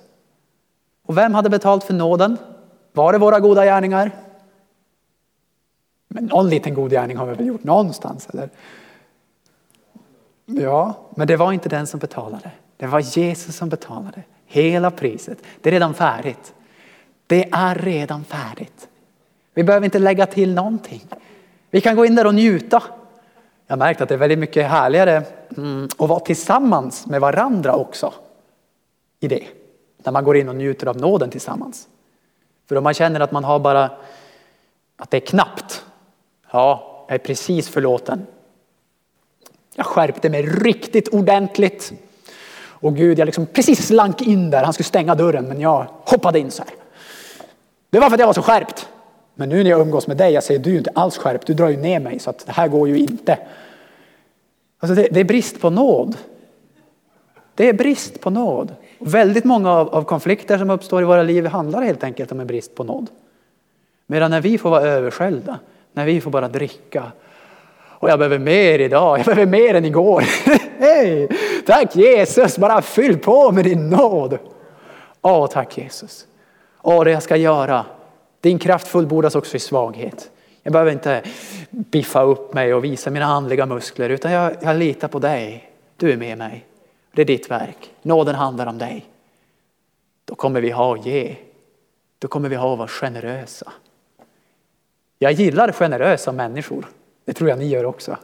Och 1.05 1.17
vem 1.17 1.33
hade 1.33 1.49
betalt 1.49 1.83
för 1.83 1.93
nåden? 1.93 2.37
Var 2.93 3.13
det 3.13 3.19
våra 3.19 3.39
goda 3.39 3.65
gärningar? 3.65 4.11
Men 6.07 6.25
någon 6.25 6.49
liten 6.49 6.73
god 6.73 6.91
gärning 6.91 7.17
har 7.17 7.25
vi 7.25 7.33
väl 7.33 7.47
gjort 7.47 7.63
någonstans? 7.63 8.27
Eller? 8.33 8.49
Ja, 10.57 10.93
men 11.15 11.27
det 11.27 11.37
var 11.37 11.53
inte 11.53 11.69
den 11.69 11.87
som 11.87 11.99
betalade. 11.99 12.51
Det 12.77 12.87
var 12.87 12.99
Jesus 12.99 13.55
som 13.55 13.69
betalade. 13.69 14.23
Hela 14.45 14.91
priset. 14.91 15.37
Det 15.61 15.69
är 15.69 15.71
redan 15.71 15.93
färdigt. 15.93 16.53
Det 17.27 17.49
är 17.51 17.75
redan 17.75 18.23
färdigt. 18.23 18.87
Vi 19.53 19.63
behöver 19.63 19.85
inte 19.85 19.99
lägga 19.99 20.25
till 20.25 20.53
någonting. 20.53 21.07
Vi 21.69 21.81
kan 21.81 21.95
gå 21.95 22.05
in 22.05 22.15
där 22.15 22.27
och 22.27 22.35
njuta. 22.35 22.83
Jag 23.67 23.75
har 23.75 23.77
märkt 23.77 24.01
att 24.01 24.09
det 24.09 24.15
är 24.15 24.19
väldigt 24.19 24.39
mycket 24.39 24.69
härligare 24.69 25.23
mm, 25.57 25.89
att 25.97 26.09
vara 26.09 26.19
tillsammans 26.19 27.05
med 27.05 27.21
varandra 27.21 27.75
också. 27.75 28.13
I 29.19 29.27
det. 29.27 29.47
När 30.03 30.11
man 30.11 30.23
går 30.23 30.37
in 30.37 30.49
och 30.49 30.55
njuter 30.55 30.87
av 30.87 30.97
nåden 30.97 31.29
tillsammans. 31.29 31.87
För 32.67 32.75
om 32.75 32.83
man 32.83 32.93
känner 32.93 33.19
att 33.19 33.31
man 33.31 33.43
har 33.43 33.59
bara 33.59 33.89
att 34.97 35.11
det 35.11 35.17
är 35.17 35.27
knappt. 35.27 35.85
Ja, 36.51 37.05
jag 37.07 37.15
är 37.15 37.19
precis 37.19 37.69
förlåten. 37.69 38.27
Jag 39.79 39.85
skärpte 39.85 40.29
mig 40.29 40.41
riktigt 40.41 41.07
ordentligt. 41.07 41.93
Och 42.61 42.95
Gud, 42.95 43.19
jag 43.19 43.25
liksom 43.25 43.45
precis 43.45 43.87
slank 43.87 44.21
in 44.21 44.49
där. 44.49 44.63
Han 44.63 44.73
skulle 44.73 44.85
stänga 44.85 45.15
dörren, 45.15 45.45
men 45.45 45.61
jag 45.61 45.87
hoppade 46.05 46.39
in 46.39 46.51
så 46.51 46.63
här. 46.63 46.73
Det 47.89 47.99
var 47.99 48.09
för 48.09 48.13
att 48.13 48.19
jag 48.19 48.27
var 48.27 48.33
så 48.33 48.41
skärpt. 48.41 48.89
Men 49.35 49.49
nu 49.49 49.63
när 49.63 49.69
jag 49.69 49.81
umgås 49.81 50.07
med 50.07 50.17
dig, 50.17 50.33
jag 50.33 50.43
säger 50.43 50.59
du 50.59 50.73
är 50.73 50.77
inte 50.77 50.91
alls 50.95 51.17
skärpt. 51.17 51.47
Du 51.47 51.53
drar 51.53 51.69
ju 51.69 51.77
ner 51.77 51.99
mig 51.99 52.19
så 52.19 52.29
att 52.29 52.45
det 52.45 52.51
här 52.51 52.67
går 52.67 52.89
ju 52.89 52.97
inte. 52.97 53.37
Alltså 54.79 54.95
det, 54.95 55.07
det 55.11 55.19
är 55.19 55.23
brist 55.23 55.61
på 55.61 55.69
nåd. 55.69 56.17
Det 57.55 57.69
är 57.69 57.73
brist 57.73 58.21
på 58.21 58.29
nåd. 58.29 58.75
Och 58.99 59.13
väldigt 59.13 59.45
många 59.45 59.71
av, 59.71 59.89
av 59.89 60.03
konflikter 60.03 60.57
som 60.57 60.69
uppstår 60.69 61.01
i 61.01 61.05
våra 61.05 61.23
liv 61.23 61.45
handlar 61.45 61.81
helt 61.81 62.03
enkelt 62.03 62.31
om 62.31 62.39
en 62.39 62.47
brist 62.47 62.75
på 62.75 62.83
nåd. 62.83 63.07
Medan 64.07 64.31
när 64.31 64.41
vi 64.41 64.57
får 64.57 64.69
vara 64.69 64.81
översköljda, 64.81 65.59
när 65.93 66.05
vi 66.05 66.21
får 66.21 66.31
bara 66.31 66.47
dricka 66.47 67.11
och 67.99 68.09
jag 68.09 68.19
behöver 68.19 68.39
mer 68.39 68.79
idag, 68.79 69.19
jag 69.19 69.25
behöver 69.25 69.45
mer 69.45 69.75
än 69.75 69.85
igår. 69.85 70.23
Hej! 70.79 71.29
Tack 71.65 71.95
Jesus, 71.95 72.57
bara 72.57 72.81
fyll 72.81 73.19
på 73.19 73.51
med 73.51 73.63
din 73.63 73.89
nåd. 73.89 74.37
Åh, 75.21 75.47
tack 75.47 75.77
Jesus. 75.77 76.27
Åh, 76.81 77.03
det 77.03 77.11
jag 77.11 77.23
ska 77.23 77.35
göra. 77.35 77.85
Din 78.41 78.59
kraft 78.59 78.87
fullbordas 78.87 79.35
också 79.35 79.57
i 79.57 79.59
svaghet. 79.59 80.31
Jag 80.63 80.73
behöver 80.73 80.91
inte 80.91 81.21
biffa 81.69 82.23
upp 82.23 82.53
mig 82.53 82.73
och 82.73 82.83
visa 82.83 83.09
mina 83.09 83.25
andliga 83.25 83.65
muskler 83.65 84.09
utan 84.09 84.31
jag, 84.31 84.53
jag 84.61 84.75
litar 84.75 85.07
på 85.07 85.19
dig. 85.19 85.71
Du 85.97 86.11
är 86.11 86.17
med 86.17 86.37
mig. 86.37 86.65
Det 87.11 87.21
är 87.21 87.25
ditt 87.25 87.51
verk. 87.51 87.91
Nåden 88.01 88.35
handlar 88.35 88.67
om 88.67 88.77
dig. 88.77 89.05
Då 90.25 90.35
kommer 90.35 90.61
vi 90.61 90.71
ha 90.71 90.93
att 90.95 91.05
ge. 91.05 91.35
Då 92.19 92.27
kommer 92.27 92.49
vi 92.49 92.55
ha 92.55 92.71
att 92.73 92.77
vara 92.77 92.87
generösa. 92.87 93.71
Jag 95.19 95.31
gillar 95.31 95.71
generösa 95.71 96.31
människor. 96.31 96.85
Det 97.29 97.33
tror 97.33 97.49
jag 97.49 97.59
ni 97.59 97.67
gör 97.67 97.85
också. 97.85 98.17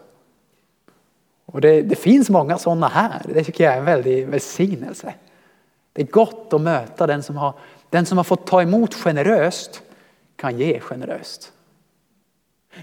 Och 1.46 1.62
det, 1.62 1.82
det 1.82 1.96
finns 1.96 2.30
många 2.30 2.58
sådana 2.58 2.88
här. 2.88 3.22
Det 3.34 3.44
tycker 3.44 3.64
jag 3.64 3.74
är 3.74 3.78
en 3.78 3.86
väldig 3.86 4.28
välsignelse. 4.28 5.14
Det 5.94 6.02
är 6.02 6.06
gott 6.06 6.54
att 6.54 6.62
möta 6.62 7.08
den 7.08 7.24
som 7.24 7.38
har, 7.38 7.54
den 7.90 8.06
som 8.06 8.18
har 8.18 8.24
fått 8.24 8.48
ta 8.48 8.62
emot 8.62 8.94
generöst 8.94 9.82
kan 10.36 10.58
ge 10.58 10.80
generöst. 10.80 11.54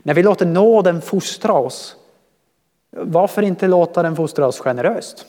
När 0.03 0.14
vi 0.14 0.23
låter 0.23 0.47
nåden 0.47 1.03
fostra 1.03 1.53
oss, 1.53 1.97
varför 2.91 3.43
inte 3.43 3.68
låta 3.68 4.03
den 4.03 4.16
fostra 4.16 4.47
oss 4.47 4.61
generöst? 4.61 5.27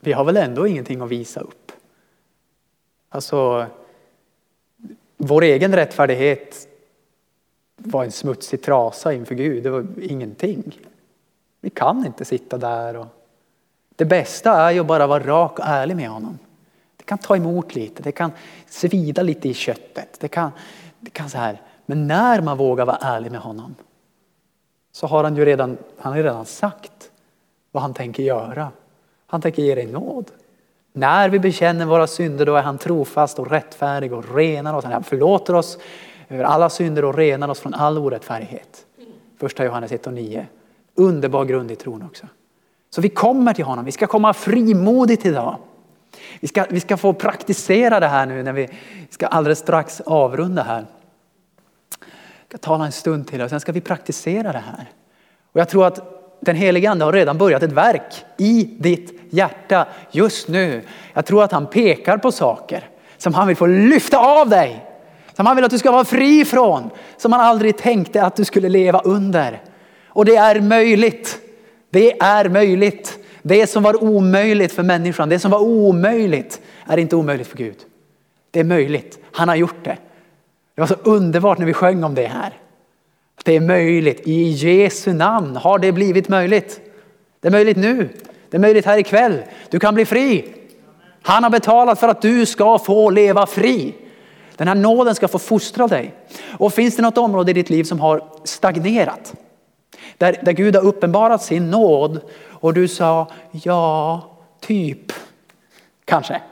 Vi 0.00 0.12
har 0.12 0.24
väl 0.24 0.36
ändå 0.36 0.66
ingenting 0.66 1.00
att 1.00 1.08
visa 1.08 1.40
upp. 1.40 1.72
Alltså, 3.08 3.66
vår 5.16 5.42
egen 5.42 5.74
rättfärdighet 5.74 6.68
var 7.76 8.04
en 8.04 8.12
smutsig 8.12 8.62
trasa 8.62 9.12
inför 9.12 9.34
Gud. 9.34 9.62
Det 9.62 9.70
var 9.70 9.86
ingenting. 10.02 10.78
Vi 11.60 11.70
kan 11.70 12.06
inte 12.06 12.24
sitta 12.24 12.58
där 12.58 12.96
och 12.96 13.06
Det 13.96 14.04
bästa 14.04 14.52
är 14.52 14.70
ju 14.70 14.84
bara 14.84 15.06
vara 15.06 15.24
rak 15.24 15.58
och 15.58 15.64
ärlig 15.64 15.96
med 15.96 16.08
honom. 16.08 16.38
Det 16.96 17.04
kan 17.04 17.18
ta 17.18 17.36
emot 17.36 17.74
lite, 17.74 18.02
det 18.02 18.12
kan 18.12 18.32
svida 18.66 19.22
lite 19.22 19.48
i 19.48 19.54
köttet. 19.54 20.16
Det 20.20 20.28
kan, 20.28 20.50
det 21.00 21.10
kan 21.10 21.30
så 21.30 21.38
här. 21.38 21.60
Men 21.86 22.06
när 22.06 22.40
man 22.40 22.58
vågar 22.58 22.86
vara 22.86 22.98
ärlig 23.00 23.32
med 23.32 23.40
honom 23.40 23.74
så 24.92 25.06
har 25.06 25.24
han 25.24 25.36
ju 25.36 25.44
redan, 25.44 25.78
han 25.98 26.12
har 26.12 26.22
redan 26.22 26.46
sagt 26.46 27.10
vad 27.72 27.82
han 27.82 27.94
tänker 27.94 28.22
göra. 28.22 28.70
Han 29.26 29.40
tänker 29.40 29.62
ge 29.62 29.74
dig 29.74 29.86
nåd. 29.86 30.30
När 30.92 31.28
vi 31.28 31.38
bekänner 31.38 31.86
våra 31.86 32.06
synder 32.06 32.46
då 32.46 32.56
är 32.56 32.62
han 32.62 32.78
trofast 32.78 33.38
och 33.38 33.50
rättfärdig 33.50 34.12
och 34.12 34.34
renar 34.34 34.74
oss. 34.74 34.84
Han 34.84 35.04
förlåter 35.04 35.54
oss 35.54 35.78
över 36.28 36.44
alla 36.44 36.70
synder 36.70 37.04
och 37.04 37.14
renar 37.14 37.48
oss 37.48 37.60
från 37.60 37.74
all 37.74 37.98
orättfärdighet. 37.98 38.86
Första 39.38 39.64
Johannes 39.64 39.92
1 39.92 40.06
och 40.06 40.12
9. 40.12 40.46
Underbar 40.94 41.44
grund 41.44 41.70
i 41.70 41.76
tron 41.76 42.02
också. 42.02 42.26
Så 42.90 43.00
vi 43.00 43.08
kommer 43.08 43.54
till 43.54 43.64
honom, 43.64 43.84
vi 43.84 43.92
ska 43.92 44.06
komma 44.06 44.34
frimodigt 44.34 45.26
idag. 45.26 45.58
Vi 46.40 46.48
ska, 46.48 46.64
vi 46.70 46.80
ska 46.80 46.96
få 46.96 47.12
praktisera 47.12 48.00
det 48.00 48.06
här 48.06 48.26
nu 48.26 48.42
när 48.42 48.52
vi 48.52 48.68
ska 49.10 49.26
alldeles 49.26 49.58
strax 49.58 50.00
avrunda 50.00 50.62
här. 50.62 50.86
Jag 52.00 52.48
ska 52.48 52.58
tala 52.58 52.86
en 52.86 52.92
stund 52.92 53.28
till 53.28 53.40
och 53.40 53.50
sen 53.50 53.60
ska 53.60 53.72
vi 53.72 53.80
praktisera 53.80 54.52
det 54.52 54.62
här. 54.66 54.90
Och 55.52 55.60
jag 55.60 55.68
tror 55.68 55.86
att 55.86 56.16
den 56.40 56.56
helige 56.56 56.90
Ande 56.90 57.04
har 57.04 57.12
redan 57.12 57.38
börjat 57.38 57.62
ett 57.62 57.72
verk 57.72 58.24
i 58.36 58.64
ditt 58.64 59.20
hjärta 59.30 59.86
just 60.10 60.48
nu. 60.48 60.82
Jag 61.12 61.26
tror 61.26 61.42
att 61.42 61.52
han 61.52 61.66
pekar 61.66 62.18
på 62.18 62.32
saker 62.32 62.88
som 63.16 63.34
han 63.34 63.46
vill 63.46 63.56
få 63.56 63.66
lyfta 63.66 64.18
av 64.18 64.48
dig. 64.48 64.85
Som 65.36 65.46
han 65.46 65.56
vill 65.56 65.64
att 65.64 65.70
du 65.70 65.78
ska 65.78 65.90
vara 65.90 66.04
fri 66.04 66.44
från. 66.44 66.90
Som 67.16 67.32
han 67.32 67.40
aldrig 67.40 67.76
tänkte 67.76 68.22
att 68.22 68.36
du 68.36 68.44
skulle 68.44 68.68
leva 68.68 69.00
under. 69.00 69.62
Och 70.08 70.24
det 70.24 70.36
är 70.36 70.60
möjligt. 70.60 71.38
Det 71.90 72.20
är 72.20 72.48
möjligt. 72.48 73.18
Det 73.42 73.66
som 73.66 73.82
var 73.82 74.04
omöjligt 74.04 74.72
för 74.72 74.82
människan, 74.82 75.28
det 75.28 75.38
som 75.38 75.50
var 75.50 75.58
omöjligt 75.58 76.60
är 76.86 76.96
inte 76.98 77.16
omöjligt 77.16 77.46
för 77.46 77.56
Gud. 77.56 77.76
Det 78.50 78.60
är 78.60 78.64
möjligt. 78.64 79.18
Han 79.32 79.48
har 79.48 79.56
gjort 79.56 79.84
det. 79.84 79.96
Det 80.74 80.80
var 80.80 80.86
så 80.86 80.96
underbart 81.02 81.58
när 81.58 81.66
vi 81.66 81.72
sjöng 81.72 82.04
om 82.04 82.14
det 82.14 82.26
här. 82.26 82.52
Det 83.44 83.56
är 83.56 83.60
möjligt. 83.60 84.20
I 84.24 84.42
Jesu 84.42 85.12
namn 85.12 85.56
har 85.56 85.78
det 85.78 85.92
blivit 85.92 86.28
möjligt. 86.28 86.80
Det 87.40 87.48
är 87.48 87.52
möjligt 87.52 87.76
nu. 87.76 88.08
Det 88.50 88.56
är 88.56 88.60
möjligt 88.60 88.86
här 88.86 88.98
ikväll. 88.98 89.42
Du 89.70 89.78
kan 89.78 89.94
bli 89.94 90.04
fri. 90.04 90.54
Han 91.22 91.42
har 91.42 91.50
betalat 91.50 92.00
för 92.00 92.08
att 92.08 92.22
du 92.22 92.46
ska 92.46 92.78
få 92.78 93.10
leva 93.10 93.46
fri. 93.46 93.94
Den 94.56 94.68
här 94.68 94.74
nåden 94.74 95.14
ska 95.14 95.28
få 95.28 95.38
fostra 95.38 95.86
dig. 95.86 96.14
Och 96.58 96.72
finns 96.72 96.96
det 96.96 97.02
något 97.02 97.18
område 97.18 97.50
i 97.50 97.54
ditt 97.54 97.70
liv 97.70 97.84
som 97.84 98.00
har 98.00 98.24
stagnerat? 98.44 99.34
Där, 100.18 100.40
där 100.42 100.52
Gud 100.52 100.76
har 100.76 100.84
uppenbarat 100.84 101.42
sin 101.42 101.70
nåd 101.70 102.20
och 102.48 102.74
du 102.74 102.88
sa 102.88 103.28
ja, 103.50 104.22
typ, 104.60 105.12
kanske. 106.04 106.42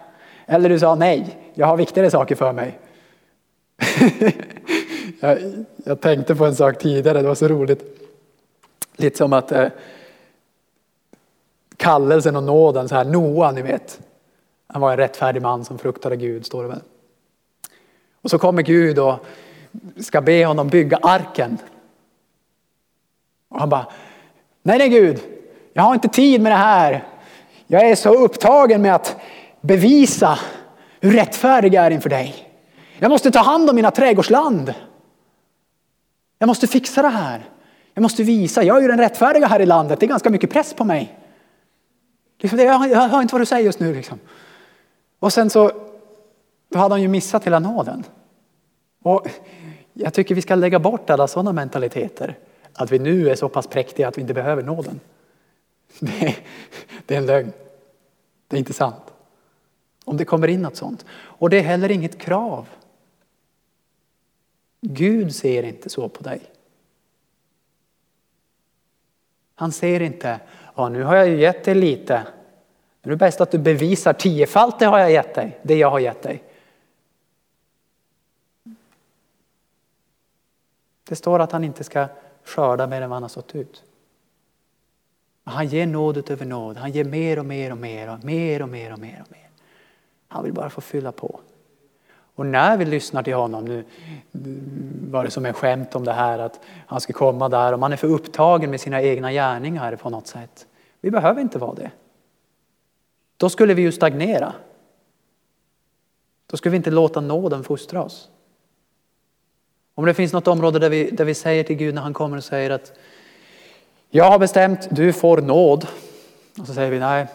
Eller 0.47 0.69
du 0.69 0.79
sa 0.79 0.95
nej, 0.95 1.39
jag 1.55 1.67
har 1.67 1.77
viktigare 1.77 2.11
saker 2.11 2.35
för 2.35 2.53
mig. 2.53 2.79
jag, 5.21 5.39
jag, 5.85 6.01
tänkte 6.01 6.35
på 6.35 6.45
en 6.45 6.57
sak 6.57 6.79
tidigare, 6.79 7.23
det 7.23 7.29
var 7.29 7.35
så 7.35 7.49
roligt. 7.49 7.85
Lite 8.97 9.17
som 9.17 9.33
att 9.33 9.53
eh, 9.53 9.69
kallelsen 11.77 12.37
och 12.37 12.43
nåden, 12.43 12.89
så 12.89 12.95
här 12.95 13.05
Noa 13.05 13.51
ni 13.51 13.63
vet. 13.63 14.01
Han 14.67 14.83
var 14.83 14.91
en 14.91 14.97
rättfärdig 14.97 15.43
man 15.43 15.65
som 15.65 15.79
fruktade 15.79 16.17
Gud, 16.17 16.47
står 16.47 16.63
det 16.63 16.69
väl. 16.69 16.81
Och 18.25 18.31
så 18.31 18.39
kommer 18.39 18.63
Gud 18.63 18.99
och 18.99 19.27
ska 19.97 20.21
be 20.21 20.45
honom 20.45 20.69
bygga 20.69 20.99
arken. 21.03 21.59
Och 23.49 23.61
han 23.61 23.69
bara, 23.69 23.87
nej 24.63 24.79
nej 24.79 24.89
Gud, 24.89 25.21
jag 25.73 25.83
har 25.83 25.95
inte 25.95 26.09
tid 26.09 26.41
med 26.41 26.53
det 26.53 26.57
här. 26.57 27.05
Jag 27.67 27.91
är 27.91 27.95
så 27.95 28.15
upptagen 28.15 28.83
med 28.83 28.95
att 28.95 29.17
bevisa 29.61 30.39
hur 31.01 31.13
rättfärdig 31.13 31.75
jag 31.75 31.87
är 31.87 31.91
inför 31.91 32.11
dig. 32.11 32.51
Jag 32.99 33.09
måste 33.09 33.31
ta 33.31 33.41
hand 33.41 33.71
om 33.71 33.77
mina 33.77 33.91
trädgårdsland. 33.91 34.75
Jag 36.39 36.47
måste 36.47 36.67
fixa 36.67 37.03
det 37.03 37.09
här. 37.09 37.45
Jag 37.95 38.03
måste 38.03 38.23
visa, 38.23 38.63
jag 38.63 38.77
är 38.77 38.81
ju 38.81 38.89
den 38.89 38.99
rättfärdiga 38.99 39.47
här 39.47 39.61
i 39.61 39.67
landet, 39.67 40.01
det 40.01 40.07
är 40.07 40.09
ganska 40.09 40.31
mycket 40.31 40.51
press 40.51 40.75
på 40.75 40.85
mig. 40.85 41.19
Liksom, 42.39 42.59
jag 42.59 42.79
hör 42.79 43.23
inte 43.23 43.35
vad 43.35 43.41
du 43.41 43.47
säger 43.47 43.65
just 43.65 43.81
nu. 43.81 43.95
Liksom. 43.95 44.19
Och 45.19 45.33
sen 45.33 45.51
så 45.51 45.73
då 46.75 46.81
hade 46.81 46.95
han 46.95 47.03
ju 47.03 47.09
missat 47.09 47.47
hela 47.47 47.59
nåden. 47.59 48.05
Och 49.03 49.29
jag 49.93 50.15
tycker 50.15 50.35
vi 50.35 50.43
ska 50.43 50.55
lägga 50.55 50.79
bort 50.79 51.11
alla 51.11 51.29
sådana 51.29 51.53
mentaliteter. 51.53 52.39
Att 52.73 52.91
vi 52.93 52.99
nu 52.99 53.31
är 53.31 53.35
så 53.35 53.49
pass 53.49 53.67
präktiga 53.67 54.09
att 54.09 54.19
vi 54.19 54.21
inte 54.21 54.35
behöver 54.35 54.63
nåden. 54.63 55.01
Det 56.01 56.27
är, 56.27 56.37
det 57.07 57.15
är 57.15 57.19
en 57.19 57.27
lögn. 57.27 57.53
Det 58.49 58.57
är 58.57 58.59
inte 58.59 58.73
sant. 58.73 59.03
Om 60.05 60.17
det 60.17 60.25
kommer 60.25 60.49
in 60.49 60.63
något 60.63 60.77
sånt. 60.77 61.05
Och 61.13 61.51
det 61.51 61.59
är 61.59 61.63
heller 61.63 61.91
inget 61.91 62.19
krav. 62.19 62.69
Gud 64.81 65.35
ser 65.35 65.63
inte 65.63 65.91
så 65.91 66.09
på 66.09 66.23
dig. 66.23 66.41
Han 69.55 69.73
ser 69.73 70.01
inte, 70.01 70.41
ja 70.75 70.89
nu 70.89 71.03
har 71.03 71.17
jag 71.17 71.29
ju 71.29 71.41
gett 71.41 71.65
dig 71.65 71.75
lite. 71.75 72.27
Nu 73.03 73.13
är 73.13 73.17
det 73.17 73.17
bäst 73.17 73.41
att 73.41 73.51
du 73.51 73.59
bevisar 73.59 74.13
tiofalt 74.13 74.79
det 74.79 74.87
har 74.87 74.99
jag 74.99 75.13
gett 75.13 75.35
dig, 75.35 75.59
det 75.63 75.77
jag 75.77 75.91
har 75.91 75.99
gett 75.99 76.23
dig. 76.23 76.43
Det 81.09 81.17
står 81.17 81.39
att 81.39 81.53
han 81.53 81.65
inte 81.65 81.85
ska 81.85 82.09
skörda 82.45 82.87
mer 82.87 83.03
än 83.03 83.11
vad 83.11 83.17
han 83.17 83.23
har 83.23 83.29
sått 83.29 83.55
ut. 83.55 83.85
Han 85.45 85.67
ger 85.67 85.87
nåd 85.87 86.17
utöver 86.17 86.47
nåd. 86.47 86.77
Han 86.77 86.91
ger 86.91 87.05
mer 87.05 87.39
och 87.39 87.47
mer 87.47 87.71
och 87.73 87.79
mer 87.79 88.11
och 88.11 88.25
mer 88.25 88.63
och 88.63 88.69
mer 88.69 88.93
och 88.93 88.99
mer 88.99 89.23
och 89.27 89.33
mer. 89.33 89.51
Han 90.29 90.45
vill 90.45 90.53
bara 90.53 90.71
få 90.71 90.81
fylla 90.81 91.13
på. 91.13 91.41
Och 92.37 92.47
när 92.47 92.77
vi 92.77 92.85
lyssnar 92.85 93.23
till 93.23 93.35
honom, 93.35 93.65
nu 93.65 93.85
var 95.11 95.25
det 95.25 95.31
som 95.31 95.47
en 95.47 95.53
skämt 95.53 95.95
om 95.95 96.05
det 96.05 96.13
här 96.13 96.39
att 96.39 96.61
han 96.87 97.01
ska 97.01 97.13
komma 97.13 97.49
där 97.49 97.73
och 97.73 97.79
man 97.79 97.93
är 97.93 97.97
för 97.97 98.09
upptagen 98.09 98.71
med 98.71 98.81
sina 98.81 99.03
egna 99.03 99.33
gärningar 99.33 99.97
på 99.97 100.11
något 100.11 100.27
sätt. 100.27 100.67
Vi 101.01 101.11
behöver 101.11 101.41
inte 101.41 101.59
vara 101.59 101.75
det. 101.75 101.91
Då 103.37 103.49
skulle 103.49 103.75
vi 103.75 103.83
ju 103.83 103.93
stagnera. 103.93 104.55
Då 106.47 106.57
skulle 106.57 106.71
vi 106.71 106.77
inte 106.77 106.91
låta 106.91 107.21
nåden 107.21 107.65
fostra 107.65 108.03
oss. 108.03 108.31
Om 109.95 110.05
det 110.05 110.15
finns 110.15 110.33
något 110.33 110.49
område 110.49 110.79
där 110.79 110.91
vi, 110.91 111.11
där 111.11 111.25
vi 111.25 111.35
säger 111.35 111.65
till 111.65 111.77
Gud 111.77 111.95
när 111.95 112.03
han 112.03 112.15
kommer 112.15 112.37
och 112.37 112.45
säger 112.45 112.71
att 112.71 112.93
jag 114.11 114.25
har 114.25 114.39
bestämt, 114.39 114.89
du 114.91 115.13
får 115.13 115.39
nåd. 115.39 115.87
Och 116.59 116.67
så 116.67 116.75
säger 116.75 116.91
vi 116.91 116.99
nej, 116.99 117.27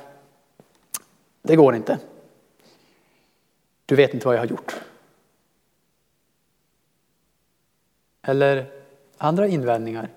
det 1.41 1.55
går 1.55 1.75
inte. 1.75 1.99
Du 3.85 3.95
vet 3.95 4.13
inte 4.13 4.27
vad 4.27 4.35
jag 4.35 4.41
har 4.41 4.47
gjort. 4.47 4.75
Eller 8.21 8.65
andra 9.17 9.47
invändningar. 9.47 10.09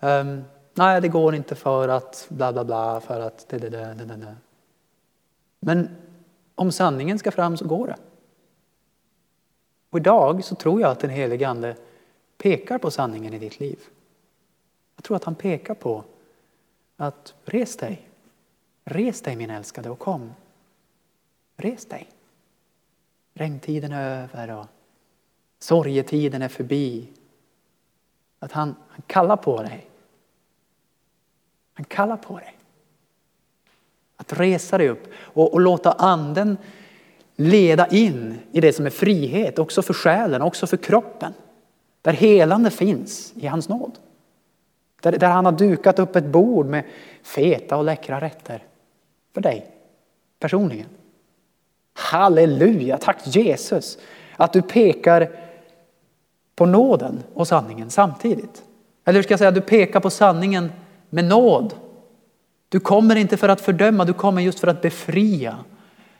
Um, 0.00 0.44
nej, 0.74 1.00
det 1.00 1.08
går 1.08 1.34
inte 1.34 1.54
för 1.54 1.88
att 1.88 2.26
bla 2.28 2.52
bla 2.52 2.64
bla, 2.64 3.00
för 3.00 3.20
att 3.20 3.48
det, 3.48 3.58
det, 3.58 3.68
det, 3.68 3.94
det, 3.94 4.04
det. 4.04 4.36
Men 5.60 5.96
om 6.54 6.72
sanningen 6.72 7.18
ska 7.18 7.30
fram 7.30 7.56
så 7.56 7.66
går 7.66 7.86
det. 7.86 7.96
Och 9.90 9.98
idag 9.98 10.44
så 10.44 10.54
tror 10.54 10.80
jag 10.80 10.90
att 10.90 11.00
den 11.00 11.10
helige 11.10 11.48
Ande 11.48 11.76
pekar 12.40 12.78
på 12.78 12.90
sanningen 12.90 13.34
i 13.34 13.38
ditt 13.38 13.60
liv. 13.60 13.78
Jag 14.96 15.04
tror 15.04 15.16
att 15.16 15.24
han 15.24 15.34
pekar 15.34 15.74
på 15.74 16.04
att 16.96 17.34
res 17.44 17.76
dig. 17.76 18.08
Res 18.84 19.20
dig 19.20 19.36
min 19.36 19.50
älskade 19.50 19.90
och 19.90 19.98
kom. 19.98 20.32
Res 21.56 21.86
dig. 21.86 22.08
Regntiden 23.34 23.92
är 23.92 24.22
över 24.22 24.56
och 24.56 24.66
sorgetiden 25.58 26.42
är 26.42 26.48
förbi. 26.48 27.08
Att 28.38 28.52
han, 28.52 28.74
han 28.88 29.02
kallar 29.06 29.36
på 29.36 29.62
dig. 29.62 29.90
Han 31.72 31.84
kallar 31.84 32.16
på 32.16 32.38
dig. 32.38 32.56
Att 34.16 34.32
resa 34.32 34.78
dig 34.78 34.88
upp 34.88 35.08
och, 35.14 35.52
och 35.52 35.60
låta 35.60 35.92
anden 35.92 36.56
leda 37.36 37.86
in 37.86 38.38
i 38.52 38.60
det 38.60 38.72
som 38.72 38.86
är 38.86 38.90
frihet, 38.90 39.58
också 39.58 39.82
för 39.82 39.94
själen, 39.94 40.42
också 40.42 40.66
för 40.66 40.76
kroppen. 40.76 41.32
Där 42.02 42.12
helande 42.12 42.70
finns 42.70 43.32
i 43.36 43.46
hans 43.46 43.68
nåd. 43.68 43.98
Där, 45.02 45.12
där 45.12 45.28
han 45.28 45.44
har 45.44 45.52
dukat 45.52 45.98
upp 45.98 46.16
ett 46.16 46.24
bord 46.24 46.66
med 46.66 46.84
feta 47.22 47.76
och 47.76 47.84
läckra 47.84 48.20
rätter 48.20 48.64
för 49.34 49.40
dig 49.40 49.66
personligen. 50.38 50.86
Halleluja, 51.92 52.98
tack 52.98 53.26
Jesus 53.26 53.98
att 54.36 54.52
du 54.52 54.62
pekar 54.62 55.30
på 56.56 56.66
nåden 56.66 57.22
och 57.34 57.48
sanningen 57.48 57.90
samtidigt. 57.90 58.62
Eller 59.04 59.18
hur 59.18 59.22
ska 59.22 59.32
jag 59.32 59.38
säga, 59.38 59.50
du 59.50 59.60
pekar 59.60 60.00
på 60.00 60.10
sanningen 60.10 60.72
med 61.10 61.24
nåd. 61.24 61.74
Du 62.68 62.80
kommer 62.80 63.16
inte 63.16 63.36
för 63.36 63.48
att 63.48 63.60
fördöma, 63.60 64.04
du 64.04 64.12
kommer 64.12 64.42
just 64.42 64.60
för 64.60 64.68
att 64.68 64.82
befria. 64.82 65.58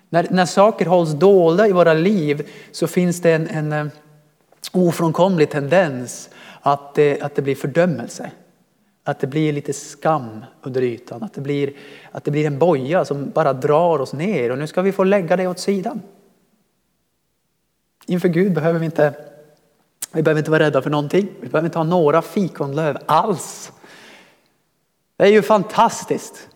När, 0.08 0.26
när 0.30 0.46
saker 0.46 0.86
hålls 0.86 1.12
dolda 1.12 1.68
i 1.68 1.72
våra 1.72 1.94
liv 1.94 2.48
så 2.72 2.86
finns 2.86 3.22
det 3.22 3.32
en, 3.32 3.48
en 3.48 3.72
eh, 3.72 3.86
ofrånkomlig 4.72 5.50
tendens 5.50 6.30
att 6.60 6.94
det, 6.94 7.20
att 7.20 7.34
det 7.34 7.42
blir 7.42 7.54
fördömelse. 7.54 8.30
Att 9.04 9.20
det 9.20 9.26
blir 9.26 9.52
lite 9.52 9.72
skam 9.72 10.44
under 10.62 10.82
ytan, 10.82 11.22
att 11.22 11.34
det 11.34 11.40
blir, 11.40 11.72
att 12.12 12.24
det 12.24 12.30
blir 12.30 12.46
en 12.46 12.58
boja 12.58 13.04
som 13.04 13.30
bara 13.30 13.52
drar 13.52 13.98
oss 13.98 14.12
ner 14.12 14.50
och 14.50 14.58
nu 14.58 14.66
ska 14.66 14.82
vi 14.82 14.92
få 14.92 15.04
lägga 15.04 15.36
det 15.36 15.46
åt 15.46 15.58
sidan. 15.58 16.02
Inför 18.06 18.28
Gud 18.28 18.54
behöver 18.54 18.78
vi 18.78 18.84
inte, 18.84 19.14
vi 20.12 20.22
behöver 20.22 20.38
inte 20.38 20.50
vara 20.50 20.62
rädda 20.62 20.82
för 20.82 20.90
någonting. 20.90 21.28
Vi 21.40 21.48
behöver 21.48 21.68
inte 21.68 21.78
ha 21.78 21.84
några 21.84 22.22
fikonlöv 22.22 22.98
alls. 23.06 23.72
Det 25.16 25.24
är 25.24 25.28
ju 25.28 25.42
fantastiskt. 25.42 26.48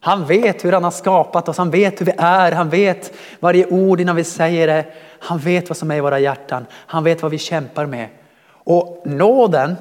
Han 0.00 0.24
vet 0.26 0.64
hur 0.64 0.72
han 0.72 0.84
har 0.84 0.90
skapat 0.90 1.48
oss, 1.48 1.58
han 1.58 1.70
vet 1.70 2.00
hur 2.00 2.06
vi 2.06 2.12
är, 2.18 2.52
han 2.52 2.68
vet 2.68 3.12
varje 3.40 3.66
ord 3.66 4.00
innan 4.00 4.16
vi 4.16 4.24
säger 4.24 4.66
det. 4.66 4.84
Han 5.18 5.38
vet 5.38 5.68
vad 5.68 5.76
som 5.76 5.90
är 5.90 5.96
i 5.96 6.00
våra 6.00 6.18
hjärtan, 6.18 6.66
han 6.72 7.04
vet 7.04 7.22
vad 7.22 7.30
vi 7.30 7.38
kämpar 7.38 7.86
med. 7.86 8.08
Och 8.52 9.02
nåden, 9.04 9.76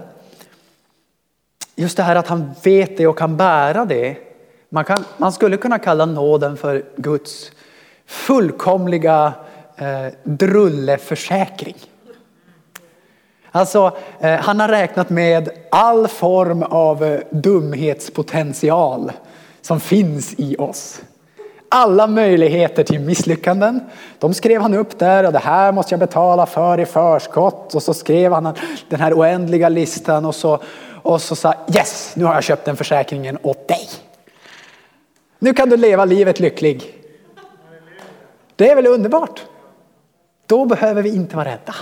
just 1.75 1.97
det 1.97 2.03
här 2.03 2.15
att 2.15 2.27
han 2.27 2.53
vet 2.63 2.97
det 2.97 3.07
och 3.07 3.17
kan 3.17 3.37
bära 3.37 3.85
det. 3.85 4.17
Man, 4.69 4.85
kan, 4.85 5.05
man 5.17 5.31
skulle 5.31 5.57
kunna 5.57 5.79
kalla 5.79 6.05
nåden 6.05 6.57
för 6.57 6.85
Guds 6.95 7.51
fullkomliga 8.05 9.33
eh, 9.75 10.13
drulleförsäkring. 10.23 11.77
Alltså, 13.51 13.97
eh, 14.19 14.39
han 14.39 14.59
har 14.59 14.67
räknat 14.67 15.09
med 15.09 15.49
all 15.71 16.07
form 16.07 16.63
av 16.63 17.03
eh, 17.03 17.19
dumhetspotential 17.29 19.11
som 19.61 19.79
finns 19.79 20.33
i 20.37 20.55
oss. 20.57 21.01
Alla 21.71 22.07
möjligheter 22.07 22.83
till 22.83 22.99
misslyckanden, 22.99 23.79
de 24.19 24.33
skrev 24.33 24.61
han 24.61 24.73
upp 24.73 24.99
där 24.99 25.25
och 25.25 25.33
det 25.33 25.39
här 25.39 25.71
måste 25.71 25.93
jag 25.93 25.99
betala 25.99 26.45
för 26.45 26.79
i 26.79 26.85
förskott. 26.85 27.75
Och 27.75 27.83
så 27.83 27.93
skrev 27.93 28.33
han 28.33 28.53
den 28.89 28.99
här 28.99 29.13
oändliga 29.13 29.69
listan 29.69 30.25
och 30.25 30.35
så, 30.35 30.59
och 31.01 31.21
så 31.21 31.35
sa 31.35 31.53
yes, 31.75 32.13
nu 32.15 32.25
har 32.25 32.33
jag 32.33 32.43
köpt 32.43 32.65
den 32.65 32.77
försäkringen 32.77 33.37
åt 33.41 33.67
dig. 33.67 33.89
Nu 35.39 35.53
kan 35.53 35.69
du 35.69 35.77
leva 35.77 36.05
livet 36.05 36.39
lycklig. 36.39 36.95
Det 38.55 38.69
är 38.69 38.75
väl 38.75 38.87
underbart? 38.87 39.41
Då 40.45 40.65
behöver 40.65 41.01
vi 41.01 41.15
inte 41.15 41.35
vara 41.35 41.47
rädda. 41.47 41.75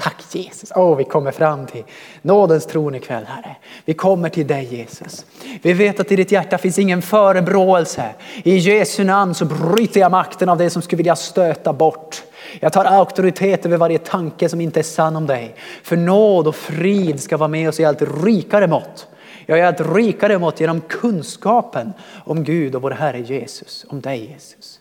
Tack 0.00 0.34
Jesus. 0.34 0.72
Åh, 0.76 0.96
vi 0.96 1.04
kommer 1.04 1.30
fram 1.30 1.66
till 1.66 1.84
nådens 2.22 2.66
tron 2.66 2.94
ikväll 2.94 3.24
Herre. 3.24 3.56
Vi 3.84 3.94
kommer 3.94 4.28
till 4.28 4.46
dig 4.46 4.64
Jesus. 4.64 5.26
Vi 5.62 5.72
vet 5.72 6.00
att 6.00 6.12
i 6.12 6.16
ditt 6.16 6.32
hjärta 6.32 6.58
finns 6.58 6.78
ingen 6.78 7.02
förebråelse. 7.02 8.14
I 8.42 8.56
Jesu 8.56 9.04
namn 9.04 9.34
så 9.34 9.44
bryter 9.44 10.00
jag 10.00 10.10
makten 10.10 10.48
av 10.48 10.58
det 10.58 10.70
som 10.70 10.82
skulle 10.82 10.96
vilja 10.96 11.16
stöta 11.16 11.72
bort. 11.72 12.22
Jag 12.60 12.72
tar 12.72 12.84
auktoritet 12.84 13.66
över 13.66 13.76
varje 13.76 13.98
tanke 13.98 14.48
som 14.48 14.60
inte 14.60 14.80
är 14.80 14.84
sann 14.84 15.16
om 15.16 15.26
dig. 15.26 15.54
För 15.82 15.96
nåd 15.96 16.48
och 16.48 16.56
frid 16.56 17.20
ska 17.20 17.36
vara 17.36 17.48
med 17.48 17.68
oss 17.68 17.80
i 17.80 17.84
allt 17.84 18.02
rikare 18.24 18.66
mått. 18.66 19.08
Jag 19.46 19.58
är 19.58 19.64
allt 19.64 19.96
rikare 19.96 20.38
mått 20.38 20.60
genom 20.60 20.80
kunskapen 20.80 21.92
om 22.24 22.44
Gud 22.44 22.74
och 22.74 22.82
vår 22.82 22.90
Herre 22.90 23.20
Jesus, 23.20 23.86
om 23.88 24.00
dig 24.00 24.30
Jesus. 24.32 24.80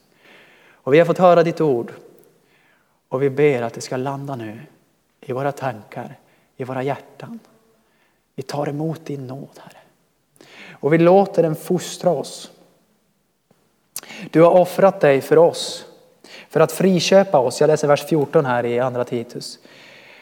Och 0.73 0.93
vi 0.93 0.99
har 0.99 1.05
fått 1.05 1.17
höra 1.17 1.43
ditt 1.43 1.61
ord 1.61 1.91
och 3.09 3.21
vi 3.21 3.29
ber 3.29 3.61
att 3.61 3.73
det 3.73 3.81
ska 3.81 3.97
landa 3.97 4.35
nu 4.35 4.59
i 5.29 5.33
våra 5.33 5.51
tankar, 5.51 6.15
i 6.57 6.63
våra 6.63 6.83
hjärtan. 6.83 7.39
Vi 8.35 8.43
tar 8.43 8.69
emot 8.69 9.05
din 9.05 9.27
nåd, 9.27 9.59
Herre. 9.63 9.77
Och 10.71 10.93
vi 10.93 10.97
låter 10.97 11.43
den 11.43 11.55
fostra 11.55 12.09
oss. 12.09 12.51
Du 14.31 14.41
har 14.41 14.51
offrat 14.51 15.01
dig 15.01 15.21
för 15.21 15.37
oss, 15.37 15.85
för 16.49 16.59
att 16.59 16.71
friköpa 16.71 17.39
oss. 17.39 17.61
Jag 17.61 17.67
läser 17.67 17.87
vers 17.87 18.05
14 18.05 18.45
här 18.45 18.65
i 18.65 18.79
andra 18.79 19.03
Titus. 19.03 19.59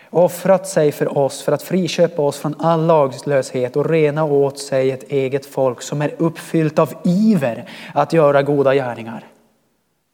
Offrat 0.10 0.68
sig 0.68 0.92
för 0.92 1.18
oss 1.18 1.42
för 1.42 1.52
att 1.52 1.64
friköpa 1.64 2.22
oss 2.22 2.38
från 2.38 2.56
all 2.62 2.86
lagslöshet 2.86 3.76
och 3.76 3.90
rena 3.90 4.24
åt 4.24 4.60
sig 4.60 4.92
ett 4.92 5.12
eget 5.12 5.46
folk 5.46 5.82
som 5.82 6.02
är 6.02 6.16
uppfyllt 6.18 6.80
av 6.80 6.94
iver 7.04 7.70
att 7.94 8.14
göra 8.14 8.44
goda 8.44 8.74
gärningar. 8.74 9.28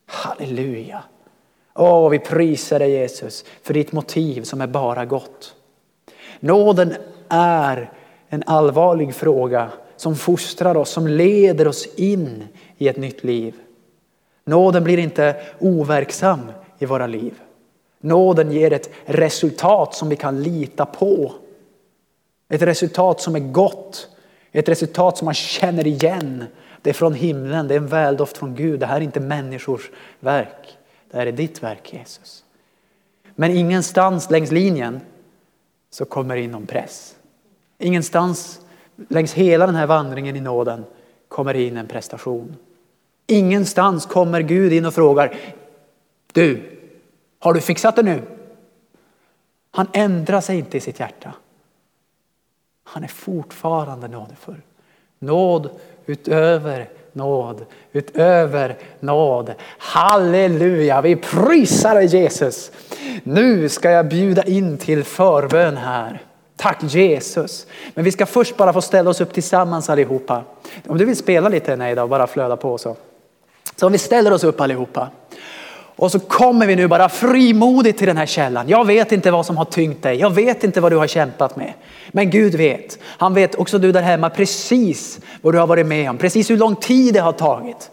Halleluja! 0.06 1.04
Åh, 1.76 2.10
vi 2.10 2.20
prisar 2.20 2.80
dig 2.80 2.92
Jesus 2.92 3.46
för 3.64 3.74
ditt 3.74 3.92
motiv 3.92 4.44
som 4.44 4.62
är 4.62 4.68
bara 4.68 5.06
gott. 5.06 5.56
Nåden 6.40 6.94
är 7.30 7.92
en 8.30 8.44
allvarlig 8.46 9.16
fråga 9.16 9.70
som 9.96 10.16
fostrar 10.16 10.78
oss, 10.78 10.90
som 10.90 11.08
leder 11.08 11.68
oss 11.68 11.96
in 11.96 12.44
i 12.78 12.88
ett 12.88 12.98
nytt 12.98 13.24
liv. 13.24 13.56
Nåden 14.46 14.84
blir 14.84 14.98
inte 14.98 15.36
overksam 15.60 16.40
i 16.80 16.86
våra 16.86 17.08
liv. 17.08 17.34
Nåden 18.02 18.52
ger 18.52 18.74
ett 18.74 18.90
resultat 19.06 19.96
som 19.96 20.10
vi 20.10 20.16
kan 20.16 20.44
lita 20.44 20.86
på. 20.86 21.32
Ett 22.50 22.62
resultat 22.62 23.22
som 23.22 23.36
är 23.36 23.40
gott, 23.40 24.08
ett 24.52 24.70
resultat 24.70 25.18
som 25.18 25.26
man 25.26 25.34
känner 25.34 25.88
igen. 25.88 26.46
Det 26.82 26.90
är 26.90 26.94
från 26.94 27.14
himlen, 27.14 27.68
det 27.68 27.74
är 27.74 27.78
en 27.78 27.88
väldoft 27.88 28.38
från 28.38 28.56
Gud. 28.56 28.80
Det 28.80 28.86
här 28.86 28.98
är 28.98 29.02
inte 29.02 29.20
människors 29.20 29.90
verk. 30.20 30.78
Det 31.12 31.18
här 31.18 31.28
är 31.28 31.32
ditt 31.32 31.64
verk 31.64 31.94
Jesus. 31.94 32.44
Men 33.36 33.52
ingenstans 33.52 34.30
längs 34.30 34.52
linjen 34.52 35.02
så 35.90 36.06
kommer 36.06 36.36
det 36.36 36.42
in 36.42 36.52
någon 36.52 36.68
press. 36.68 37.16
Ingenstans 37.78 38.62
längs 39.10 39.34
hela 39.34 39.66
den 39.66 39.76
här 39.76 39.88
vandringen 39.88 40.36
i 40.36 40.42
nåden 40.42 40.86
kommer 41.28 41.54
det 41.54 41.62
in 41.62 41.78
en 41.78 41.88
prestation. 41.88 42.56
Ingenstans 43.28 44.06
kommer 44.06 44.42
Gud 44.42 44.74
in 44.74 44.86
och 44.86 44.94
frågar 44.94 45.38
Du, 46.32 46.80
har 47.40 47.54
du 47.54 47.62
fixat 47.62 47.96
det 47.96 48.04
nu? 48.04 48.22
Han 49.72 49.88
ändrar 49.94 50.42
sig 50.42 50.58
inte 50.58 50.78
i 50.78 50.80
sitt 50.80 51.00
hjärta. 51.00 51.34
Han 52.84 53.04
är 53.04 53.08
fortfarande 53.08 54.08
nådefull. 54.08 54.62
Nåd 55.20 55.70
utöver 56.06 56.90
nåd, 57.14 57.66
utöver 57.92 58.78
nåd. 59.00 59.54
Halleluja, 59.78 61.02
vi 61.02 61.16
prisar 61.16 61.96
dig 61.96 62.06
Jesus. 62.06 62.72
Nu 63.24 63.70
ska 63.70 63.90
jag 63.90 64.08
bjuda 64.08 64.44
in 64.44 64.78
till 64.78 65.04
förbön 65.04 65.78
här. 65.78 66.22
Tack 66.58 66.84
Jesus. 66.84 67.68
Men 67.94 68.06
vi 68.06 68.12
ska 68.12 68.26
först 68.26 68.58
bara 68.58 68.74
få 68.74 68.82
ställa 68.82 69.10
oss 69.10 69.22
upp 69.22 69.34
tillsammans 69.34 69.90
allihopa. 69.90 70.44
Om 70.88 70.98
du 70.98 71.06
vill 71.06 71.18
spela 71.18 71.50
lite 71.50 71.76
nej 71.76 72.00
och 72.00 72.10
bara 72.10 72.28
flöda 72.28 72.58
på 72.58 72.78
så. 72.78 72.96
Så 73.76 73.86
om 73.86 73.92
vi 73.92 73.98
ställer 73.98 74.34
oss 74.34 74.44
upp 74.44 74.62
allihopa. 74.62 75.10
Och 75.96 76.12
så 76.12 76.20
kommer 76.20 76.68
vi 76.68 76.76
nu 76.76 76.88
bara 76.88 77.10
frimodigt 77.10 77.98
till 77.98 78.08
den 78.08 78.18
här 78.18 78.26
källan. 78.26 78.70
Jag 78.70 78.86
vet 78.86 79.12
inte 79.12 79.32
vad 79.32 79.46
som 79.46 79.58
har 79.58 79.66
tyngt 79.66 80.04
dig. 80.04 80.20
Jag 80.20 80.30
vet 80.30 80.64
inte 80.64 80.82
vad 80.82 80.92
du 80.92 80.96
har 80.96 81.08
kämpat 81.08 81.56
med. 81.56 81.74
Men 82.12 82.30
Gud 82.30 82.56
vet. 82.56 83.00
Han 83.04 83.34
vet 83.34 83.56
också 83.56 83.80
du 83.80 83.92
där 83.92 84.02
hemma 84.02 84.30
precis 84.30 85.20
vad 85.42 85.54
du 85.54 85.60
har 85.60 85.68
varit 85.68 85.86
med 85.86 86.10
om. 86.10 86.18
Precis 86.18 86.50
hur 86.50 86.58
lång 86.58 86.76
tid 86.76 87.14
det 87.14 87.20
har 87.20 87.32
tagit. 87.32 87.92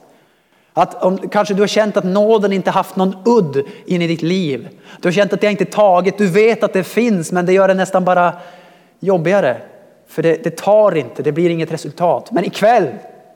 Att 0.72 1.04
om, 1.04 1.18
kanske 1.18 1.54
du 1.54 1.62
har 1.62 1.66
känt 1.66 1.96
att 1.96 2.04
nåden 2.04 2.52
inte 2.52 2.70
haft 2.70 2.96
någon 2.96 3.16
udd 3.24 3.64
in 3.86 4.02
i 4.02 4.06
ditt 4.06 4.22
liv. 4.22 4.68
Du 5.00 5.08
har 5.08 5.12
känt 5.12 5.32
att 5.32 5.40
det 5.40 5.50
inte 5.50 5.64
tagit. 5.64 6.18
Du 6.18 6.26
vet 6.26 6.62
att 6.62 6.72
det 6.72 6.84
finns 6.84 7.32
men 7.32 7.46
det 7.46 7.52
gör 7.52 7.68
det 7.68 7.74
nästan 7.74 8.04
bara 8.04 8.32
jobbigare. 9.00 9.56
För 10.08 10.22
det, 10.22 10.44
det 10.44 10.56
tar 10.56 10.96
inte, 10.96 11.22
det 11.22 11.32
blir 11.32 11.50
inget 11.50 11.72
resultat. 11.72 12.32
Men 12.32 12.44
ikväll 12.44 12.88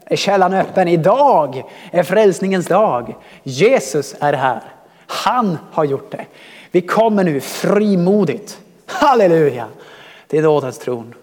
är 0.05 0.17
källan 0.17 0.53
öppen. 0.53 0.89
Idag 0.89 1.63
är 1.91 2.03
frälsningens 2.03 2.67
dag. 2.67 3.15
Jesus 3.43 4.15
är 4.21 4.33
här. 4.33 4.63
Han 5.07 5.59
har 5.73 5.85
gjort 5.85 6.11
det. 6.11 6.27
Vi 6.71 6.81
kommer 6.81 7.25
nu 7.25 7.41
frimodigt, 7.41 8.61
halleluja, 8.87 9.67
till 10.27 10.43
nådens 10.43 10.79
tron. 10.79 11.15